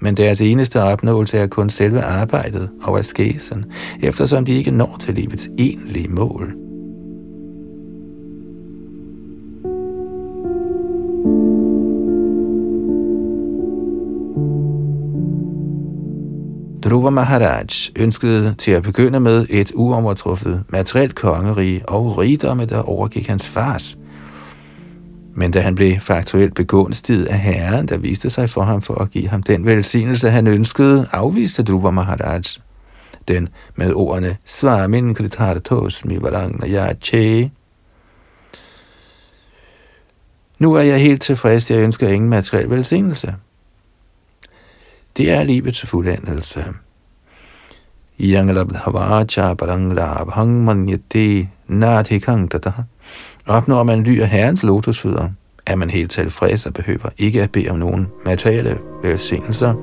men 0.00 0.16
deres 0.16 0.40
eneste 0.40 0.82
opnåelse 0.82 1.38
er 1.38 1.46
kun 1.46 1.70
selve 1.70 2.00
arbejdet 2.00 2.70
og 2.82 2.98
askesen, 2.98 3.64
eftersom 4.02 4.44
de 4.44 4.52
ikke 4.52 4.70
når 4.70 4.96
til 5.00 5.14
livets 5.14 5.48
egentlige 5.58 6.08
mål. 6.08 6.66
Dhruva 16.86 17.10
Maharaj 17.10 17.66
ønskede 17.96 18.54
til 18.58 18.70
at 18.70 18.82
begynde 18.82 19.20
med 19.20 19.46
et 19.50 19.72
uovertruffet 19.74 20.64
materielt 20.68 21.14
kongerige 21.14 21.88
og 21.88 22.18
rigdomme, 22.18 22.64
der 22.64 22.78
overgik 22.78 23.28
hans 23.28 23.48
fars. 23.48 23.98
Men 25.34 25.50
da 25.50 25.60
han 25.60 25.74
blev 25.74 26.00
faktuelt 26.00 26.54
begunstiget 26.54 27.26
af 27.26 27.38
herren, 27.38 27.88
der 27.88 27.98
viste 27.98 28.30
sig 28.30 28.50
for 28.50 28.62
ham 28.62 28.82
for 28.82 28.94
at 28.94 29.10
give 29.10 29.28
ham 29.28 29.42
den 29.42 29.66
velsignelse, 29.66 30.30
han 30.30 30.46
ønskede, 30.46 31.08
afviste 31.12 31.62
Dhruva 31.62 31.90
Maharaj 31.90 32.42
den 33.28 33.48
med 33.76 33.92
ordene 33.94 34.36
Svamin 34.44 35.14
Kritartos 35.14 36.04
Mivarangna 36.04 36.66
Yache. 36.66 37.50
Nu 40.58 40.74
er 40.74 40.82
jeg 40.82 41.00
helt 41.00 41.22
tilfreds, 41.22 41.70
jeg 41.70 41.78
ønsker 41.78 42.08
ingen 42.08 42.30
materiel 42.30 42.70
velsignelse. 42.70 43.34
Det 45.16 45.30
er 45.30 45.44
livets 45.44 45.86
fuldendelse. 45.86 46.64
Yangalabdhavacha 48.20 49.54
paranglabhang 49.54 50.64
manyate 50.64 51.48
nadhikang 51.66 52.50
tata. 52.50 52.72
Opnår 53.46 53.82
man 53.82 54.02
ly 54.02 54.20
af 54.20 54.28
herrens 54.28 54.62
lotusfødder, 54.62 55.28
er 55.66 55.76
man 55.76 55.90
helt 55.90 56.10
tilfreds 56.10 56.66
og 56.66 56.74
behøver 56.74 57.08
ikke 57.18 57.42
at 57.42 57.52
bede 57.52 57.68
om 57.68 57.78
nogen 57.78 58.08
materielle 58.24 58.70
øh, 58.70 59.02
velsignelser. 59.02 59.74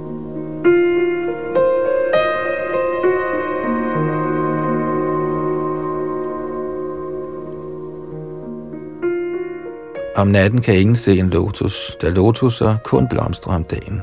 Om 10.15 10.28
natten 10.28 10.62
kan 10.62 10.80
ingen 10.80 10.96
se 10.96 11.19
en 11.19 11.30
lotus, 11.30 11.98
da 12.02 12.10
lotuser 12.10 12.78
kun 12.84 13.08
blomstrer 13.08 13.54
om 13.54 13.63
dagen. 13.63 14.02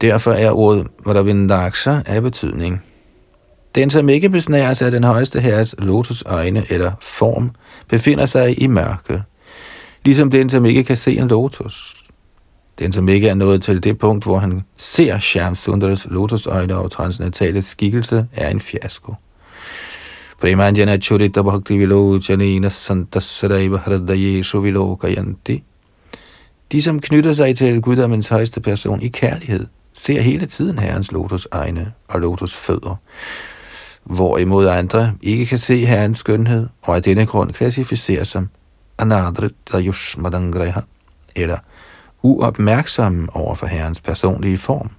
Derfor 0.00 0.32
er 0.32 0.50
ordet 0.50 0.86
Vradavindaksha 1.04 2.00
af 2.06 2.22
betydning. 2.22 2.82
Den, 3.74 3.90
som 3.90 4.08
ikke 4.08 4.28
besnæres 4.28 4.82
af 4.82 4.90
den 4.90 5.04
højeste 5.04 5.40
herres 5.40 5.74
lotusøjne 5.78 6.64
eller 6.70 6.92
form, 7.00 7.50
befinder 7.88 8.26
sig 8.26 8.62
i 8.62 8.66
mørke, 8.66 9.22
ligesom 10.04 10.30
den, 10.30 10.50
som 10.50 10.64
ikke 10.66 10.84
kan 10.84 10.96
se 10.96 11.18
en 11.18 11.28
lotus. 11.28 12.04
Den, 12.78 12.92
som 12.92 13.08
ikke 13.08 13.28
er 13.28 13.34
nået 13.34 13.62
til 13.62 13.82
det 13.82 13.98
punkt, 13.98 14.24
hvor 14.24 14.38
han 14.38 14.62
ser 14.78 15.18
Shamsundars 15.18 16.06
lotusøjne 16.10 16.76
og 16.76 16.90
transcendentale 16.90 17.62
skikkelse, 17.62 18.26
er 18.32 18.48
en 18.48 18.60
fiasko. 18.60 19.14
Premanjana 20.40 20.96
churita 20.96 21.42
bhakti 21.42 21.76
vilochanina 21.76 22.68
santasaraiva 22.68 23.76
hradayeshu 23.76 24.60
vilokayanti. 24.60 25.64
De, 26.72 26.82
som 26.82 27.00
knytter 27.00 27.32
sig 27.32 27.56
til 27.56 27.80
guddommens 27.80 28.28
højeste 28.28 28.60
person 28.60 29.02
i 29.02 29.08
kærlighed, 29.08 29.66
ser 29.98 30.20
hele 30.20 30.46
tiden 30.46 30.78
herrens 30.78 31.12
lotusøjne 31.12 31.92
og 32.08 32.20
lotusfødder, 32.20 32.96
hvorimod 34.04 34.66
andre 34.68 35.12
ikke 35.22 35.46
kan 35.46 35.58
se 35.58 35.86
herrens 35.86 36.18
skønhed, 36.18 36.68
og 36.82 36.96
af 36.96 37.02
denne 37.02 37.26
grund 37.26 37.52
klassificeres 37.52 38.28
som 38.28 38.48
anadrita 38.98 39.80
yushmadangreha, 39.80 40.80
eller 41.36 41.56
uopmærksomme 42.22 43.28
over 43.32 43.54
for 43.54 43.66
herrens 43.66 44.00
personlige 44.00 44.58
form. 44.58 44.90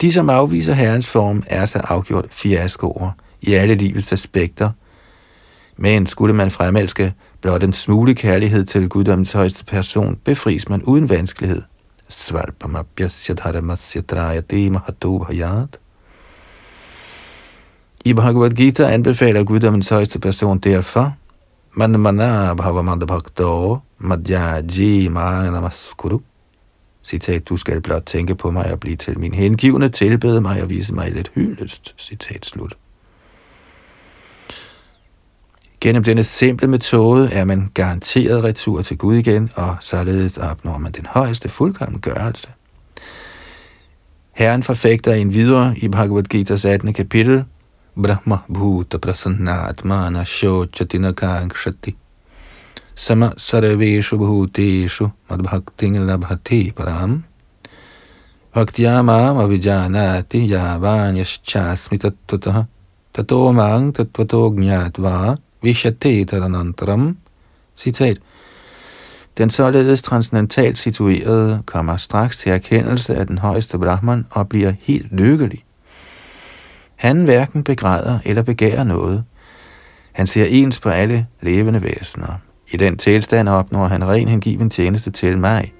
De, 0.00 0.12
som 0.12 0.30
afviser 0.30 0.72
herrens 0.72 1.08
form, 1.08 1.42
er 1.46 1.66
så 1.66 1.78
afgjort 1.78 2.26
fiaskoer 2.30 3.10
i 3.42 3.52
alle 3.52 3.74
livets 3.74 4.12
aspekter, 4.12 4.70
men 5.76 6.06
skulle 6.06 6.34
man 6.34 6.50
fremelske 6.50 7.14
blot 7.40 7.64
en 7.64 7.72
smule 7.72 8.14
kærlighed 8.14 8.64
til 8.64 8.88
guddommens 8.88 9.32
højeste 9.32 9.64
person, 9.64 10.16
befries 10.24 10.68
man 10.68 10.82
uden 10.82 11.08
vanskelighed– 11.08 11.62
Svarpamapyasya 12.14 13.34
dharmasya 13.34 14.02
trayate 14.02 14.70
mahatu 14.70 15.18
bhayat. 15.18 15.78
I 18.04 18.12
Bhagavad 18.14 18.54
Gita 18.54 18.84
anbefaler 18.86 19.44
guddommens 19.44 19.88
højeste 19.88 20.18
person 20.18 20.58
derfor, 20.58 21.16
man 21.72 22.00
mana 22.00 22.54
bhavamanda 22.54 23.06
bhakto 23.06 23.78
madhyaji 23.98 25.08
namaskuru. 25.08 26.20
Citat, 27.04 27.48
du 27.48 27.56
skal 27.56 27.80
blot 27.80 28.02
tænke 28.06 28.34
på 28.34 28.50
mig 28.50 28.72
og 28.72 28.80
blive 28.80 28.96
til 28.96 29.18
min 29.18 29.34
hengivne, 29.34 29.88
tilbede 29.88 30.40
mig 30.40 30.62
og 30.62 30.70
vise 30.70 30.94
mig 30.94 31.12
lidt 31.12 31.32
hyldest. 31.34 31.94
Citat 31.98 32.46
slut. 32.46 32.76
Gennem 35.84 36.02
denne 36.02 36.24
simple 36.24 36.66
metode 36.66 37.28
er 37.32 37.44
man 37.44 37.70
garanteret 37.74 38.44
retur 38.44 38.82
til 38.82 38.98
Gud 38.98 39.14
igen, 39.14 39.50
og 39.56 39.76
således 39.80 40.38
opnår 40.38 40.78
man 40.78 40.92
den 40.92 41.06
højeste 41.06 41.48
fuldkommen 41.48 42.00
gørelse. 42.00 42.48
Herren 44.32 44.62
forfægter 44.62 45.14
en 45.14 45.34
videre 45.34 45.74
i 45.78 45.88
Bhagavad 45.88 46.34
Gita's 46.34 46.68
18. 46.68 46.92
kapitel, 46.92 47.44
Brahma 48.02 48.36
Bhuta 48.54 48.98
Prasannatmana 48.98 50.24
Shochatina 50.24 51.12
Kankshati 51.12 51.96
Sama 52.94 53.30
Sarveshu 53.36 54.16
Bhuteshu 54.18 55.08
Madbhakting 55.30 55.98
Labhati 55.98 56.72
Param 56.72 57.24
Bhaktiyama 58.56 59.42
Avijanati 59.42 60.50
Yavanyaschasmi 60.50 61.98
Tattvatah 61.98 62.64
Tato 63.12 63.52
Mang 63.52 63.96
Tattvato 63.96 64.50
Gnatva 64.50 65.36
Vishate 65.64 66.24
Tadanantram, 66.24 67.18
citat, 67.76 68.18
den 69.38 69.50
således 69.50 70.02
transcendentalt 70.02 70.78
situerede 70.78 71.62
kommer 71.66 71.96
straks 71.96 72.36
til 72.36 72.52
erkendelse 72.52 73.14
af 73.14 73.26
den 73.26 73.38
højeste 73.38 73.78
Brahman 73.78 74.26
og 74.30 74.48
bliver 74.48 74.72
helt 74.80 75.12
lykkelig. 75.12 75.64
Han 76.96 77.24
hverken 77.24 77.64
begræder 77.64 78.18
eller 78.24 78.42
begærer 78.42 78.84
noget. 78.84 79.24
Han 80.12 80.26
ser 80.26 80.44
ens 80.44 80.80
på 80.80 80.88
alle 80.88 81.26
levende 81.40 81.82
væsener. 81.82 82.38
I 82.72 82.76
den 82.76 82.96
tilstand 82.96 83.48
opnår 83.48 83.86
han 83.86 84.08
ren 84.08 84.28
hengiven 84.28 84.70
tjeneste 84.70 85.10
til 85.10 85.38
mig. 85.38 85.72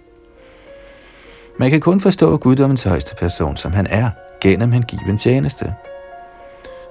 Man 1.59 1.71
kan 1.71 1.81
kun 1.81 2.01
forstå 2.01 2.37
guddommens 2.37 2.83
højeste 2.83 3.17
person, 3.17 3.57
som 3.57 3.73
han 3.73 3.87
er, 3.87 4.11
gennem 4.41 4.73
hengiven 4.73 5.19
tjeneste. 5.19 5.75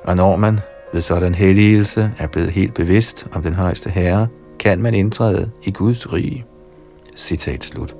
Og 0.03 0.15
når 0.15 0.35
man 0.35 0.59
ved 0.93 1.01
sådan 1.01 1.35
helligelse 1.35 2.11
er 2.17 2.27
blevet 2.27 2.49
helt 2.49 2.73
bevidst 2.73 3.27
om 3.31 3.43
den 3.43 3.53
højeste 3.53 3.89
herre, 3.89 4.27
kan 4.59 4.81
man 4.81 4.93
indtræde 4.93 5.51
i 5.63 5.71
Guds 5.71 6.13
rige. 6.13 6.45
Citat 7.15 7.63
slut. 7.63 7.95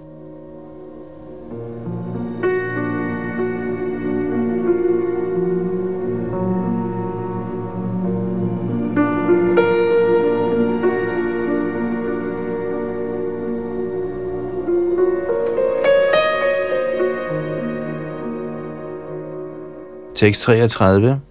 Tekst 20.16 20.42
33 20.42 21.22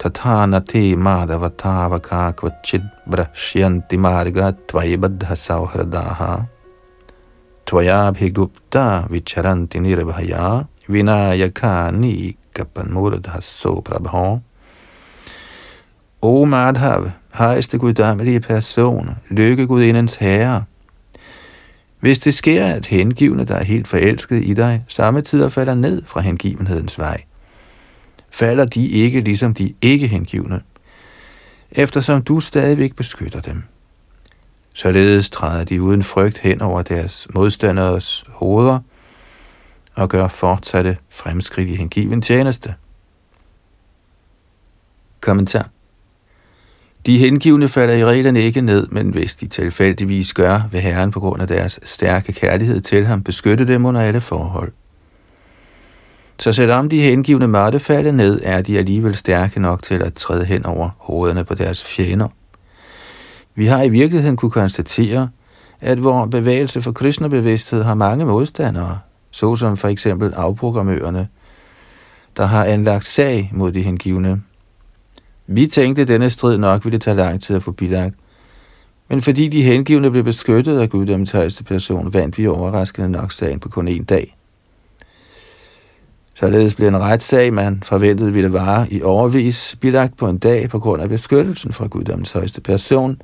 तथानते 0.00 0.84
माधवतावका 1.06 2.22
क्वचिद् 2.38 2.94
ब्रश्यन्ति 3.10 3.96
मार्गा 4.04 4.46
त्वयि 4.70 4.96
बद्धसौहृदाः 5.02 6.20
त्वयाभिगुप्ता 7.68 8.86
विचरन्ति 9.10 9.78
Nirbhaya 9.84 10.44
vinayakanikapamurdhasso 10.88 13.82
prabho. 13.82 14.40
O 16.22 16.44
Madhav, 16.44 17.10
højeste 17.30 17.78
guddommelige 17.78 18.40
person, 18.40 19.10
lykkegudindens 19.30 20.16
herre. 20.16 20.64
Hvis 22.00 22.18
det 22.18 22.34
sker, 22.34 22.66
at 22.66 22.86
hengivne, 22.86 23.44
der 23.44 23.54
er 23.54 23.64
helt 23.64 23.88
forelsket 23.88 24.44
i 24.44 24.54
dig, 24.54 24.84
samme 24.88 25.20
tider 25.20 25.48
falder 25.48 25.74
ned 25.74 26.02
fra 26.06 26.20
hengivenhedens 26.20 26.98
vej, 26.98 27.24
falder 28.31 28.65
de 28.65 28.87
ikke 28.87 29.21
ligesom 29.21 29.53
de 29.53 29.73
ikke 29.81 30.07
hengivne, 30.07 30.61
eftersom 31.71 32.21
du 32.21 32.39
stadigvæk 32.39 32.95
beskytter 32.95 33.41
dem. 33.41 33.63
Således 34.73 35.29
træder 35.29 35.63
de 35.63 35.81
uden 35.81 36.03
frygt 36.03 36.37
hen 36.37 36.61
over 36.61 36.81
deres 36.81 37.27
modstanderes 37.33 38.23
hoveder, 38.27 38.79
og 39.95 40.09
gør 40.09 40.27
fortsatte 40.27 40.97
fremskridt 41.09 41.69
i 41.69 41.75
hengiven 41.75 42.21
tjeneste. 42.21 42.75
Kommentar 45.21 45.69
De 47.05 47.17
hengivne 47.17 47.69
falder 47.69 47.93
i 47.93 48.05
reglerne 48.05 48.41
ikke 48.41 48.61
ned, 48.61 48.87
men 48.87 49.09
hvis 49.09 49.35
de 49.35 49.47
tilfældigvis 49.47 50.33
gør, 50.33 50.61
vil 50.71 50.81
Herren 50.81 51.11
på 51.11 51.19
grund 51.19 51.41
af 51.41 51.47
deres 51.47 51.79
stærke 51.83 52.33
kærlighed 52.33 52.81
til 52.81 53.05
ham 53.05 53.23
beskytte 53.23 53.67
dem 53.67 53.85
under 53.85 54.01
alle 54.01 54.21
forhold. 54.21 54.71
Så 56.41 56.53
selvom 56.53 56.89
de 56.89 57.01
hengivne 57.01 57.47
måtte 57.47 57.79
falde 57.79 58.11
ned, 58.11 58.39
er 58.43 58.61
de 58.61 58.77
alligevel 58.77 59.15
stærke 59.15 59.59
nok 59.59 59.83
til 59.83 60.03
at 60.03 60.13
træde 60.13 60.45
hen 60.45 60.65
over 60.65 60.89
hovederne 60.97 61.43
på 61.43 61.55
deres 61.55 61.85
fjender. 61.85 62.27
Vi 63.55 63.65
har 63.65 63.83
i 63.83 63.89
virkeligheden 63.89 64.37
kunne 64.37 64.51
konstatere, 64.51 65.29
at 65.81 65.97
hvor 65.97 66.25
bevægelse 66.25 66.81
for 66.81 66.91
kristnebevidsthed 66.91 67.83
har 67.83 67.93
mange 67.93 68.25
modstandere, 68.25 68.99
såsom 69.31 69.77
for 69.77 69.87
eksempel 69.87 70.33
afprogrammørerne, 70.33 71.27
der 72.37 72.45
har 72.45 72.65
anlagt 72.65 73.05
sag 73.05 73.49
mod 73.53 73.71
de 73.71 73.81
hengivne. 73.81 74.41
Vi 75.47 75.67
tænkte, 75.67 76.01
at 76.01 76.07
denne 76.07 76.29
strid 76.29 76.57
nok 76.57 76.85
ville 76.85 76.99
tage 76.99 77.17
lang 77.17 77.41
tid 77.41 77.55
at 77.55 77.63
få 77.63 77.71
bilagt, 77.71 78.15
men 79.09 79.21
fordi 79.21 79.47
de 79.47 79.63
hengivne 79.63 80.11
blev 80.11 80.23
beskyttet 80.23 80.79
af 80.79 80.89
guddommens 80.89 81.31
højeste 81.31 81.63
person, 81.63 82.13
vandt 82.13 82.37
vi 82.37 82.47
overraskende 82.47 83.09
nok 83.09 83.31
sagen 83.31 83.59
på 83.59 83.69
kun 83.69 83.87
en 83.87 84.03
dag. 84.03 84.37
Således 86.41 86.75
blev 86.75 86.87
en 86.87 87.01
retssag, 87.01 87.53
man 87.53 87.83
forventede 87.83 88.33
ville 88.33 88.53
vare 88.53 88.93
i 88.93 89.01
overvis, 89.01 89.75
bilagt 89.81 90.17
på 90.17 90.27
en 90.29 90.37
dag 90.37 90.69
på 90.69 90.79
grund 90.79 91.01
af 91.01 91.09
beskyttelsen 91.09 91.73
fra 91.73 91.87
guddommens 91.87 92.31
højeste 92.31 92.61
person, 92.61 93.21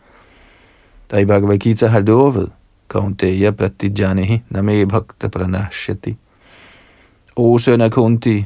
der 1.11 1.18
i 1.18 1.26
Bhagavad 1.26 1.57
Gita 1.57 1.88
har 1.88 1.99
lovet, 1.99 2.51
Kaunteya 2.89 3.51
Pratijanihi 3.51 4.41
Name 4.49 4.88
Bhakta 4.88 5.28
Pranashati. 5.28 6.18
O 7.36 7.57
søn 7.57 7.82
af 7.82 7.91
Kunti, 7.91 8.45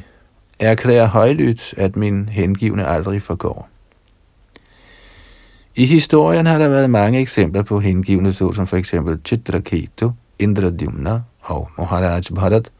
erklærer 0.58 1.06
højlydt, 1.06 1.74
at 1.76 1.96
min 1.96 2.28
hengivne 2.28 2.86
aldrig 2.86 3.22
forgår. 3.22 3.68
I 5.74 5.86
historien 5.86 6.46
har 6.46 6.58
der 6.58 6.68
været 6.68 6.90
mange 6.90 7.20
eksempler 7.20 7.62
på 7.62 7.80
hengivne, 7.80 8.32
såsom 8.32 8.66
for 8.66 8.76
eksempel 8.76 9.18
Chitraketu, 9.24 10.10
Indradyumna 10.38 11.20
og 11.42 11.70
Maharaj 11.78 12.22
Bharat, 12.34 12.70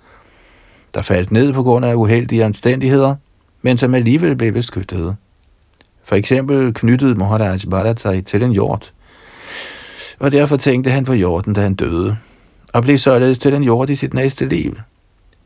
der 0.95 1.03
faldt 1.03 1.31
ned 1.31 1.53
på 1.53 1.63
grund 1.63 1.85
af 1.85 1.95
uheldige 1.95 2.45
omstændigheder, 2.45 3.15
men 3.63 3.79
som 3.79 3.95
alligevel 3.95 4.37
blev 4.37 4.53
beskyttet. 4.53 5.17
For 6.05 6.17
eksempel 6.17 6.75
knyttede 6.75 7.15
Maharaj 7.15 7.59
Bharat 7.71 8.01
sig 8.01 8.27
til 8.27 8.43
en 8.43 8.53
hjort, 8.53 8.93
og 10.19 10.33
derfor 10.33 10.57
tænkte 10.57 10.91
han 10.91 11.05
på 11.05 11.13
hjorten, 11.13 11.55
da 11.55 11.61
han 11.61 11.75
døde, 11.75 12.17
og 12.73 12.83
blev 12.83 12.99
således 12.99 13.39
til 13.39 13.55
en 13.55 13.63
hjort 13.63 13.91
i 13.91 13.97
sit 13.97 14.15
næste 14.15 14.49
liv. 14.49 14.77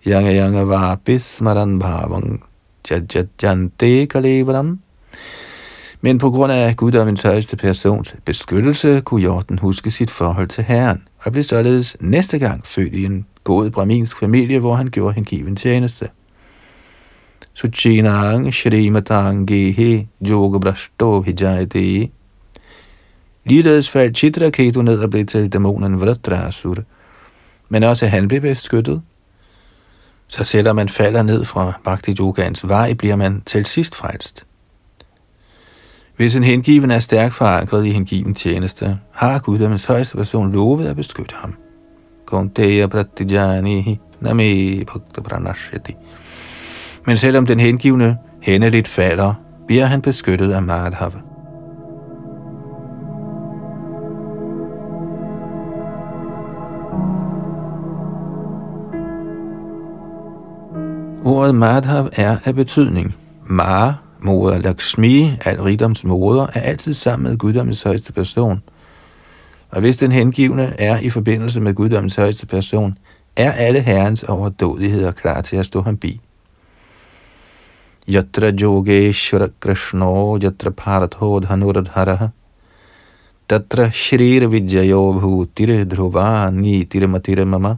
Yanga 0.06 0.34
yanga 0.36 0.62
var 0.62 0.94
bismaran 0.94 1.78
bhavang 1.78 2.44
jajajante 2.90 4.06
kalevaram. 4.06 4.80
Men 6.00 6.18
på 6.18 6.30
grund 6.30 6.52
af 6.52 6.76
guddommens 6.76 7.22
højeste 7.22 7.56
persons 7.56 8.16
beskyttelse, 8.24 9.00
kunne 9.00 9.20
hjorten 9.20 9.58
huske 9.58 9.90
sit 9.90 10.10
forhold 10.10 10.48
til 10.48 10.64
Herren, 10.64 11.08
og 11.24 11.32
blev 11.32 11.44
således 11.44 11.96
næste 12.00 12.38
gang 12.38 12.66
født 12.66 12.94
i 12.94 13.04
en 13.04 13.26
boet 13.46 13.72
braminsk 13.72 14.18
familie, 14.18 14.58
hvor 14.58 14.74
han 14.74 14.90
gjorde 14.90 15.14
hengiven 15.14 15.56
tjeneste. 15.56 16.08
Suchinang 17.54 18.54
Shrimatang 18.54 19.46
Gehe 19.48 20.08
Yoga 20.28 20.58
Brashto 20.58 21.22
Hijayate. 21.22 22.10
Ligeledes 23.44 23.90
faldt 23.90 24.16
Chitraketu 24.16 24.82
ned 24.82 24.98
og 24.98 25.10
blev 25.10 25.26
til 25.26 25.52
dæmonen 25.52 26.00
Vratrasur, 26.00 26.76
Men 27.68 27.82
også 27.82 28.06
han 28.06 28.28
blev 28.28 28.40
beskyttet. 28.40 29.02
Så 30.28 30.44
selvom 30.44 30.76
man 30.76 30.88
falder 30.88 31.22
ned 31.22 31.44
fra 31.44 31.80
Bhakti 31.84 32.14
Yogans 32.20 32.68
vej, 32.68 32.94
bliver 32.94 33.16
man 33.16 33.42
til 33.46 33.66
sidst 33.66 33.94
frelst. 33.94 34.46
Hvis 36.16 36.36
en 36.36 36.44
hengiven 36.44 36.90
er 36.90 36.98
stærkt 36.98 37.34
forankret 37.34 37.86
i 37.86 37.90
hengiven 37.90 38.34
tjeneste, 38.34 38.98
har 39.12 39.38
Guddommens 39.38 39.84
højeste 39.84 40.16
person 40.16 40.52
lovet 40.52 40.86
at 40.86 40.96
beskytte 40.96 41.34
ham. 41.34 41.56
Kunteya 42.26 42.86
pratijanihi 42.86 44.00
name 44.20 44.84
bhakta 44.84 45.20
pranashati. 45.20 45.96
Men 47.06 47.16
selvom 47.16 47.46
den 47.46 47.60
hengivne 47.60 48.18
hændeligt 48.42 48.88
falder, 48.88 49.34
bliver 49.66 49.84
han 49.84 50.02
beskyttet 50.02 50.52
af 50.52 50.62
Madhava. 50.62 51.18
Ordet 61.24 61.54
Madhav 61.54 62.08
er 62.12 62.36
af 62.44 62.54
betydning. 62.54 63.14
Ma, 63.44 63.92
moder 64.20 64.58
Lakshmi, 64.58 65.36
al 65.44 65.62
rigdoms 65.62 66.04
moder, 66.04 66.46
er 66.54 66.60
altid 66.60 66.94
sammen 66.94 67.30
med 67.30 67.38
guddommens 67.38 67.82
højeste 67.82 68.12
person– 68.12 68.62
og 69.70 69.80
hvis 69.80 69.96
den 69.96 70.12
hengivne 70.12 70.80
er 70.80 70.98
i 70.98 71.10
forbindelse 71.10 71.60
med 71.60 71.74
guddommens 71.74 72.14
højeste 72.14 72.46
person, 72.46 72.98
er 73.36 73.52
alle 73.52 73.80
herrens 73.80 74.22
overdådigheder 74.22 75.12
klar 75.12 75.40
til 75.40 75.56
at 75.56 75.66
stå 75.66 75.82
ham 75.82 75.96
bi. 75.96 76.20
Yatra 78.08 78.50
yogeshvara 78.50 79.48
Krishno 79.60 80.38
Yatra 80.38 80.70
Paratho 80.70 81.40
Dhanuradharaha 81.40 82.26
Tatra 83.48 83.90
Shrir 83.90 84.46
Vijayo 84.48 85.12
Bhutire 85.12 85.84
Dhruva 85.84 86.50
Nitire 86.50 87.06
Matire 87.06 87.44
Mama 87.44 87.74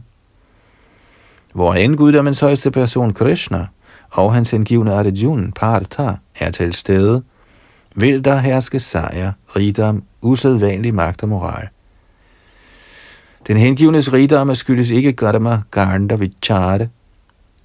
Hvor 1.53 1.73
en 1.73 1.97
guddommens 1.97 2.39
højeste 2.39 2.71
person 2.71 3.13
Krishna 3.13 3.67
og 4.11 4.33
hans 4.33 4.51
hengivne 4.51 4.93
Arjuna 4.93 5.51
Partha 5.55 6.11
er 6.39 6.51
til 6.51 6.73
stede, 6.73 7.23
vil 7.95 8.25
der 8.25 8.37
herske 8.37 8.79
sejr, 8.79 9.31
rigdom, 9.55 10.03
usædvanlig 10.21 10.93
magt 10.93 11.23
og 11.23 11.29
moral. 11.29 11.67
Den 13.49 13.57
hengivnes 13.57 14.13
rigdomme 14.13 14.55
skyldes 14.55 14.89
ikke 14.89 15.13
Gadama 15.13 15.61
Ganda 15.71 16.15
Vichare. 16.15 16.87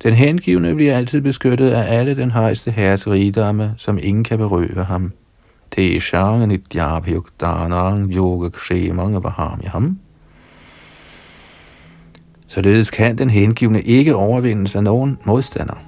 Den 0.02 0.14
hengivne 0.14 0.74
bliver 0.74 0.96
altid 0.96 1.20
beskyttet 1.20 1.70
af 1.70 1.98
alle 1.98 2.16
den 2.16 2.30
højeste 2.30 2.70
herres 2.70 3.06
rigdomme, 3.06 3.74
som 3.76 3.98
ingen 4.02 4.24
kan 4.24 4.38
berøve 4.38 4.84
ham. 4.84 5.12
Det 5.76 5.96
er 5.96 6.00
shangen 6.00 6.50
i 6.50 6.56
djabhyukdanang 6.56 8.14
yoga 8.14 8.48
kshemang 8.48 9.24
ham. 9.66 9.98
Således 12.48 12.90
kan 12.90 13.18
den 13.18 13.30
hengivne 13.30 13.82
ikke 13.82 14.14
overvindes 14.14 14.76
af 14.76 14.84
nogen 14.84 15.18
modstander. 15.24 15.84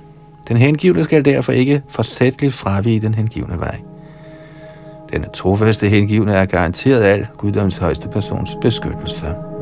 Den 0.49 0.57
hengivne 0.57 1.05
skal 1.05 1.25
derfor 1.25 1.53
ikke 1.53 1.83
forsætteligt 1.89 2.55
fravige 2.55 3.01
den 3.01 3.15
hengivne 3.15 3.61
vej. 3.61 3.81
Den 5.13 5.25
trofaste 5.35 5.89
hengivne 5.89 6.33
er 6.33 6.45
garanteret 6.45 7.03
al 7.03 7.27
guddoms 7.39 7.77
højeste 7.77 8.09
persons 8.09 8.57
beskyttelse. 8.63 9.56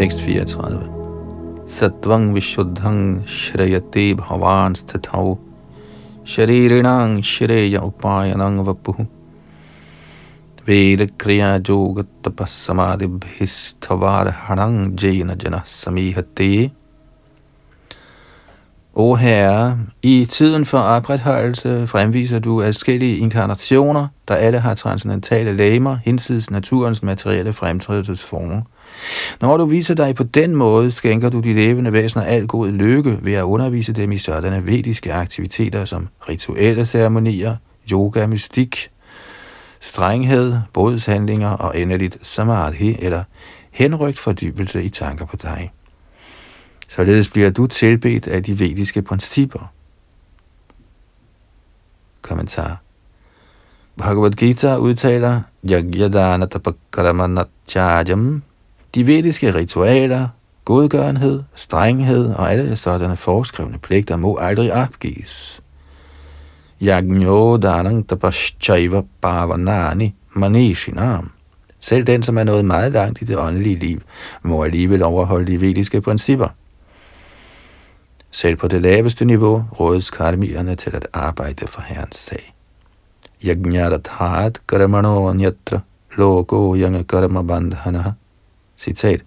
Tekst 0.00 0.24
34. 0.24 1.68
Satvang 1.68 2.32
vishuddhang 2.32 3.20
shrayate 3.28 4.16
bhavan 4.16 4.72
sthathau 4.72 5.36
sharirinang 6.24 7.20
shreya 7.20 7.84
upayanang 7.84 8.64
vapuhu 8.64 9.04
Veda 10.66 11.06
kriya 11.18 11.60
yoga 11.68 12.02
tapassamadibhistavar 12.24 14.30
hanang 14.30 15.02
jena 15.02 15.36
jana 15.44 15.60
samihate 15.64 16.70
O 18.94 19.14
Herre, 19.14 19.78
i 20.02 20.26
tiden 20.30 20.64
for 20.64 20.78
opretholdelse 20.78 21.86
fremviser 21.86 22.38
du 22.38 22.62
adskillige 22.62 23.16
inkarnationer, 23.16 24.08
der 24.28 24.34
alle 24.34 24.58
har 24.58 24.74
transcendentale 24.74 25.52
læmer, 25.52 25.98
hinsides 26.04 26.50
naturens 26.50 27.02
materielle 27.02 27.52
fremtrædelsesformer. 27.52 28.62
Når 29.40 29.56
du 29.56 29.64
viser 29.64 29.94
dig 29.94 30.14
på 30.14 30.22
den 30.22 30.54
måde, 30.54 30.90
skænker 30.90 31.30
du 31.30 31.40
de 31.40 31.54
levende 31.54 31.92
væsener 31.92 32.24
al 32.24 32.46
god 32.46 32.68
lykke 32.68 33.18
ved 33.22 33.32
at 33.32 33.42
undervise 33.42 33.92
dem 33.92 34.12
i 34.12 34.18
sådanne 34.18 34.66
vediske 34.66 35.12
aktiviteter 35.12 35.84
som 35.84 36.08
rituelle 36.28 36.86
ceremonier, 36.86 37.56
yoga, 37.92 38.26
mystik, 38.26 38.90
strenghed, 39.80 40.60
bodshandlinger 40.72 41.48
og 41.48 41.78
endeligt 41.78 42.26
samadhi 42.26 42.96
eller 42.98 43.24
henrygt 43.70 44.18
fordybelse 44.18 44.82
i 44.82 44.88
tanker 44.88 45.24
på 45.24 45.36
dig. 45.36 45.72
Således 46.88 47.28
bliver 47.28 47.50
du 47.50 47.66
tilbedt 47.66 48.26
af 48.26 48.42
de 48.42 48.58
vediske 48.58 49.02
principper. 49.02 49.72
Kommentar 52.22 52.80
Bhagavad 53.96 54.30
Gita 54.30 54.76
udtaler, 54.76 55.40
yagyadana 55.70 56.46
tapakaramanatjajam, 56.46 58.42
de 58.94 59.06
vediske 59.06 59.54
ritualer, 59.54 60.28
godgørenhed, 60.64 61.42
strenghed 61.54 62.34
og 62.34 62.52
alle 62.52 62.76
sådanne 62.76 63.16
forskrevne 63.16 63.78
pligter 63.78 64.16
må 64.16 64.36
aldrig 64.36 64.72
opgives. 64.72 65.62
Yagnyo 66.82 67.58
danang 67.58 68.06
tapashchaiva 68.06 69.02
bhavanani 69.22 70.14
manishinam. 70.34 71.30
Selv 71.80 72.04
den, 72.04 72.22
som 72.22 72.38
er 72.38 72.44
nået 72.44 72.64
meget 72.64 72.92
langt 72.92 73.22
i 73.22 73.24
det 73.24 73.38
åndelige 73.38 73.78
liv, 73.78 74.00
må 74.42 74.64
alligevel 74.64 75.02
overholde 75.02 75.52
de 75.52 75.60
vediske 75.60 76.00
principper. 76.00 76.48
Selv 78.30 78.56
på 78.56 78.68
det 78.68 78.82
laveste 78.82 79.24
niveau 79.24 79.64
rådes 79.80 80.10
karmierne 80.10 80.76
til 80.76 80.96
at 80.96 81.08
arbejde 81.12 81.66
for 81.66 81.82
Herrens 81.82 82.16
sag. 82.16 82.54
Yajnarathat 83.44 84.60
karamano 84.68 85.32
nyatra 85.32 85.80
loko 86.16 86.76
yanga 86.76 87.02
karma 87.02 87.42
bandhana. 87.42 88.12
Citat. 88.76 89.22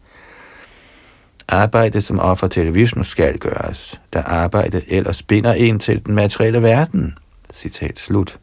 Arbejde 1.47 2.01
som 2.01 2.19
offer 2.19 2.47
til 2.47 2.73
Vishnu 2.73 3.03
skal 3.03 3.37
gøres, 3.37 4.01
da 4.13 4.19
arbejde 4.19 4.81
ellers 4.87 5.23
binder 5.23 5.53
en 5.53 5.79
til 5.79 6.05
den 6.05 6.15
materielle 6.15 6.61
verden. 6.61 7.17
Citat 7.53 7.99
slut. 7.99 8.39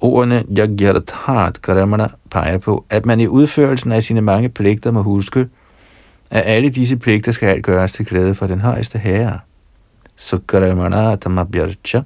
Ordene 0.00 0.44
Yagyarathat 0.58 1.62
Karamana 1.62 2.08
peger 2.30 2.58
på, 2.58 2.84
at 2.90 3.06
man 3.06 3.20
i 3.20 3.26
udførelsen 3.26 3.92
af 3.92 4.02
sine 4.02 4.20
mange 4.20 4.48
pligter 4.48 4.90
må 4.90 5.02
huske, 5.02 5.48
at 6.30 6.42
alle 6.46 6.70
disse 6.70 6.96
pligter 6.96 7.32
skal 7.32 7.62
gøres 7.62 7.92
til 7.92 8.06
glæde 8.06 8.34
for 8.34 8.46
den 8.46 8.60
højeste 8.60 8.98
herre. 8.98 9.38
Så 10.16 10.38
Karamana 10.48 11.16
Tamabhyarcha. 11.16 12.00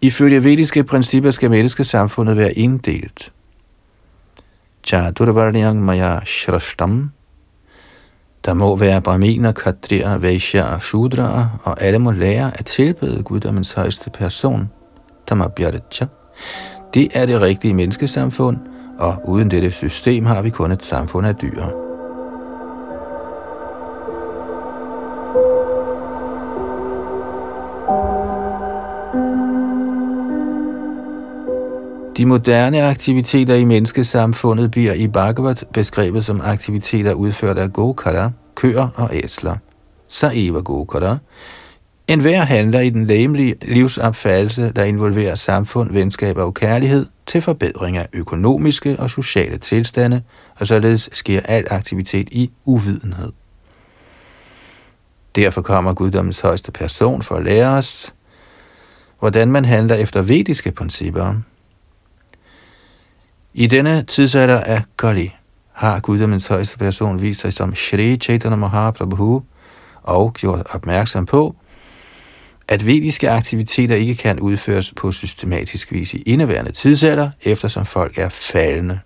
Ifølge 0.00 0.44
vediske 0.44 0.84
principper 0.84 1.30
skal 1.30 1.50
menneskesamfundet 1.50 2.36
være 2.36 2.52
inddelt. 2.52 3.32
Chaturvarnyang 4.84 5.84
Maya 5.84 6.24
Shrashtam. 6.24 7.10
Der 8.44 8.54
må 8.54 8.76
være 8.76 9.00
brahminer, 9.00 9.52
kadrier, 9.52 10.18
vaishya 10.18 10.74
og 10.74 10.82
shudraer, 10.82 11.60
og 11.64 11.82
alle 11.82 11.98
må 11.98 12.10
lære 12.10 12.50
at 12.58 12.66
tilbede 12.66 13.22
guddommens 13.22 13.72
højeste 13.72 14.10
person, 14.10 14.70
Tamabhyarcha. 15.26 16.06
Det 16.94 17.08
er 17.14 17.26
det 17.26 17.40
rigtige 17.40 17.74
menneskesamfund, 17.74 18.56
og 18.98 19.16
uden 19.24 19.50
dette 19.50 19.70
system 19.72 20.26
har 20.26 20.42
vi 20.42 20.50
kun 20.50 20.72
et 20.72 20.84
samfund 20.84 21.26
af 21.26 21.34
dyr. 21.34 21.83
De 32.16 32.26
moderne 32.26 32.82
aktiviteter 32.82 33.54
i 33.54 33.64
menneskesamfundet 33.64 34.70
bliver 34.70 34.92
i 34.92 35.08
Bhagavat 35.08 35.64
beskrevet 35.72 36.24
som 36.24 36.40
aktiviteter 36.40 37.12
udført 37.12 37.58
af 37.58 37.72
gokara, 37.72 38.30
køer 38.54 38.88
og 38.94 39.10
æsler. 39.12 39.56
Saeva 40.08 40.58
gokara, 40.58 41.18
en 42.08 42.20
hver 42.20 42.40
handler 42.42 42.80
i 42.80 42.90
den 42.90 43.06
læmelige 43.06 43.54
livsopfattelse, 43.62 44.72
der 44.76 44.84
involverer 44.84 45.34
samfund, 45.34 45.92
venskab 45.92 46.36
og 46.36 46.54
kærlighed 46.54 47.06
til 47.26 47.40
forbedring 47.40 47.96
af 47.96 48.08
økonomiske 48.12 48.96
og 48.98 49.10
sociale 49.10 49.58
tilstande, 49.58 50.22
og 50.60 50.66
således 50.66 51.08
sker 51.12 51.40
al 51.44 51.66
aktivitet 51.70 52.28
i 52.32 52.50
uvidenhed. 52.64 53.32
Derfor 55.34 55.62
kommer 55.62 55.94
guddommens 55.94 56.40
højeste 56.40 56.72
person 56.72 57.22
for 57.22 57.34
at 57.34 57.44
lære 57.44 57.68
os, 57.68 58.14
hvordan 59.18 59.48
man 59.50 59.64
handler 59.64 59.94
efter 59.94 60.22
vediske 60.22 60.72
principper. 60.72 61.34
I 63.56 63.66
denne 63.66 64.02
tidsalder 64.02 64.60
af 64.60 64.82
Kali 64.98 65.34
har 65.72 66.00
guddommens 66.00 66.46
højeste 66.46 66.78
person 66.78 67.22
vist 67.22 67.40
sig 67.40 67.52
som 67.52 67.74
Shri 67.74 68.16
Chaitanya 68.16 68.56
Mahaprabhu 68.56 69.42
og 70.02 70.34
gjort 70.34 70.66
opmærksom 70.74 71.26
på, 71.26 71.56
at 72.68 72.86
vediske 72.86 73.30
aktiviteter 73.30 73.94
ikke 73.94 74.14
kan 74.14 74.40
udføres 74.40 74.92
på 74.96 75.12
systematisk 75.12 75.92
vis 75.92 76.14
i 76.14 76.22
indeværende 76.22 76.72
tidsalder, 76.72 77.30
eftersom 77.42 77.86
folk 77.86 78.18
er 78.18 78.28
faldende. 78.28 79.00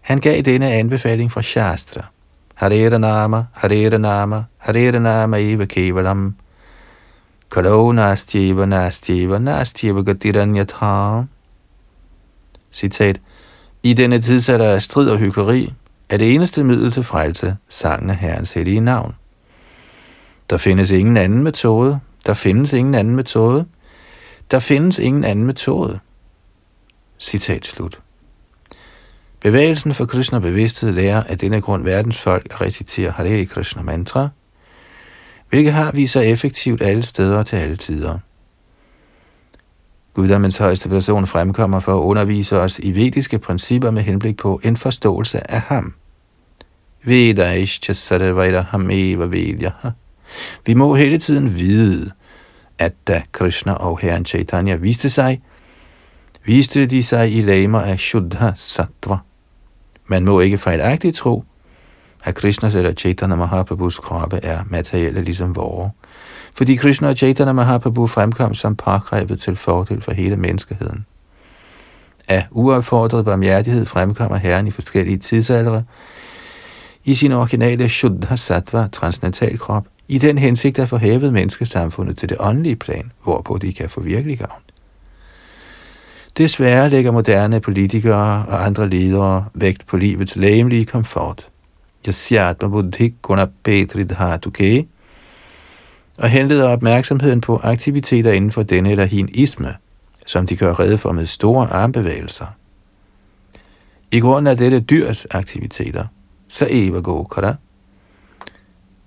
Han 0.00 0.20
gav 0.20 0.42
denne 0.42 0.72
anbefaling 0.72 1.32
fra 1.32 1.42
Shastra. 1.42 2.06
Harera 2.54 2.98
nama, 2.98 3.44
Harera 3.52 3.98
nama, 3.98 4.42
Harera 4.58 4.98
nama 4.98 5.36
eva 5.40 5.64
kevalam. 5.64 6.36
Kalo 7.50 7.92
nastjeva 7.92 8.66
nastjeva 8.66 9.38
nastjeva 9.38 10.02
gatiranyatha. 10.02 11.22
Citat. 12.72 13.20
I 13.82 13.92
denne 13.92 14.20
tidsalder 14.20 14.74
af 14.74 14.82
strid 14.82 15.08
og 15.08 15.18
hykleri 15.18 15.72
er 16.08 16.16
det 16.16 16.34
eneste 16.34 16.64
middel 16.64 16.90
til 16.90 17.02
frelse, 17.02 17.56
sangen 17.68 18.10
af 18.10 18.16
Herrens 18.16 18.52
hellige 18.52 18.80
navn. 18.80 19.14
Der 20.50 20.58
findes 20.58 20.90
ingen 20.90 21.16
anden 21.16 21.42
metode. 21.42 22.00
Der 22.26 22.34
findes 22.34 22.72
ingen 22.72 22.94
anden 22.94 23.16
metode. 23.16 23.66
Der 24.50 24.58
findes 24.58 24.98
ingen 24.98 25.24
anden 25.24 25.46
metode. 25.46 25.98
Citat 27.20 27.66
slut. 27.66 28.00
Bevægelsen 29.40 29.94
for 29.94 30.06
Krishna 30.06 30.38
bevidsthed 30.38 30.92
lærer 30.92 31.22
af 31.22 31.38
denne 31.38 31.60
grund 31.60 31.84
verdens 31.84 32.18
folk 32.18 32.46
at 32.50 32.60
recitere 32.60 33.10
Hare 33.10 33.46
Krishna 33.46 33.82
mantra, 33.82 34.28
hvilket 35.48 35.72
har 35.72 35.92
vist 35.92 36.12
sig 36.12 36.26
effektivt 36.26 36.82
alle 36.82 37.02
steder 37.02 37.42
til 37.42 37.56
alle 37.56 37.76
tider. 37.76 38.18
Guddommens 40.14 40.58
højeste 40.58 40.88
person 40.88 41.26
fremkommer 41.26 41.80
for 41.80 41.98
at 41.98 42.02
undervise 42.02 42.60
os 42.60 42.78
i 42.78 42.94
vediske 42.94 43.38
principper 43.38 43.90
med 43.90 44.02
henblik 44.02 44.36
på 44.36 44.60
en 44.64 44.76
forståelse 44.76 45.50
af 45.50 45.60
ham. 45.60 45.94
Veda 47.04 47.52
ishcha 47.52 47.92
sarvaira 47.92 48.60
ham 48.60 48.90
eva. 48.90 49.26
Vi 50.66 50.74
må 50.74 50.94
hele 50.94 51.18
tiden 51.18 51.56
vide, 51.56 52.10
at 52.78 52.92
da 53.08 53.22
Krishna 53.32 53.72
og 53.72 53.98
Herren 53.98 54.24
Chaitanya 54.24 54.76
viste 54.76 55.10
sig, 55.10 55.42
viste 56.44 56.86
de 56.86 57.02
sig 57.02 57.32
i 57.32 57.42
lamer 57.42 57.80
af 57.80 57.98
Shuddha 57.98 58.50
Sattva. 58.54 59.16
Man 60.06 60.24
må 60.24 60.40
ikke 60.40 60.58
fejlagtigt 60.58 61.16
tro, 61.16 61.44
at 62.24 62.34
Krishnas 62.34 62.74
eller 62.74 62.92
Chaitanya 62.92 63.36
Mahaprabhus 63.36 63.98
kroppe 63.98 64.40
er 64.42 64.64
materielle 64.66 65.22
ligesom 65.22 65.56
vores, 65.56 65.92
fordi 66.54 66.76
Krishna 66.76 67.08
og 67.08 67.16
Chaitanya 67.16 67.52
Mahaprabhu 67.52 68.06
fremkom 68.06 68.54
som 68.54 68.76
pargrebet 68.76 69.40
til 69.40 69.56
fordel 69.56 70.02
for 70.02 70.12
hele 70.12 70.36
menneskeheden. 70.36 71.06
Af 72.28 72.46
uopfordret 72.50 73.24
barmhjertighed 73.24 73.86
fremkommer 73.86 74.36
Herren 74.36 74.66
i 74.66 74.70
forskellige 74.70 75.18
tidsaldre 75.18 75.84
i 77.04 77.14
sin 77.14 77.32
originale 77.32 77.88
Shuddha 77.88 78.36
Sattva 78.36 78.88
transcendental 78.92 79.58
krop, 79.58 79.86
i 80.08 80.18
den 80.18 80.38
hensigt 80.38 80.78
at 80.78 80.88
få 80.88 80.96
hævet 80.96 81.32
menneskesamfundet 81.32 82.16
til 82.16 82.28
det 82.28 82.36
åndelige 82.40 82.76
plan, 82.76 83.12
hvorpå 83.24 83.58
de 83.58 83.72
kan 83.72 83.90
få 83.90 84.00
virkelig 84.00 84.38
gavn. 84.38 84.62
Desværre 86.38 86.90
lægger 86.90 87.10
moderne 87.10 87.60
politikere 87.60 88.44
og 88.48 88.66
andre 88.66 88.90
ledere 88.90 89.44
vægt 89.54 89.86
på 89.86 89.96
livets 89.96 90.36
læmelige 90.36 90.84
komfort. 90.84 91.48
Yasyatma 92.08 92.68
buddhik 92.68 93.14
guna 93.22 93.46
okay? 94.46 94.86
Og 96.22 96.28
henleder 96.28 96.68
opmærksomheden 96.68 97.40
på 97.40 97.60
aktiviteter 97.62 98.32
inden 98.32 98.50
for 98.50 98.62
denne 98.62 98.90
eller 98.90 99.04
hin 99.04 99.28
isme, 99.34 99.74
som 100.26 100.46
de 100.46 100.56
gør 100.56 100.80
redde 100.80 100.98
for 100.98 101.12
med 101.12 101.26
store 101.26 101.66
armbevægelser. 101.66 102.46
I 104.12 104.20
grund 104.20 104.48
af 104.48 104.56
dette 104.56 104.80
dyrs 104.80 105.26
aktiviteter, 105.30 106.06
så 106.48 106.66
eva 106.70 106.98
go 106.98 107.24
kara, 107.24 107.54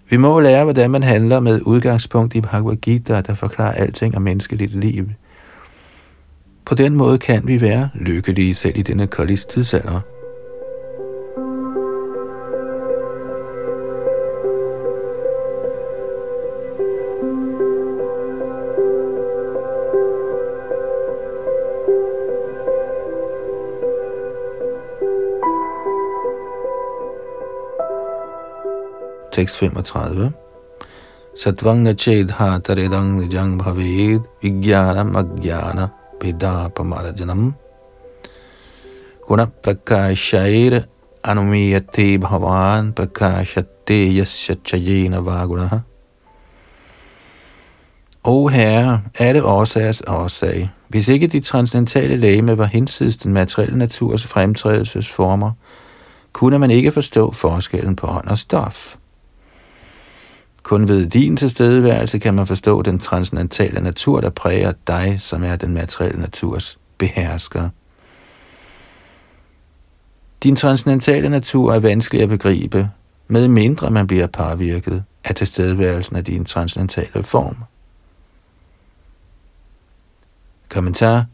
vi 0.10 0.18
må 0.18 0.40
lære, 0.40 0.64
hvordan 0.64 0.92
man 0.92 1.04
handler 1.04 1.40
med 1.40 1.62
udgangspunkt 1.62 2.36
i 2.36 2.42
Bhagavad 2.42 2.76
Gita, 2.76 3.22
der 3.22 3.34
forklarer 3.34 3.72
alting 3.72 4.16
om 4.16 4.22
menneskeligt 4.22 4.76
liv. 4.76 5.10
På 6.66 6.76
den 6.76 6.96
måde 6.96 7.18
kan 7.18 7.48
vi 7.48 7.62
være 7.62 7.90
lykkelige 7.94 8.56
selv 8.56 8.78
i 8.78 8.82
denne 8.82 9.08
koldis 9.08 9.46
tidsalder. 9.46 10.15
Tekst 29.36 29.58
35. 29.58 30.32
Satvanga 31.36 31.94
chedha 31.94 32.60
taredang 32.60 33.20
nijang 33.20 33.58
bhaved 33.60 34.24
vigyana 34.42 35.04
magyana 35.04 35.92
pamarajanam 36.76 37.54
guna 39.28 39.46
prakashair 39.64 40.86
anumiyate 41.22 42.18
bhavan 42.18 42.94
prakashate 42.94 44.00
yasya 44.16 44.56
chayena 44.64 45.20
vaguna 45.20 45.84
O 48.24 48.48
Herre, 48.48 49.02
alle 49.20 49.44
årsagers 49.44 50.02
årsag, 50.08 50.70
hvis 50.88 51.08
ikke 51.08 51.28
de 51.28 51.40
transcendentale 51.40 52.18
lægeme 52.18 52.58
var 52.58 52.66
hinsides 52.66 53.18
den 53.18 53.34
materielle 53.34 53.78
naturs 53.78 54.28
fremtrædelsesformer, 54.28 55.52
kunne 56.34 56.60
man 56.60 56.72
ikke 56.72 56.92
forstå 56.92 57.32
forskellen 57.32 57.96
på 57.96 58.08
ånd 58.08 58.28
og 58.28 58.38
stof. 58.38 58.96
Kun 60.66 60.88
ved 60.88 61.10
din 61.10 61.38
tilstedeværelse 61.38 62.20
kan 62.20 62.34
man 62.34 62.48
forstå 62.48 62.82
den 62.82 63.00
transcendentale 63.00 63.82
natur, 63.82 64.22
der 64.22 64.30
præger 64.30 64.74
dig, 64.88 65.22
som 65.22 65.44
er 65.44 65.56
den 65.56 65.74
materielle 65.74 66.22
naturs 66.22 66.80
behersker. 66.98 67.70
Din 70.44 70.56
transcendentale 70.56 71.30
natur 71.30 71.74
er 71.74 71.80
vanskelig 71.80 72.22
at 72.22 72.30
begribe, 72.30 72.90
med 73.28 73.48
mindre 73.48 73.92
man 73.92 74.08
bliver 74.08 74.28
påvirket 74.28 75.04
af 75.24 75.36
tilstedeværelsen 75.36 76.16
af 76.16 76.24
din 76.24 76.46
transcendentale 76.46 77.24
form. 77.24 77.58
Kommentar. 80.70 81.26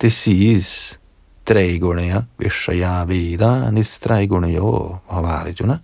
Det 0.00 0.12
siges, 0.12 1.00
Traigunaya 1.46 2.20
Vishaya 2.38 3.04
Veda 3.04 3.70
Nistraigunaya 3.70 4.98
Havarjuna. 5.10 5.78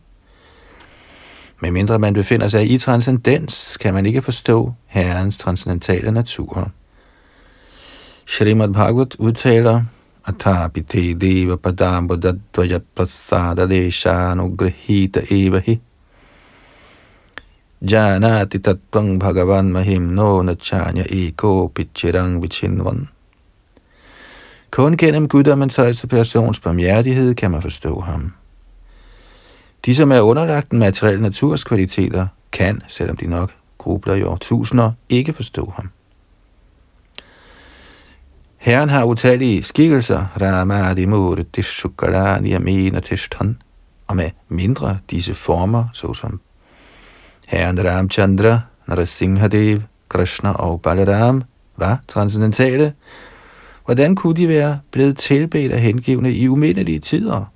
Men 1.61 1.73
mindre 1.73 1.99
man 1.99 2.15
befinder 2.15 2.49
sig 2.49 2.71
i 2.71 2.79
transcendens, 2.79 3.77
kan 3.77 3.95
man 3.95 4.07
ikke 4.07 4.23
forstå 4.23 4.73
Herrens 4.87 5.39
transcendentale 5.39 6.11
natur. 6.11 6.71
Srimad 8.27 8.69
Bhagavat 8.69 9.17
udtaler, 9.19 9.85
Atapite 10.29 11.15
deva 11.15 11.57
padam 11.57 12.09
bodhadvaja 12.09 12.81
prasada 12.95 13.67
deshanugrahita 13.67 15.21
evahi. 15.31 15.81
Janati 17.81 18.59
tattvang 18.59 19.21
bhagavan 19.21 19.73
mahim 19.73 20.03
no 20.15 20.43
nachanya 20.43 21.05
eko 21.09 21.69
pichirang 21.69 22.43
vichinvan. 22.43 23.09
Kun 24.71 24.97
gennem 24.97 25.29
guddommens 25.29 25.77
højeste 25.77 26.07
persons 26.07 26.61
barmhjertighed 26.61 27.35
kan 27.35 27.51
man 27.51 27.63
forstå 27.63 28.01
ham. 28.01 28.33
De, 29.85 29.95
som 29.95 30.13
er 30.13 30.21
underlagt 30.21 30.71
den 30.71 30.79
materielle 30.79 31.23
naturs 31.23 31.65
kvaliteter, 31.65 32.27
kan, 32.53 32.83
selvom 32.89 33.17
de 33.17 33.27
nok 33.27 33.51
grubler 33.79 34.15
i 34.15 34.23
årtusinder, 34.23 34.93
ikke 35.09 35.33
forstå 35.33 35.73
ham. 35.77 35.91
Herren 38.57 38.89
har 38.89 39.05
utallige 39.05 39.63
skikkelser, 39.63 40.27
Ramadi 40.41 41.07
Murti 41.07 41.63
Shukalani 41.63 42.53
Amina 42.53 43.01
Tishtan, 43.01 43.57
og 44.07 44.17
med 44.17 44.31
mindre 44.49 44.99
disse 45.11 45.35
former, 45.35 45.85
såsom 45.93 46.41
Herren 47.47 47.85
Ramchandra, 47.85 48.61
Narasimhadev, 48.87 49.81
Krishna 50.09 50.53
og 50.53 50.83
Balaram, 50.83 51.43
var 51.77 52.01
transcendentale, 52.09 52.93
hvordan 53.85 54.15
kunne 54.15 54.37
de 54.37 54.49
være 54.49 54.79
blevet 54.91 55.17
tilbedt 55.19 55.73
af 55.73 55.81
hengivne 55.81 56.33
i 56.33 56.49
umindelige 56.49 56.99
tider? 56.99 57.53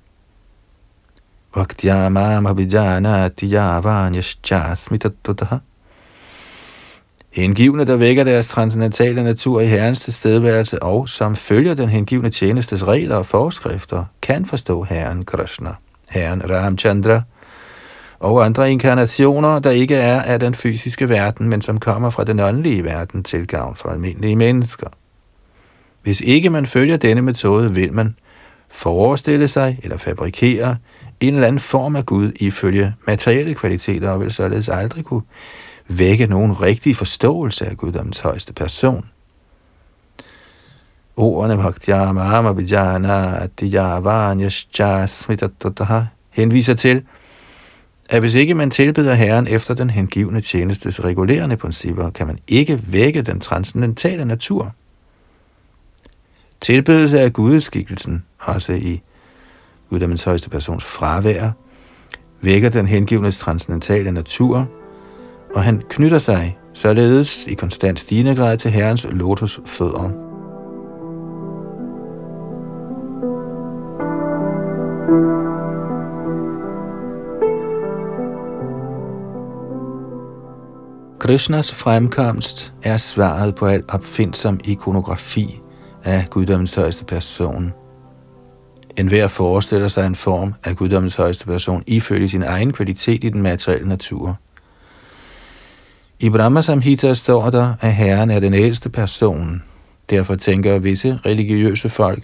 Bhaktyamam 1.53 2.45
abhijanati 2.45 3.53
yavanyaschasmitatudaha 3.53 5.57
Hengivne, 7.31 7.85
der 7.85 7.95
vækker 7.95 8.23
deres 8.23 8.47
transcendentale 8.47 9.23
natur 9.23 9.61
i 9.61 9.65
Herrens 9.65 9.99
tilstedeværelse 9.99 10.83
og 10.83 11.09
som 11.09 11.35
følger 11.35 11.73
den 11.73 11.89
hengivne 11.89 12.29
tjenestes 12.29 12.87
regler 12.87 13.15
og 13.15 13.25
forskrifter, 13.25 14.05
kan 14.21 14.45
forstå 14.45 14.83
Herren 14.83 15.25
Krishna, 15.25 15.69
Herren 16.09 16.49
Ramchandra 16.49 17.21
og 18.19 18.45
andre 18.45 18.71
inkarnationer, 18.71 19.59
der 19.59 19.71
ikke 19.71 19.95
er 19.95 20.21
af 20.21 20.39
den 20.39 20.55
fysiske 20.55 21.09
verden, 21.09 21.49
men 21.49 21.61
som 21.61 21.79
kommer 21.79 22.09
fra 22.09 22.23
den 22.23 22.39
åndelige 22.39 22.83
verden 22.83 23.23
til 23.23 23.47
gavn 23.47 23.75
for 23.75 23.89
almindelige 23.89 24.35
mennesker. 24.35 24.87
Hvis 26.01 26.21
ikke 26.21 26.49
man 26.49 26.65
følger 26.65 26.97
denne 26.97 27.21
metode, 27.21 27.73
vil 27.73 27.93
man 27.93 28.15
forestille 28.69 29.47
sig 29.47 29.79
eller 29.83 29.97
fabrikere 29.97 30.77
en 31.27 31.33
eller 31.33 31.47
anden 31.47 31.59
form 31.59 31.95
af 31.95 32.05
Gud 32.05 32.31
ifølge 32.39 32.93
materielle 33.07 33.53
kvaliteter, 33.53 34.09
og 34.09 34.19
vil 34.19 34.31
således 34.31 34.69
aldrig 34.69 35.05
kunne 35.05 35.23
vække 35.87 36.25
nogen 36.25 36.61
rigtig 36.61 36.95
forståelse 36.95 37.65
af 37.65 37.77
Guddoms 37.77 38.19
højeste 38.19 38.53
person. 38.53 39.05
Ordene 41.15 41.57
Bhaktyamama 41.57 42.51
Vijana 42.51 43.43
Adiyavanyascha 43.43 45.07
henviser 46.29 46.73
til, 46.73 47.03
at 48.09 48.19
hvis 48.19 48.35
ikke 48.35 48.55
man 48.55 48.71
tilbeder 48.71 49.13
Herren 49.13 49.47
efter 49.47 49.73
den 49.73 49.89
hengivne 49.89 50.41
tjenestes 50.41 51.03
regulerende 51.03 51.57
principper, 51.57 52.09
kan 52.09 52.27
man 52.27 52.39
ikke 52.47 52.81
vække 52.87 53.21
den 53.21 53.39
transcendentale 53.39 54.25
natur. 54.25 54.71
Tilbedelse 56.61 57.19
af 57.19 57.33
gudeskikkelsen, 57.33 58.23
også 58.39 58.73
i 58.73 59.01
guddommens 59.93 60.23
højeste 60.23 60.49
persons 60.49 60.83
fravær, 60.83 61.51
vækker 62.41 62.69
den 62.69 62.87
hengivnes 62.87 63.37
transcendentale 63.37 64.11
natur, 64.11 64.67
og 65.55 65.63
han 65.63 65.83
knytter 65.89 66.17
sig 66.17 66.57
således 66.73 67.47
i 67.47 67.53
konstant 67.53 67.99
stigende 67.99 68.35
grad 68.35 68.57
til 68.57 68.71
Herrens 68.71 69.07
lotusfødder. 69.11 70.09
Krishnas 81.19 81.73
fremkomst 81.75 82.73
er 82.83 82.97
svaret 82.97 83.55
på 83.55 83.65
al 83.65 83.83
opfindsom 83.89 84.59
ikonografi 84.63 85.61
af 86.03 86.27
guddommens 86.29 86.75
højeste 86.75 87.05
person. 87.05 87.82
En 88.97 89.07
hver 89.07 89.27
forestiller 89.27 89.87
sig 89.87 90.07
en 90.07 90.15
form 90.15 90.53
af 90.63 90.75
guddommens 90.75 91.15
højeste 91.15 91.45
person 91.45 91.83
ifølge 91.87 92.29
sin 92.29 92.43
egen 92.43 92.73
kvalitet 92.73 93.23
i 93.23 93.29
den 93.29 93.41
materielle 93.41 93.89
natur. 93.89 94.39
I 96.19 96.29
Brahma 96.29 96.61
Samhita 96.61 97.13
står 97.13 97.49
der, 97.49 97.73
at 97.81 97.93
Herren 97.93 98.31
er 98.31 98.39
den 98.39 98.53
ældste 98.53 98.89
person. 98.89 99.63
Derfor 100.09 100.35
tænker 100.35 100.79
visse 100.79 101.19
religiøse 101.25 101.89
folk, 101.89 102.23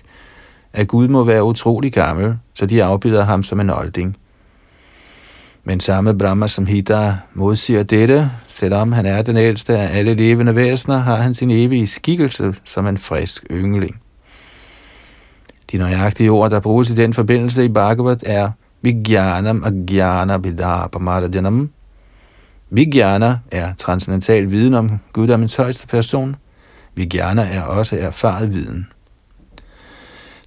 at 0.74 0.88
Gud 0.88 1.08
må 1.08 1.24
være 1.24 1.44
utrolig 1.44 1.94
gammel, 1.94 2.38
så 2.54 2.66
de 2.66 2.84
afbilder 2.84 3.24
ham 3.24 3.44
som 3.44 3.60
en 3.60 3.70
olding. 3.70 4.18
Men 5.64 5.80
samme 5.80 6.18
Brahma 6.18 6.48
Samhita 6.48 7.16
modsiger 7.34 7.84
dette, 7.84 8.32
selvom 8.48 8.92
han 8.92 9.06
er 9.06 9.22
den 9.22 9.38
ældste 9.38 9.78
af 9.78 9.98
alle 9.98 10.14
levende 10.14 10.56
væsener, 10.56 10.98
har 10.98 11.16
han 11.16 11.34
sin 11.34 11.52
evige 11.52 11.88
skikkelse 11.88 12.56
som 12.64 12.88
en 12.88 12.98
frisk 12.98 13.46
yngling. 13.52 14.02
De 15.72 15.78
nøjagtige 15.78 16.32
ord, 16.32 16.52
der 16.52 16.60
bruges 16.60 16.90
i 16.90 16.96
den 16.96 17.14
forbindelse 17.14 17.66
i 17.66 17.70
Bhagavad, 17.70 18.18
er 18.26 18.52
Vijnanam 18.82 19.64
Agyana 19.64 20.38
Vidapamarajanam. 20.38 21.70
Vijnana 22.70 23.40
er 23.52 23.74
transcendental 23.78 24.52
viden 24.52 24.74
om 24.74 25.00
guddommens 25.14 25.56
højeste 25.56 25.88
person. 25.88 26.36
Vijnana 26.96 27.54
er 27.54 27.62
også 27.62 27.98
erfaret 28.00 28.54
viden. 28.54 28.88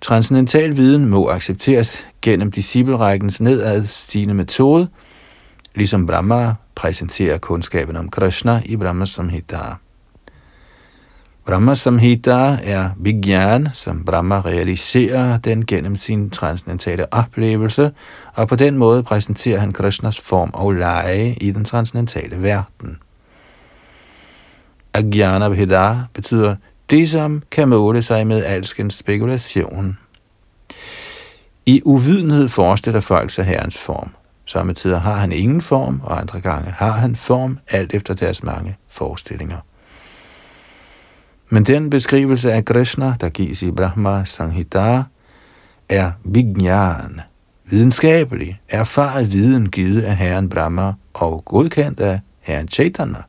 Transcendental 0.01 0.77
viden 0.77 1.07
må 1.07 1.29
accepteres 1.29 2.07
gennem 2.23 2.51
disciplerækkens 2.51 3.41
nedadstigende 3.41 4.35
metode, 4.35 4.89
ligesom 5.75 6.07
Brahma 6.07 6.55
præsenterer 6.75 7.39
kundskaben 7.39 7.97
om 7.97 8.09
Krishna 8.09 8.62
i 8.64 8.77
Brahma 8.77 9.07
Samhita. 9.07 9.59
Brahma 11.47 11.74
Samhita 11.74 12.59
er 12.62 12.90
Vigyan, 12.97 13.68
som 13.74 14.05
Brahma 14.05 14.40
realiserer 14.40 15.38
den 15.38 15.66
gennem 15.66 15.97
sin 15.97 16.30
transcendentale 16.30 17.12
oplevelse, 17.12 17.93
og 18.34 18.49
på 18.49 18.57
den 18.57 18.78
måde 18.78 19.03
præsenterer 19.03 19.59
han 19.59 19.72
Krishnas 19.72 20.20
form 20.20 20.51
og 20.55 20.72
leje 20.72 21.36
i 21.40 21.51
den 21.51 21.64
transcendentale 21.64 22.43
verden. 22.43 22.99
Agyana 24.95 25.49
Veda 25.49 25.97
betyder 26.14 26.57
det, 26.90 27.11
som 27.11 27.43
kan 27.51 27.68
måle 27.68 28.03
sig 28.03 28.26
med 28.26 28.45
alskens 28.45 28.95
spekulation. 28.95 29.99
I 31.66 31.82
uvidenhed 31.84 32.49
forestiller 32.49 33.01
folk 33.01 33.30
sig 33.30 33.45
herrens 33.45 33.78
form. 33.78 34.14
Samtidig 34.47 35.01
har 35.01 35.16
han 35.16 35.32
ingen 35.32 35.62
form, 35.62 36.01
og 36.05 36.20
andre 36.20 36.40
gange 36.40 36.70
har 36.70 36.93
han 36.93 37.16
form, 37.16 37.59
alt 37.68 37.95
efter 37.95 38.14
deres 38.14 38.43
mange 38.43 38.76
forestillinger. 38.88 39.59
Men 41.53 41.64
den 41.64 41.90
beskrivelse 41.90 42.53
af 42.53 42.64
Krishna, 42.64 43.14
der 43.20 43.28
gives 43.28 43.62
i 43.62 43.70
Brahma 43.70 44.24
Sanghita, 44.24 45.03
er 45.88 46.12
Vijnana, 46.24 47.22
videnskabelig, 47.64 48.61
erfaret 48.68 49.32
viden 49.32 49.70
givet 49.70 50.03
af 50.03 50.16
Herren 50.16 50.48
Brahma 50.48 50.92
og 51.14 51.44
godkendt 51.44 52.00
af 52.00 52.20
Herren 52.40 52.68
Chaitanya. 52.68 53.22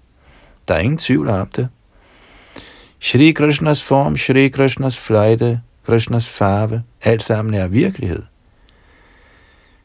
Der 0.67 0.74
er 0.74 0.80
ingen 0.80 0.97
tvivl 0.97 1.30
om 1.30 1.47
det. 1.47 1.69
Shri 2.99 3.32
Krishnas 3.32 3.84
form, 3.84 4.17
Shri 4.17 4.47
Krishnas 4.47 4.99
fløjte, 4.99 5.61
Krishnas 5.86 6.30
farve, 6.30 6.84
alt 7.01 7.24
sammen 7.24 7.53
er 7.53 7.67
virkelighed. 7.67 8.24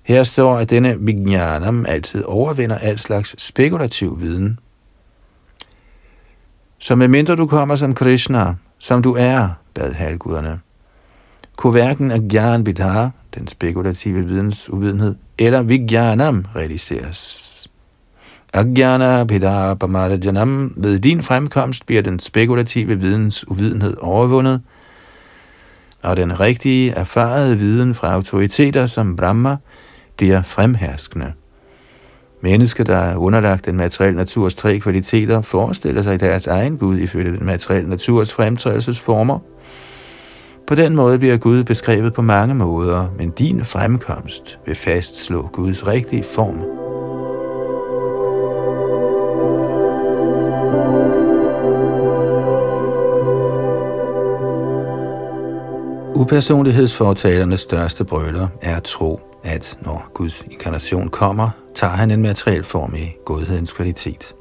Her 0.03 0.23
står, 0.23 0.59
at 0.59 0.71
denne 0.71 0.97
Vijnanam 1.01 1.87
altid 1.89 2.25
overvinder 2.25 2.79
al 2.79 2.99
slags 2.99 3.43
spekulativ 3.43 4.21
viden. 4.21 4.59
Så 6.79 6.97
medmindre 6.97 7.37
du 7.37 7.47
kommer 7.47 7.77
som 7.77 7.95
Krishna, 7.95 8.55
som 8.79 9.03
du 9.03 9.15
er, 9.15 9.49
bad 9.75 9.93
halvguderne, 9.93 10.61
kunne 11.57 11.71
hverken 11.71 12.11
Agyan 12.11 12.67
Vidhar, 12.67 13.11
den 13.35 13.49
spekulative 13.49 14.27
videns 14.27 14.71
uvidenhed, 14.71 15.15
eller 15.39 15.63
Vijnanam 15.63 16.45
realiseres. 16.57 17.71
Agyana 18.53 19.25
Vidhar 19.25 19.75
Pamadajanam, 19.75 20.73
ved 20.77 20.99
din 20.99 21.23
fremkomst 21.23 21.87
bliver 21.87 22.03
den 22.03 22.21
spekulative 22.21 23.01
videns 23.01 23.49
uvidenhed 23.49 23.97
overvundet, 24.01 24.63
og 26.03 26.17
den 26.17 26.41
rigtige, 26.41 26.91
erfarede 26.91 27.59
viden 27.59 27.95
fra 27.95 28.13
autoriteter 28.13 28.87
som 28.87 29.17
Brahma 29.17 29.57
bliver 30.17 30.43
fremherskende. 30.43 31.33
Mennesker, 32.41 32.85
der 32.85 32.97
er 32.97 33.17
underlagt 33.17 33.67
den 33.67 33.77
materielle 33.77 34.17
naturs 34.17 34.55
tre 34.55 34.79
kvaliteter, 34.79 35.41
forestiller 35.41 36.03
sig 36.03 36.21
deres 36.21 36.47
egen 36.47 36.79
Gud 36.79 36.99
ifølge 36.99 37.39
den 37.39 37.47
materielle 37.47 37.91
naturs 37.91 38.33
fremtrædelsesformer. 38.33 39.39
På 40.67 40.75
den 40.75 40.95
måde 40.95 41.19
bliver 41.19 41.37
Gud 41.37 41.65
beskrevet 41.65 42.15
på 42.15 42.23
mange 42.23 42.55
måder, 42.55 43.07
men 43.19 43.31
din 43.31 43.65
fremkomst 43.65 44.59
vil 44.67 44.75
fastslå 44.75 45.49
Guds 45.53 45.87
rigtige 45.87 46.23
form. 46.23 46.59
Upersonlighedsfortalernes 56.17 57.61
største 57.61 58.05
brøler 58.05 58.49
er 58.63 58.77
at 58.77 58.83
tro, 58.83 59.21
at 59.45 59.79
når 59.81 60.11
Guds 60.15 60.45
inkarnation 60.51 61.09
kommer, 61.09 61.51
tager 61.79 61.93
han 61.93 62.11
en 62.11 62.23
materiel 62.23 62.65
form 62.65 62.95
i 62.95 63.13
godhedens 63.25 63.73
kvalitet. 63.73 64.35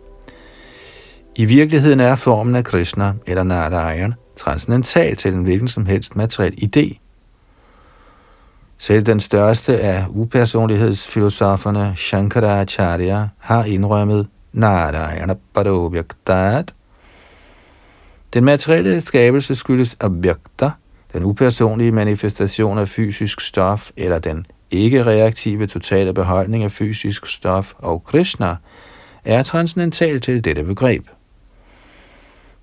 I 1.36 1.46
virkeligheden 1.46 2.00
er 2.00 2.16
formen 2.16 2.56
af 2.56 2.64
Krishna 2.64 3.14
eller 3.26 3.44
Narayan 3.44 4.14
transcendental 4.36 5.16
til 5.16 5.34
en 5.34 5.44
hvilken 5.44 5.68
som 5.68 5.86
helst 5.86 6.16
materiel 6.16 6.54
idé. 6.54 6.98
Selv 8.78 9.06
den 9.06 9.20
største 9.20 9.80
af 9.80 10.06
upersonlighedsfilosoferne, 10.10 11.94
Shankaracharya, 11.96 13.28
har 13.38 13.64
indrømmet 13.64 14.28
Narayana 14.54 15.36
Parobhyaktat. 15.54 16.74
Den 18.34 18.46
materielle 18.46 19.02
skabelse 19.02 19.56
skyldes 19.56 19.98
abhyakta, 20.00 20.72
den 21.14 21.24
upersonlige 21.24 21.92
manifestation 21.92 22.78
af 22.78 22.88
fysisk 22.90 23.42
stof, 23.42 23.92
eller 23.98 24.20
den 24.20 24.46
ikke-reaktive 24.72 25.68
totale 25.68 26.14
beholdning 26.14 26.64
af 26.64 26.72
fysisk 26.72 27.26
stof 27.26 27.74
og 27.78 28.04
Krishna, 28.04 28.56
er 29.26 29.44
transcendental 29.44 30.22
til 30.22 30.44
dette 30.44 30.64
begreb. 30.64 31.08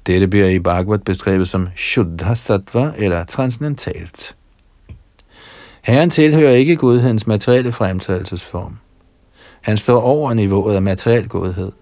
Dette 0.07 0.29
bliver 0.29 0.49
i 0.49 0.59
Bhagavad 0.59 0.99
beskrevet 0.99 1.49
som 1.49 1.69
Shuddha 1.77 2.35
Sattva 2.35 2.93
eller 2.97 3.25
transcendentalt. 3.25 4.37
Herren 5.83 6.11
tilhører 6.11 6.53
ikke 6.53 6.77
godhedens 6.77 7.27
materielle 7.27 7.73
fremtrædelsesform. 7.73 8.77
Han 9.61 9.77
står 9.77 10.01
over 10.01 10.35
niveauet 10.35 10.75
af 10.75 10.83
materiel 10.83 11.29
godhed. 11.29 11.73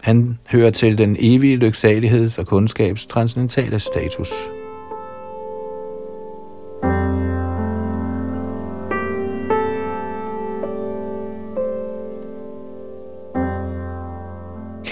Han 0.00 0.38
hører 0.52 0.70
til 0.70 0.98
den 0.98 1.16
evige 1.18 1.68
lyksaligheds- 1.68 2.38
og 2.38 2.46
kundskabs 2.46 3.06
transcendentale 3.06 3.80
status. 3.80 4.55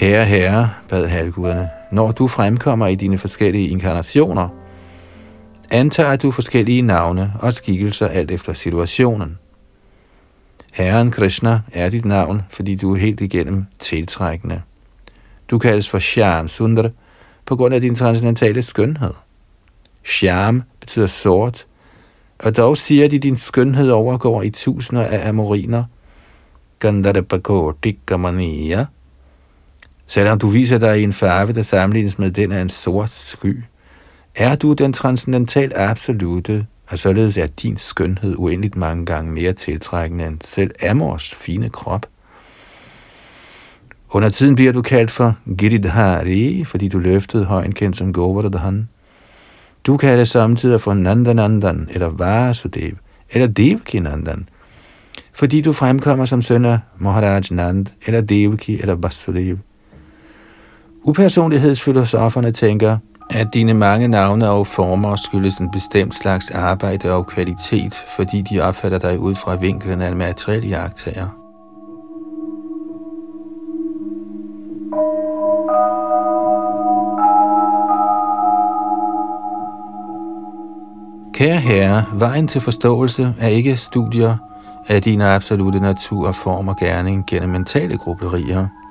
Kære 0.05 0.25
herre, 0.25 0.69
bad 0.89 1.07
halvguderne, 1.07 1.69
når 1.91 2.11
du 2.11 2.27
fremkommer 2.27 2.87
i 2.87 2.95
dine 2.95 3.17
forskellige 3.17 3.69
inkarnationer, 3.69 4.49
antager 5.71 6.15
du 6.15 6.31
forskellige 6.31 6.81
navne 6.81 7.33
og 7.39 7.53
skikkelser 7.53 8.07
alt 8.07 8.31
efter 8.31 8.53
situationen. 8.53 9.37
Herren 10.73 11.11
Krishna 11.11 11.61
er 11.73 11.89
dit 11.89 12.05
navn, 12.05 12.41
fordi 12.49 12.75
du 12.75 12.93
er 12.93 12.99
helt 12.99 13.21
igennem 13.21 13.65
tiltrækkende. 13.79 14.61
Du 15.51 15.59
kaldes 15.59 15.89
for 15.89 15.99
Shyam 15.99 16.47
Sundar 16.47 16.89
på 17.45 17.55
grund 17.55 17.75
af 17.75 17.81
din 17.81 17.95
transcendentale 17.95 18.61
skønhed. 18.61 19.13
Shyam 20.03 20.63
betyder 20.79 21.07
sort, 21.07 21.65
og 22.39 22.57
dog 22.57 22.77
siger 22.77 23.07
de, 23.07 23.15
at 23.15 23.23
din 23.23 23.37
skønhed 23.37 23.89
overgår 23.89 24.41
i 24.41 24.49
tusinder 24.49 25.03
af 25.03 25.29
amoriner. 25.29 25.83
Gandharva 26.79 27.37
Kamaniya 28.07 28.85
Selvom 30.07 30.39
du 30.39 30.47
viser 30.47 30.77
dig 30.77 30.99
i 30.99 31.03
en 31.03 31.13
farve, 31.13 31.53
der 31.53 31.61
sammenlignes 31.61 32.19
med 32.19 32.31
den 32.31 32.51
af 32.51 32.61
en 32.61 32.69
sort 32.69 33.09
sky, 33.09 33.63
er 34.35 34.55
du 34.55 34.73
den 34.73 34.93
transcendental 34.93 35.71
absolute, 35.75 36.65
og 36.87 36.99
således 36.99 37.37
er 37.37 37.47
din 37.47 37.77
skønhed 37.77 38.35
uendeligt 38.37 38.75
mange 38.75 39.05
gange 39.05 39.31
mere 39.31 39.53
tiltrækkende 39.53 40.25
end 40.27 40.39
selv 40.43 40.71
Amors 40.89 41.35
fine 41.35 41.69
krop. 41.69 42.05
Under 44.09 44.29
tiden 44.29 44.55
bliver 44.55 44.73
du 44.73 44.81
kaldt 44.81 45.11
for 45.11 45.35
Giridhari, 45.57 46.63
fordi 46.63 46.87
du 46.87 46.99
løftede 46.99 47.45
højen 47.45 47.73
kendt 47.73 47.97
som 47.97 48.13
Govardhan. 48.13 48.89
Du 49.83 49.97
kaldes 49.97 50.29
samtidig 50.29 50.81
for 50.81 50.93
Nandanandan, 50.93 51.87
eller 51.91 52.09
Vasudev, 52.09 52.93
eller 53.29 53.47
Devakinandan, 53.47 54.49
fordi 55.33 55.61
du 55.61 55.73
fremkommer 55.73 56.25
som 56.25 56.41
søn 56.41 56.65
af 56.65 56.79
Maharaj 56.97 57.41
Nand, 57.51 57.85
eller 58.05 58.21
Devaki, 58.21 58.81
eller 58.81 58.95
Vasudev. 58.95 59.57
Upersonlighedsfilosoferne 61.07 62.51
tænker, 62.51 62.97
at 63.29 63.53
dine 63.53 63.73
mange 63.73 64.07
navne 64.07 64.49
og 64.49 64.67
former 64.67 65.15
skyldes 65.15 65.57
en 65.57 65.71
bestemt 65.71 66.15
slags 66.15 66.51
arbejde 66.51 67.11
og 67.11 67.27
kvalitet, 67.27 67.93
fordi 68.15 68.41
de 68.41 68.61
opfatter 68.61 68.97
dig 68.97 69.19
ud 69.19 69.35
fra 69.35 69.55
vinklen 69.55 70.01
af 70.01 70.11
en 70.11 70.17
materiel 70.17 70.67
jagttager. 70.67 71.27
Kære 81.33 81.59
herre, 81.59 82.05
vejen 82.13 82.47
til 82.47 82.61
forståelse 82.61 83.33
er 83.39 83.47
ikke 83.47 83.77
studier 83.77 84.37
af 84.87 85.01
din 85.01 85.21
absolute 85.21 85.79
natur, 85.79 86.31
form 86.31 86.67
og 86.67 86.77
gerning 86.77 87.25
gennem 87.27 87.49
mentale 87.49 87.97
grublerier– 87.97 88.67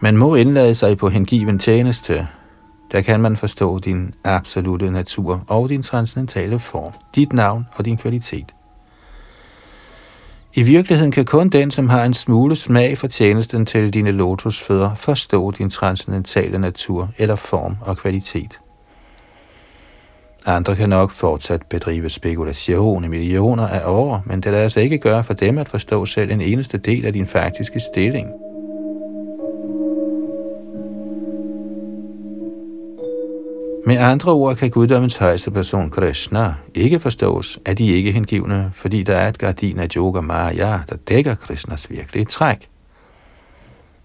man 0.00 0.16
må 0.16 0.34
indlade 0.34 0.74
sig 0.74 0.98
på 0.98 1.08
hengiven 1.08 1.58
tjeneste. 1.58 2.26
Der 2.92 3.00
kan 3.00 3.20
man 3.20 3.36
forstå 3.36 3.78
din 3.78 4.14
absolute 4.24 4.90
natur 4.90 5.44
og 5.48 5.68
din 5.68 5.82
transcendentale 5.82 6.58
form, 6.58 6.92
dit 7.14 7.32
navn 7.32 7.66
og 7.74 7.84
din 7.84 7.96
kvalitet. 7.96 8.54
I 10.54 10.62
virkeligheden 10.62 11.12
kan 11.12 11.24
kun 11.24 11.48
den, 11.48 11.70
som 11.70 11.88
har 11.88 12.04
en 12.04 12.14
smule 12.14 12.56
smag 12.56 12.98
for 12.98 13.06
tjenesten 13.06 13.66
til 13.66 13.94
dine 13.94 14.10
lotusfødder, 14.10 14.94
forstå 14.94 15.50
din 15.50 15.70
transcendentale 15.70 16.58
natur 16.58 17.08
eller 17.18 17.36
form 17.36 17.76
og 17.80 17.96
kvalitet. 17.96 18.58
Andre 20.46 20.76
kan 20.76 20.88
nok 20.88 21.10
fortsat 21.10 21.62
bedrive 21.70 22.10
spekulation 22.10 23.04
i 23.04 23.08
millioner 23.08 23.68
af 23.68 23.82
år, 23.84 24.22
men 24.26 24.40
det 24.40 24.52
lader 24.52 24.68
sig 24.68 24.82
ikke 24.82 24.98
gøre 24.98 25.24
for 25.24 25.34
dem 25.34 25.58
at 25.58 25.68
forstå 25.68 26.06
selv 26.06 26.30
en 26.30 26.40
eneste 26.40 26.78
del 26.78 27.06
af 27.06 27.12
din 27.12 27.26
faktiske 27.26 27.80
stilling– 27.80 28.28
Med 33.90 33.98
andre 33.98 34.32
ord 34.32 34.56
kan 34.56 34.70
guddommens 34.70 35.16
højeste 35.16 35.50
person 35.50 35.90
Krishna 35.90 36.54
ikke 36.74 37.00
forstås 37.00 37.58
af 37.66 37.76
de 37.76 37.86
ikke 37.86 38.12
hengivne, 38.12 38.70
fordi 38.74 39.02
der 39.02 39.16
er 39.16 39.28
et 39.28 39.38
gardin 39.38 39.78
af 39.78 39.88
yoga 39.96 40.20
maya, 40.20 40.78
der 40.88 40.96
dækker 41.08 41.34
Krishnas 41.34 41.90
virkelige 41.90 42.24
træk. 42.24 42.68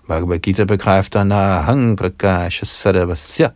Bhagavad 0.08 0.40
Gita 0.40 0.64
bekræfter, 0.64 1.24
Nahang 1.24 1.98
Prakasha 1.98 2.66
Sadavasya. 2.66 3.50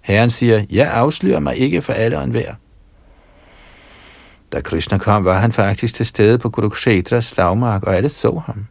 Herren 0.00 0.30
siger, 0.30 0.64
jeg 0.70 0.90
afslører 0.90 1.40
mig 1.40 1.56
ikke 1.56 1.82
for 1.82 1.92
alle 1.92 2.18
og 2.18 2.24
enhver. 2.24 2.54
Da 4.52 4.60
Krishna 4.60 4.98
kom, 4.98 5.24
var 5.24 5.38
han 5.38 5.52
faktisk 5.52 5.94
til 5.94 6.06
stede 6.06 6.38
på 6.38 6.50
Kurukshetras 6.50 7.24
slagmark, 7.24 7.82
og 7.82 7.96
alle 7.96 8.08
så 8.08 8.42
ham. 8.46 8.66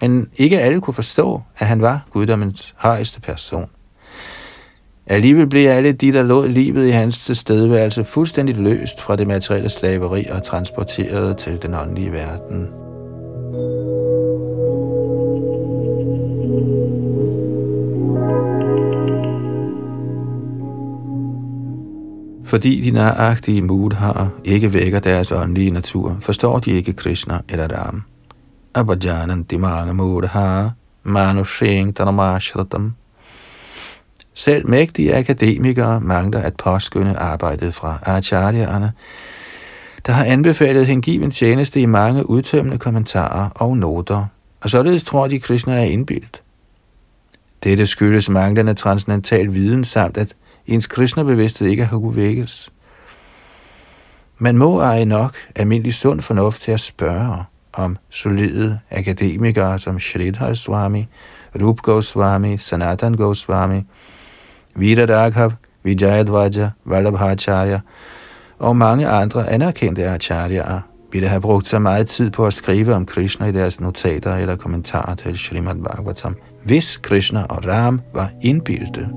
Men 0.00 0.28
ikke 0.36 0.60
alle 0.60 0.80
kunne 0.80 0.94
forstå, 0.94 1.42
at 1.58 1.66
han 1.66 1.80
var 1.82 2.06
guddommens 2.10 2.74
højeste 2.76 3.20
person. 3.20 3.70
Alligevel 5.12 5.46
blev 5.46 5.68
alle 5.68 5.92
de, 5.92 6.12
der 6.12 6.22
lå 6.22 6.46
livet 6.46 6.86
i 6.86 6.90
hans 6.90 7.24
tilstedeværelse, 7.24 8.04
fuldstændig 8.04 8.56
løst 8.56 9.00
fra 9.00 9.16
det 9.16 9.26
materielle 9.26 9.68
slaveri 9.68 10.26
og 10.30 10.42
transporteret 10.42 11.36
til 11.36 11.62
den 11.62 11.74
åndelige 11.74 12.12
verden. 12.12 12.68
Fordi 22.44 22.80
de 22.80 22.90
nøjagtige 22.90 23.62
mudhar 23.62 24.30
ikke 24.44 24.72
vækker 24.72 25.00
deres 25.00 25.32
åndelige 25.32 25.70
natur, 25.70 26.16
forstår 26.20 26.58
de 26.58 26.70
ikke 26.70 26.92
Krishna 26.92 27.38
eller 27.48 27.68
Ram. 27.78 28.02
Abhajanan 28.74 29.42
dimanga 29.42 29.92
mudhar 29.92 30.72
manushing 31.02 31.96
dhanamashratam, 31.96 32.94
selv 34.34 34.68
mægtige 34.68 35.16
akademikere 35.16 36.00
mangler 36.00 36.40
at 36.42 36.56
påskynde 36.56 37.16
arbejdet 37.16 37.74
fra 37.74 37.98
acharyerne, 38.02 38.92
der 40.06 40.12
har 40.12 40.24
anbefalet 40.24 40.86
hengiven 40.86 41.30
tjeneste 41.30 41.80
i 41.80 41.86
mange 41.86 42.30
udtømmende 42.30 42.78
kommentarer 42.78 43.48
og 43.54 43.76
noter, 43.76 44.26
og 44.60 44.70
således 44.70 45.04
tror 45.04 45.28
de, 45.28 45.40
Krishna 45.40 45.74
er 45.74 45.84
indbildt. 45.84 46.42
Dette 47.64 47.86
skyldes 47.86 48.28
manglende 48.28 48.74
transcendental 48.74 49.54
viden 49.54 49.84
samt, 49.84 50.16
at 50.16 50.34
ens 50.66 50.86
Krishna-bevidsthed 50.86 51.68
ikke 51.68 51.84
har 51.84 51.98
kunnet 51.98 52.16
vækkes. 52.16 52.72
Man 54.38 54.58
må 54.58 54.80
eje 54.80 55.04
nok 55.04 55.36
almindelig 55.56 55.94
sund 55.94 56.20
fornuft 56.20 56.62
til 56.62 56.72
at 56.72 56.80
spørge 56.80 57.44
om 57.72 57.96
solide 58.10 58.78
akademikere 58.90 59.78
som 59.78 60.00
Shridhar 60.00 60.54
Swami, 60.54 61.08
Rup 61.62 61.78
Goswami, 61.82 62.58
Sanatan 62.58 63.14
Goswami, 63.14 63.82
Vidadaghav, 64.76 65.52
Vijayadvaja, 65.82 66.70
Vallabhacharya 66.84 67.80
og 68.58 68.76
mange 68.76 69.08
andre 69.08 69.50
anerkendte 69.50 70.08
acharyaer 70.08 70.80
ville 71.12 71.28
have 71.28 71.40
brugt 71.40 71.66
så 71.66 71.78
meget 71.78 72.08
tid 72.08 72.30
på 72.30 72.46
at 72.46 72.52
skrive 72.52 72.94
om 72.94 73.06
Krishna 73.06 73.46
i 73.46 73.52
deres 73.52 73.80
notater 73.80 74.36
eller 74.36 74.56
kommentarer 74.56 75.14
til 75.14 75.38
Srimad 75.38 75.74
Bhagavatam, 75.74 76.36
hvis 76.64 76.96
Krishna 76.96 77.42
og 77.42 77.66
Ram 77.66 78.00
var 78.14 78.30
indbildte. 78.42 79.08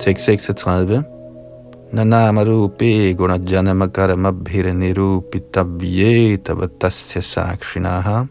Tekst 0.00 0.24
36. 0.24 1.04
Nanamarupe 1.92 3.14
gunajanamakaramadbhir 3.14 4.72
nirupitavye 4.72 6.36
tavatasya 6.36 7.22
sakshinaha 7.22 8.28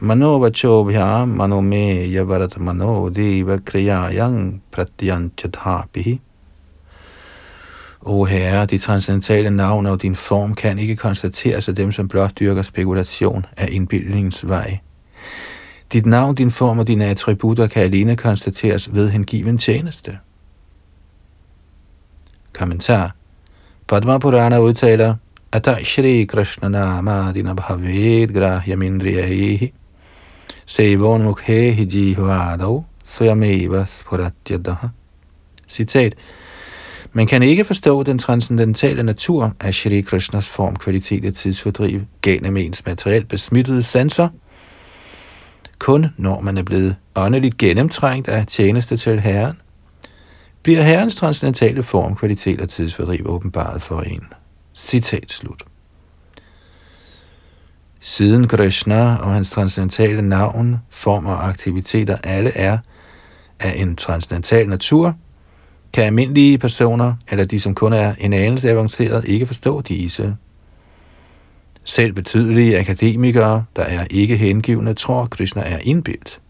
manovachobhya 0.00 1.26
manome 1.26 2.10
yavarat 2.10 2.58
mano 2.58 3.08
deva 3.10 3.58
kriyayang 3.58 4.60
pratyantjadhapihi 4.72 6.20
O 8.02 8.24
Herre, 8.24 8.66
de 8.66 8.78
transcendentale 8.78 9.50
navn 9.50 9.86
og 9.86 10.02
din 10.02 10.16
form 10.16 10.54
kan 10.54 10.78
ikke 10.78 10.96
konstateres 10.96 11.68
af 11.68 11.74
dem, 11.74 11.92
som 11.92 12.08
blot 12.08 12.38
dyrker 12.40 12.62
spekulation 12.62 13.46
af 13.56 13.68
indbildningens 13.70 14.48
vej. 14.48 14.78
Dit 15.92 16.06
navn, 16.06 16.34
din 16.34 16.50
form 16.50 16.78
og 16.78 16.88
dine 16.88 17.04
attributter 17.04 17.66
kan 17.66 17.82
alene 17.82 18.16
konstateres 18.16 18.94
ved 18.94 19.08
hengiven 19.08 19.58
tjeneste. 19.58 20.18
Kommentar. 22.58 23.14
Padma 23.88 24.18
Purana 24.18 24.58
udtaler, 24.58 25.14
at 25.52 25.68
Shri 25.84 26.24
Krishna 26.24 26.68
Nama 26.68 27.32
Dina 27.32 27.54
Bhavet 27.54 28.34
Grahyamindriyahi 28.34 29.72
Sevon 30.66 31.22
Mukhe 31.22 31.86
Jihvadav 31.86 32.84
Swameva 33.04 33.84
Spuratyadaha. 33.86 34.88
Citat. 35.68 36.14
Man 37.12 37.26
kan 37.26 37.42
ikke 37.42 37.64
forstå 37.64 38.02
den 38.02 38.18
transcendentale 38.18 39.02
natur 39.02 39.52
af 39.60 39.74
Shri 39.74 40.00
Krishnas 40.00 40.48
form, 40.48 40.76
kvalitet 40.76 41.24
og 41.24 41.34
tidsfordriv 41.34 42.00
gennem 42.22 42.56
ens 42.56 42.86
materielt 42.86 43.28
besmittede 43.28 43.82
sanser, 43.82 44.28
kun 45.78 46.06
når 46.16 46.40
man 46.40 46.58
er 46.58 46.62
blevet 46.62 46.96
åndeligt 47.16 47.56
gennemtrængt 47.56 48.28
af 48.28 48.46
tjeneste 48.46 48.96
til 48.96 49.20
Herren, 49.20 49.56
bliver 50.62 50.82
Herrens 50.82 51.14
transcendentale 51.14 51.82
form, 51.82 52.16
kvalitet 52.16 52.60
og 52.60 52.68
tidsfordriv 52.68 53.26
åbenbaret 53.26 53.82
for 53.82 54.00
en. 54.00 54.22
Citat 54.74 55.30
slut. 55.30 55.62
Siden 58.00 58.48
Krishna 58.48 59.16
og 59.16 59.32
hans 59.32 59.50
transcendentale 59.50 60.22
navn, 60.22 60.76
form 60.90 61.26
og 61.26 61.48
aktiviteter 61.48 62.16
alle 62.24 62.50
er 62.50 62.78
af 63.60 63.80
en 63.80 63.96
transcendental 63.96 64.68
natur, 64.68 65.14
kan 65.92 66.04
almindelige 66.04 66.58
personer, 66.58 67.14
eller 67.30 67.44
de 67.44 67.60
som 67.60 67.74
kun 67.74 67.92
er 67.92 68.14
en 68.18 68.32
anelse 68.32 68.70
avanceret, 68.70 69.24
ikke 69.24 69.46
forstå 69.46 69.80
disse. 69.80 70.36
Selv 71.84 72.12
betydelige 72.12 72.78
akademikere, 72.78 73.64
der 73.76 73.82
er 73.82 74.06
ikke 74.10 74.36
hengivende, 74.36 74.94
tror, 74.94 75.26
Krishna 75.26 75.62
er 75.62 75.78
indbildt. 75.82 76.40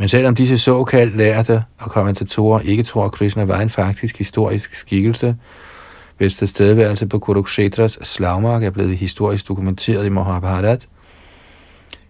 Men 0.00 0.08
selvom 0.08 0.34
disse 0.34 0.58
såkaldt 0.58 1.16
lærte 1.16 1.64
og 1.78 1.90
kommentatorer 1.90 2.60
ikke 2.60 2.82
tror, 2.82 3.04
at 3.04 3.12
Krishna 3.12 3.44
var 3.44 3.60
en 3.60 3.70
faktisk 3.70 4.18
historisk 4.18 4.74
skikkelse, 4.74 5.36
hvis 6.18 6.36
tilstedeværelse 6.36 7.06
på 7.06 7.18
Kurukshetras 7.18 7.98
slagmark 8.02 8.62
er 8.62 8.70
blevet 8.70 8.96
historisk 8.96 9.48
dokumenteret 9.48 10.06
i 10.06 10.08
Mahabharat, 10.08 10.88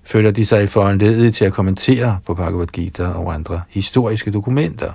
føler 0.05 0.31
de 0.31 0.47
sig 0.47 0.69
foranledet 0.69 1.35
til 1.35 1.45
at 1.45 1.53
kommentere 1.53 2.19
på 2.27 2.35
Bhagavad 2.35 2.67
Gita 2.67 3.07
og 3.07 3.35
andre 3.35 3.63
historiske 3.69 4.31
dokumenter. 4.31 4.93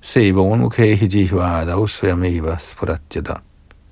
Se 0.00 0.32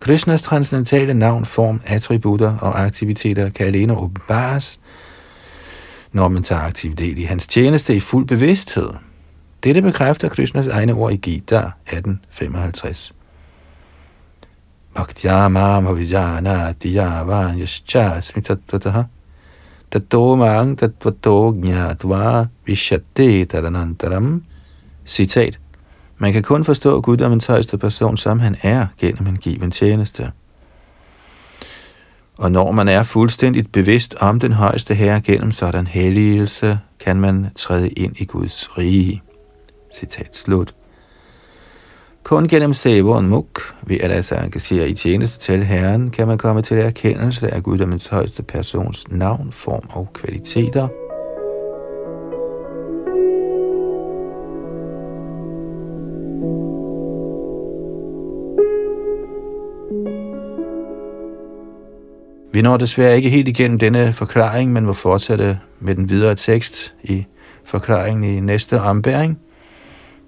Krishnas 0.00 0.42
transcendentale 0.42 1.14
navn, 1.14 1.44
form, 1.44 1.80
attributter 1.86 2.58
og 2.58 2.84
aktiviteter 2.84 3.50
kan 3.50 3.66
alene 3.66 3.98
åbenbares, 3.98 4.80
når 6.16 6.28
man 6.28 6.42
tager 6.42 6.62
aktiv 6.62 6.94
del 6.94 7.18
i 7.18 7.22
hans 7.22 7.46
tjeneste 7.46 7.96
i 7.96 8.00
fuld 8.00 8.26
bevidsthed. 8.26 8.88
Dette 9.64 9.82
bekræfter 9.82 10.28
Krishnas 10.28 10.66
egne 10.66 10.94
ord 10.94 11.12
i 11.12 11.16
Gita 11.16 11.58
1855. 11.58 13.12
Bhaktyamam 14.94 15.86
avijana 15.86 16.72
tiyavan 16.72 17.60
yascha 17.60 18.20
smitattataha 18.20 19.02
tato 19.90 20.36
mang 20.36 20.78
tatvato 20.78 21.52
gnatva 21.52 22.46
vishyate 22.66 23.44
tadanantaram. 23.44 24.44
Citat. 25.06 25.58
Man 26.18 26.32
kan 26.32 26.42
kun 26.42 26.64
forstå 26.64 27.00
guddommens 27.00 27.46
højeste 27.46 27.78
person, 27.78 28.16
som 28.16 28.40
han 28.40 28.56
er, 28.62 28.86
gennem 28.98 29.26
en 29.26 29.36
given 29.36 29.70
tjeneste. 29.70 30.32
Og 32.38 32.52
når 32.52 32.72
man 32.72 32.88
er 32.88 33.02
fuldstændigt 33.02 33.72
bevidst 33.72 34.14
om 34.20 34.40
den 34.40 34.52
højeste 34.52 34.94
herre 34.94 35.20
gennem 35.20 35.52
sådan 35.52 35.86
helligelse, 35.86 36.78
kan 37.00 37.16
man 37.16 37.46
træde 37.56 37.88
ind 37.88 38.16
i 38.20 38.24
Guds 38.24 38.78
rige. 38.78 39.22
Citat 39.94 40.36
slut. 40.36 40.74
Kun 42.22 42.48
gennem 42.48 42.72
Sevon 42.72 43.28
Muk, 43.28 43.74
ved 43.82 43.96
at 44.00 44.10
altså 44.10 44.34
engagere 44.34 44.88
i 44.88 44.94
tjeneste 44.94 45.38
til 45.38 45.64
Herren, 45.64 46.10
kan 46.10 46.26
man 46.26 46.38
komme 46.38 46.62
til 46.62 46.78
erkendelse 46.78 47.54
af 47.54 47.62
Guddommens 47.62 48.06
højeste 48.06 48.42
persons 48.42 49.10
navn, 49.10 49.52
form 49.52 49.88
og 49.92 50.08
kvaliteter– 50.12 50.88
Vi 62.56 62.62
når 62.62 62.76
desværre 62.76 63.16
ikke 63.16 63.30
helt 63.30 63.48
igennem 63.48 63.78
denne 63.78 64.12
forklaring, 64.12 64.72
men 64.72 64.86
må 64.86 64.92
fortsætte 64.92 65.58
med 65.80 65.94
den 65.94 66.10
videre 66.10 66.34
tekst 66.34 66.94
i 67.02 67.24
forklaringen 67.64 68.36
i 68.36 68.40
næste 68.40 68.80
ombæring. 68.80 69.38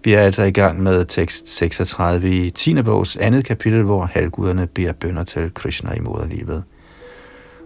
Vi 0.05 0.15
er 0.15 0.21
altså 0.21 0.43
i 0.43 0.51
gang 0.51 0.83
med 0.83 1.05
tekst 1.05 1.57
36 1.57 2.31
i 2.47 2.51
10. 2.51 2.83
bogs 2.83 3.17
andet 3.17 3.45
kapitel, 3.45 3.83
hvor 3.83 4.05
halvguderne 4.05 4.67
beder 4.67 4.93
bønder 4.93 5.25
til 5.25 5.55
Krishna 5.55 5.95
i 5.97 6.01
moderlivet. 6.01 6.65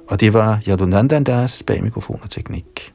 Og 0.08 0.20
det 0.20 0.32
var 0.32 0.60
Yadunandandas 0.68 1.62
bag 1.66 1.82
mikrofon 1.82 2.20
og 2.22 2.30
teknik. 2.30 2.92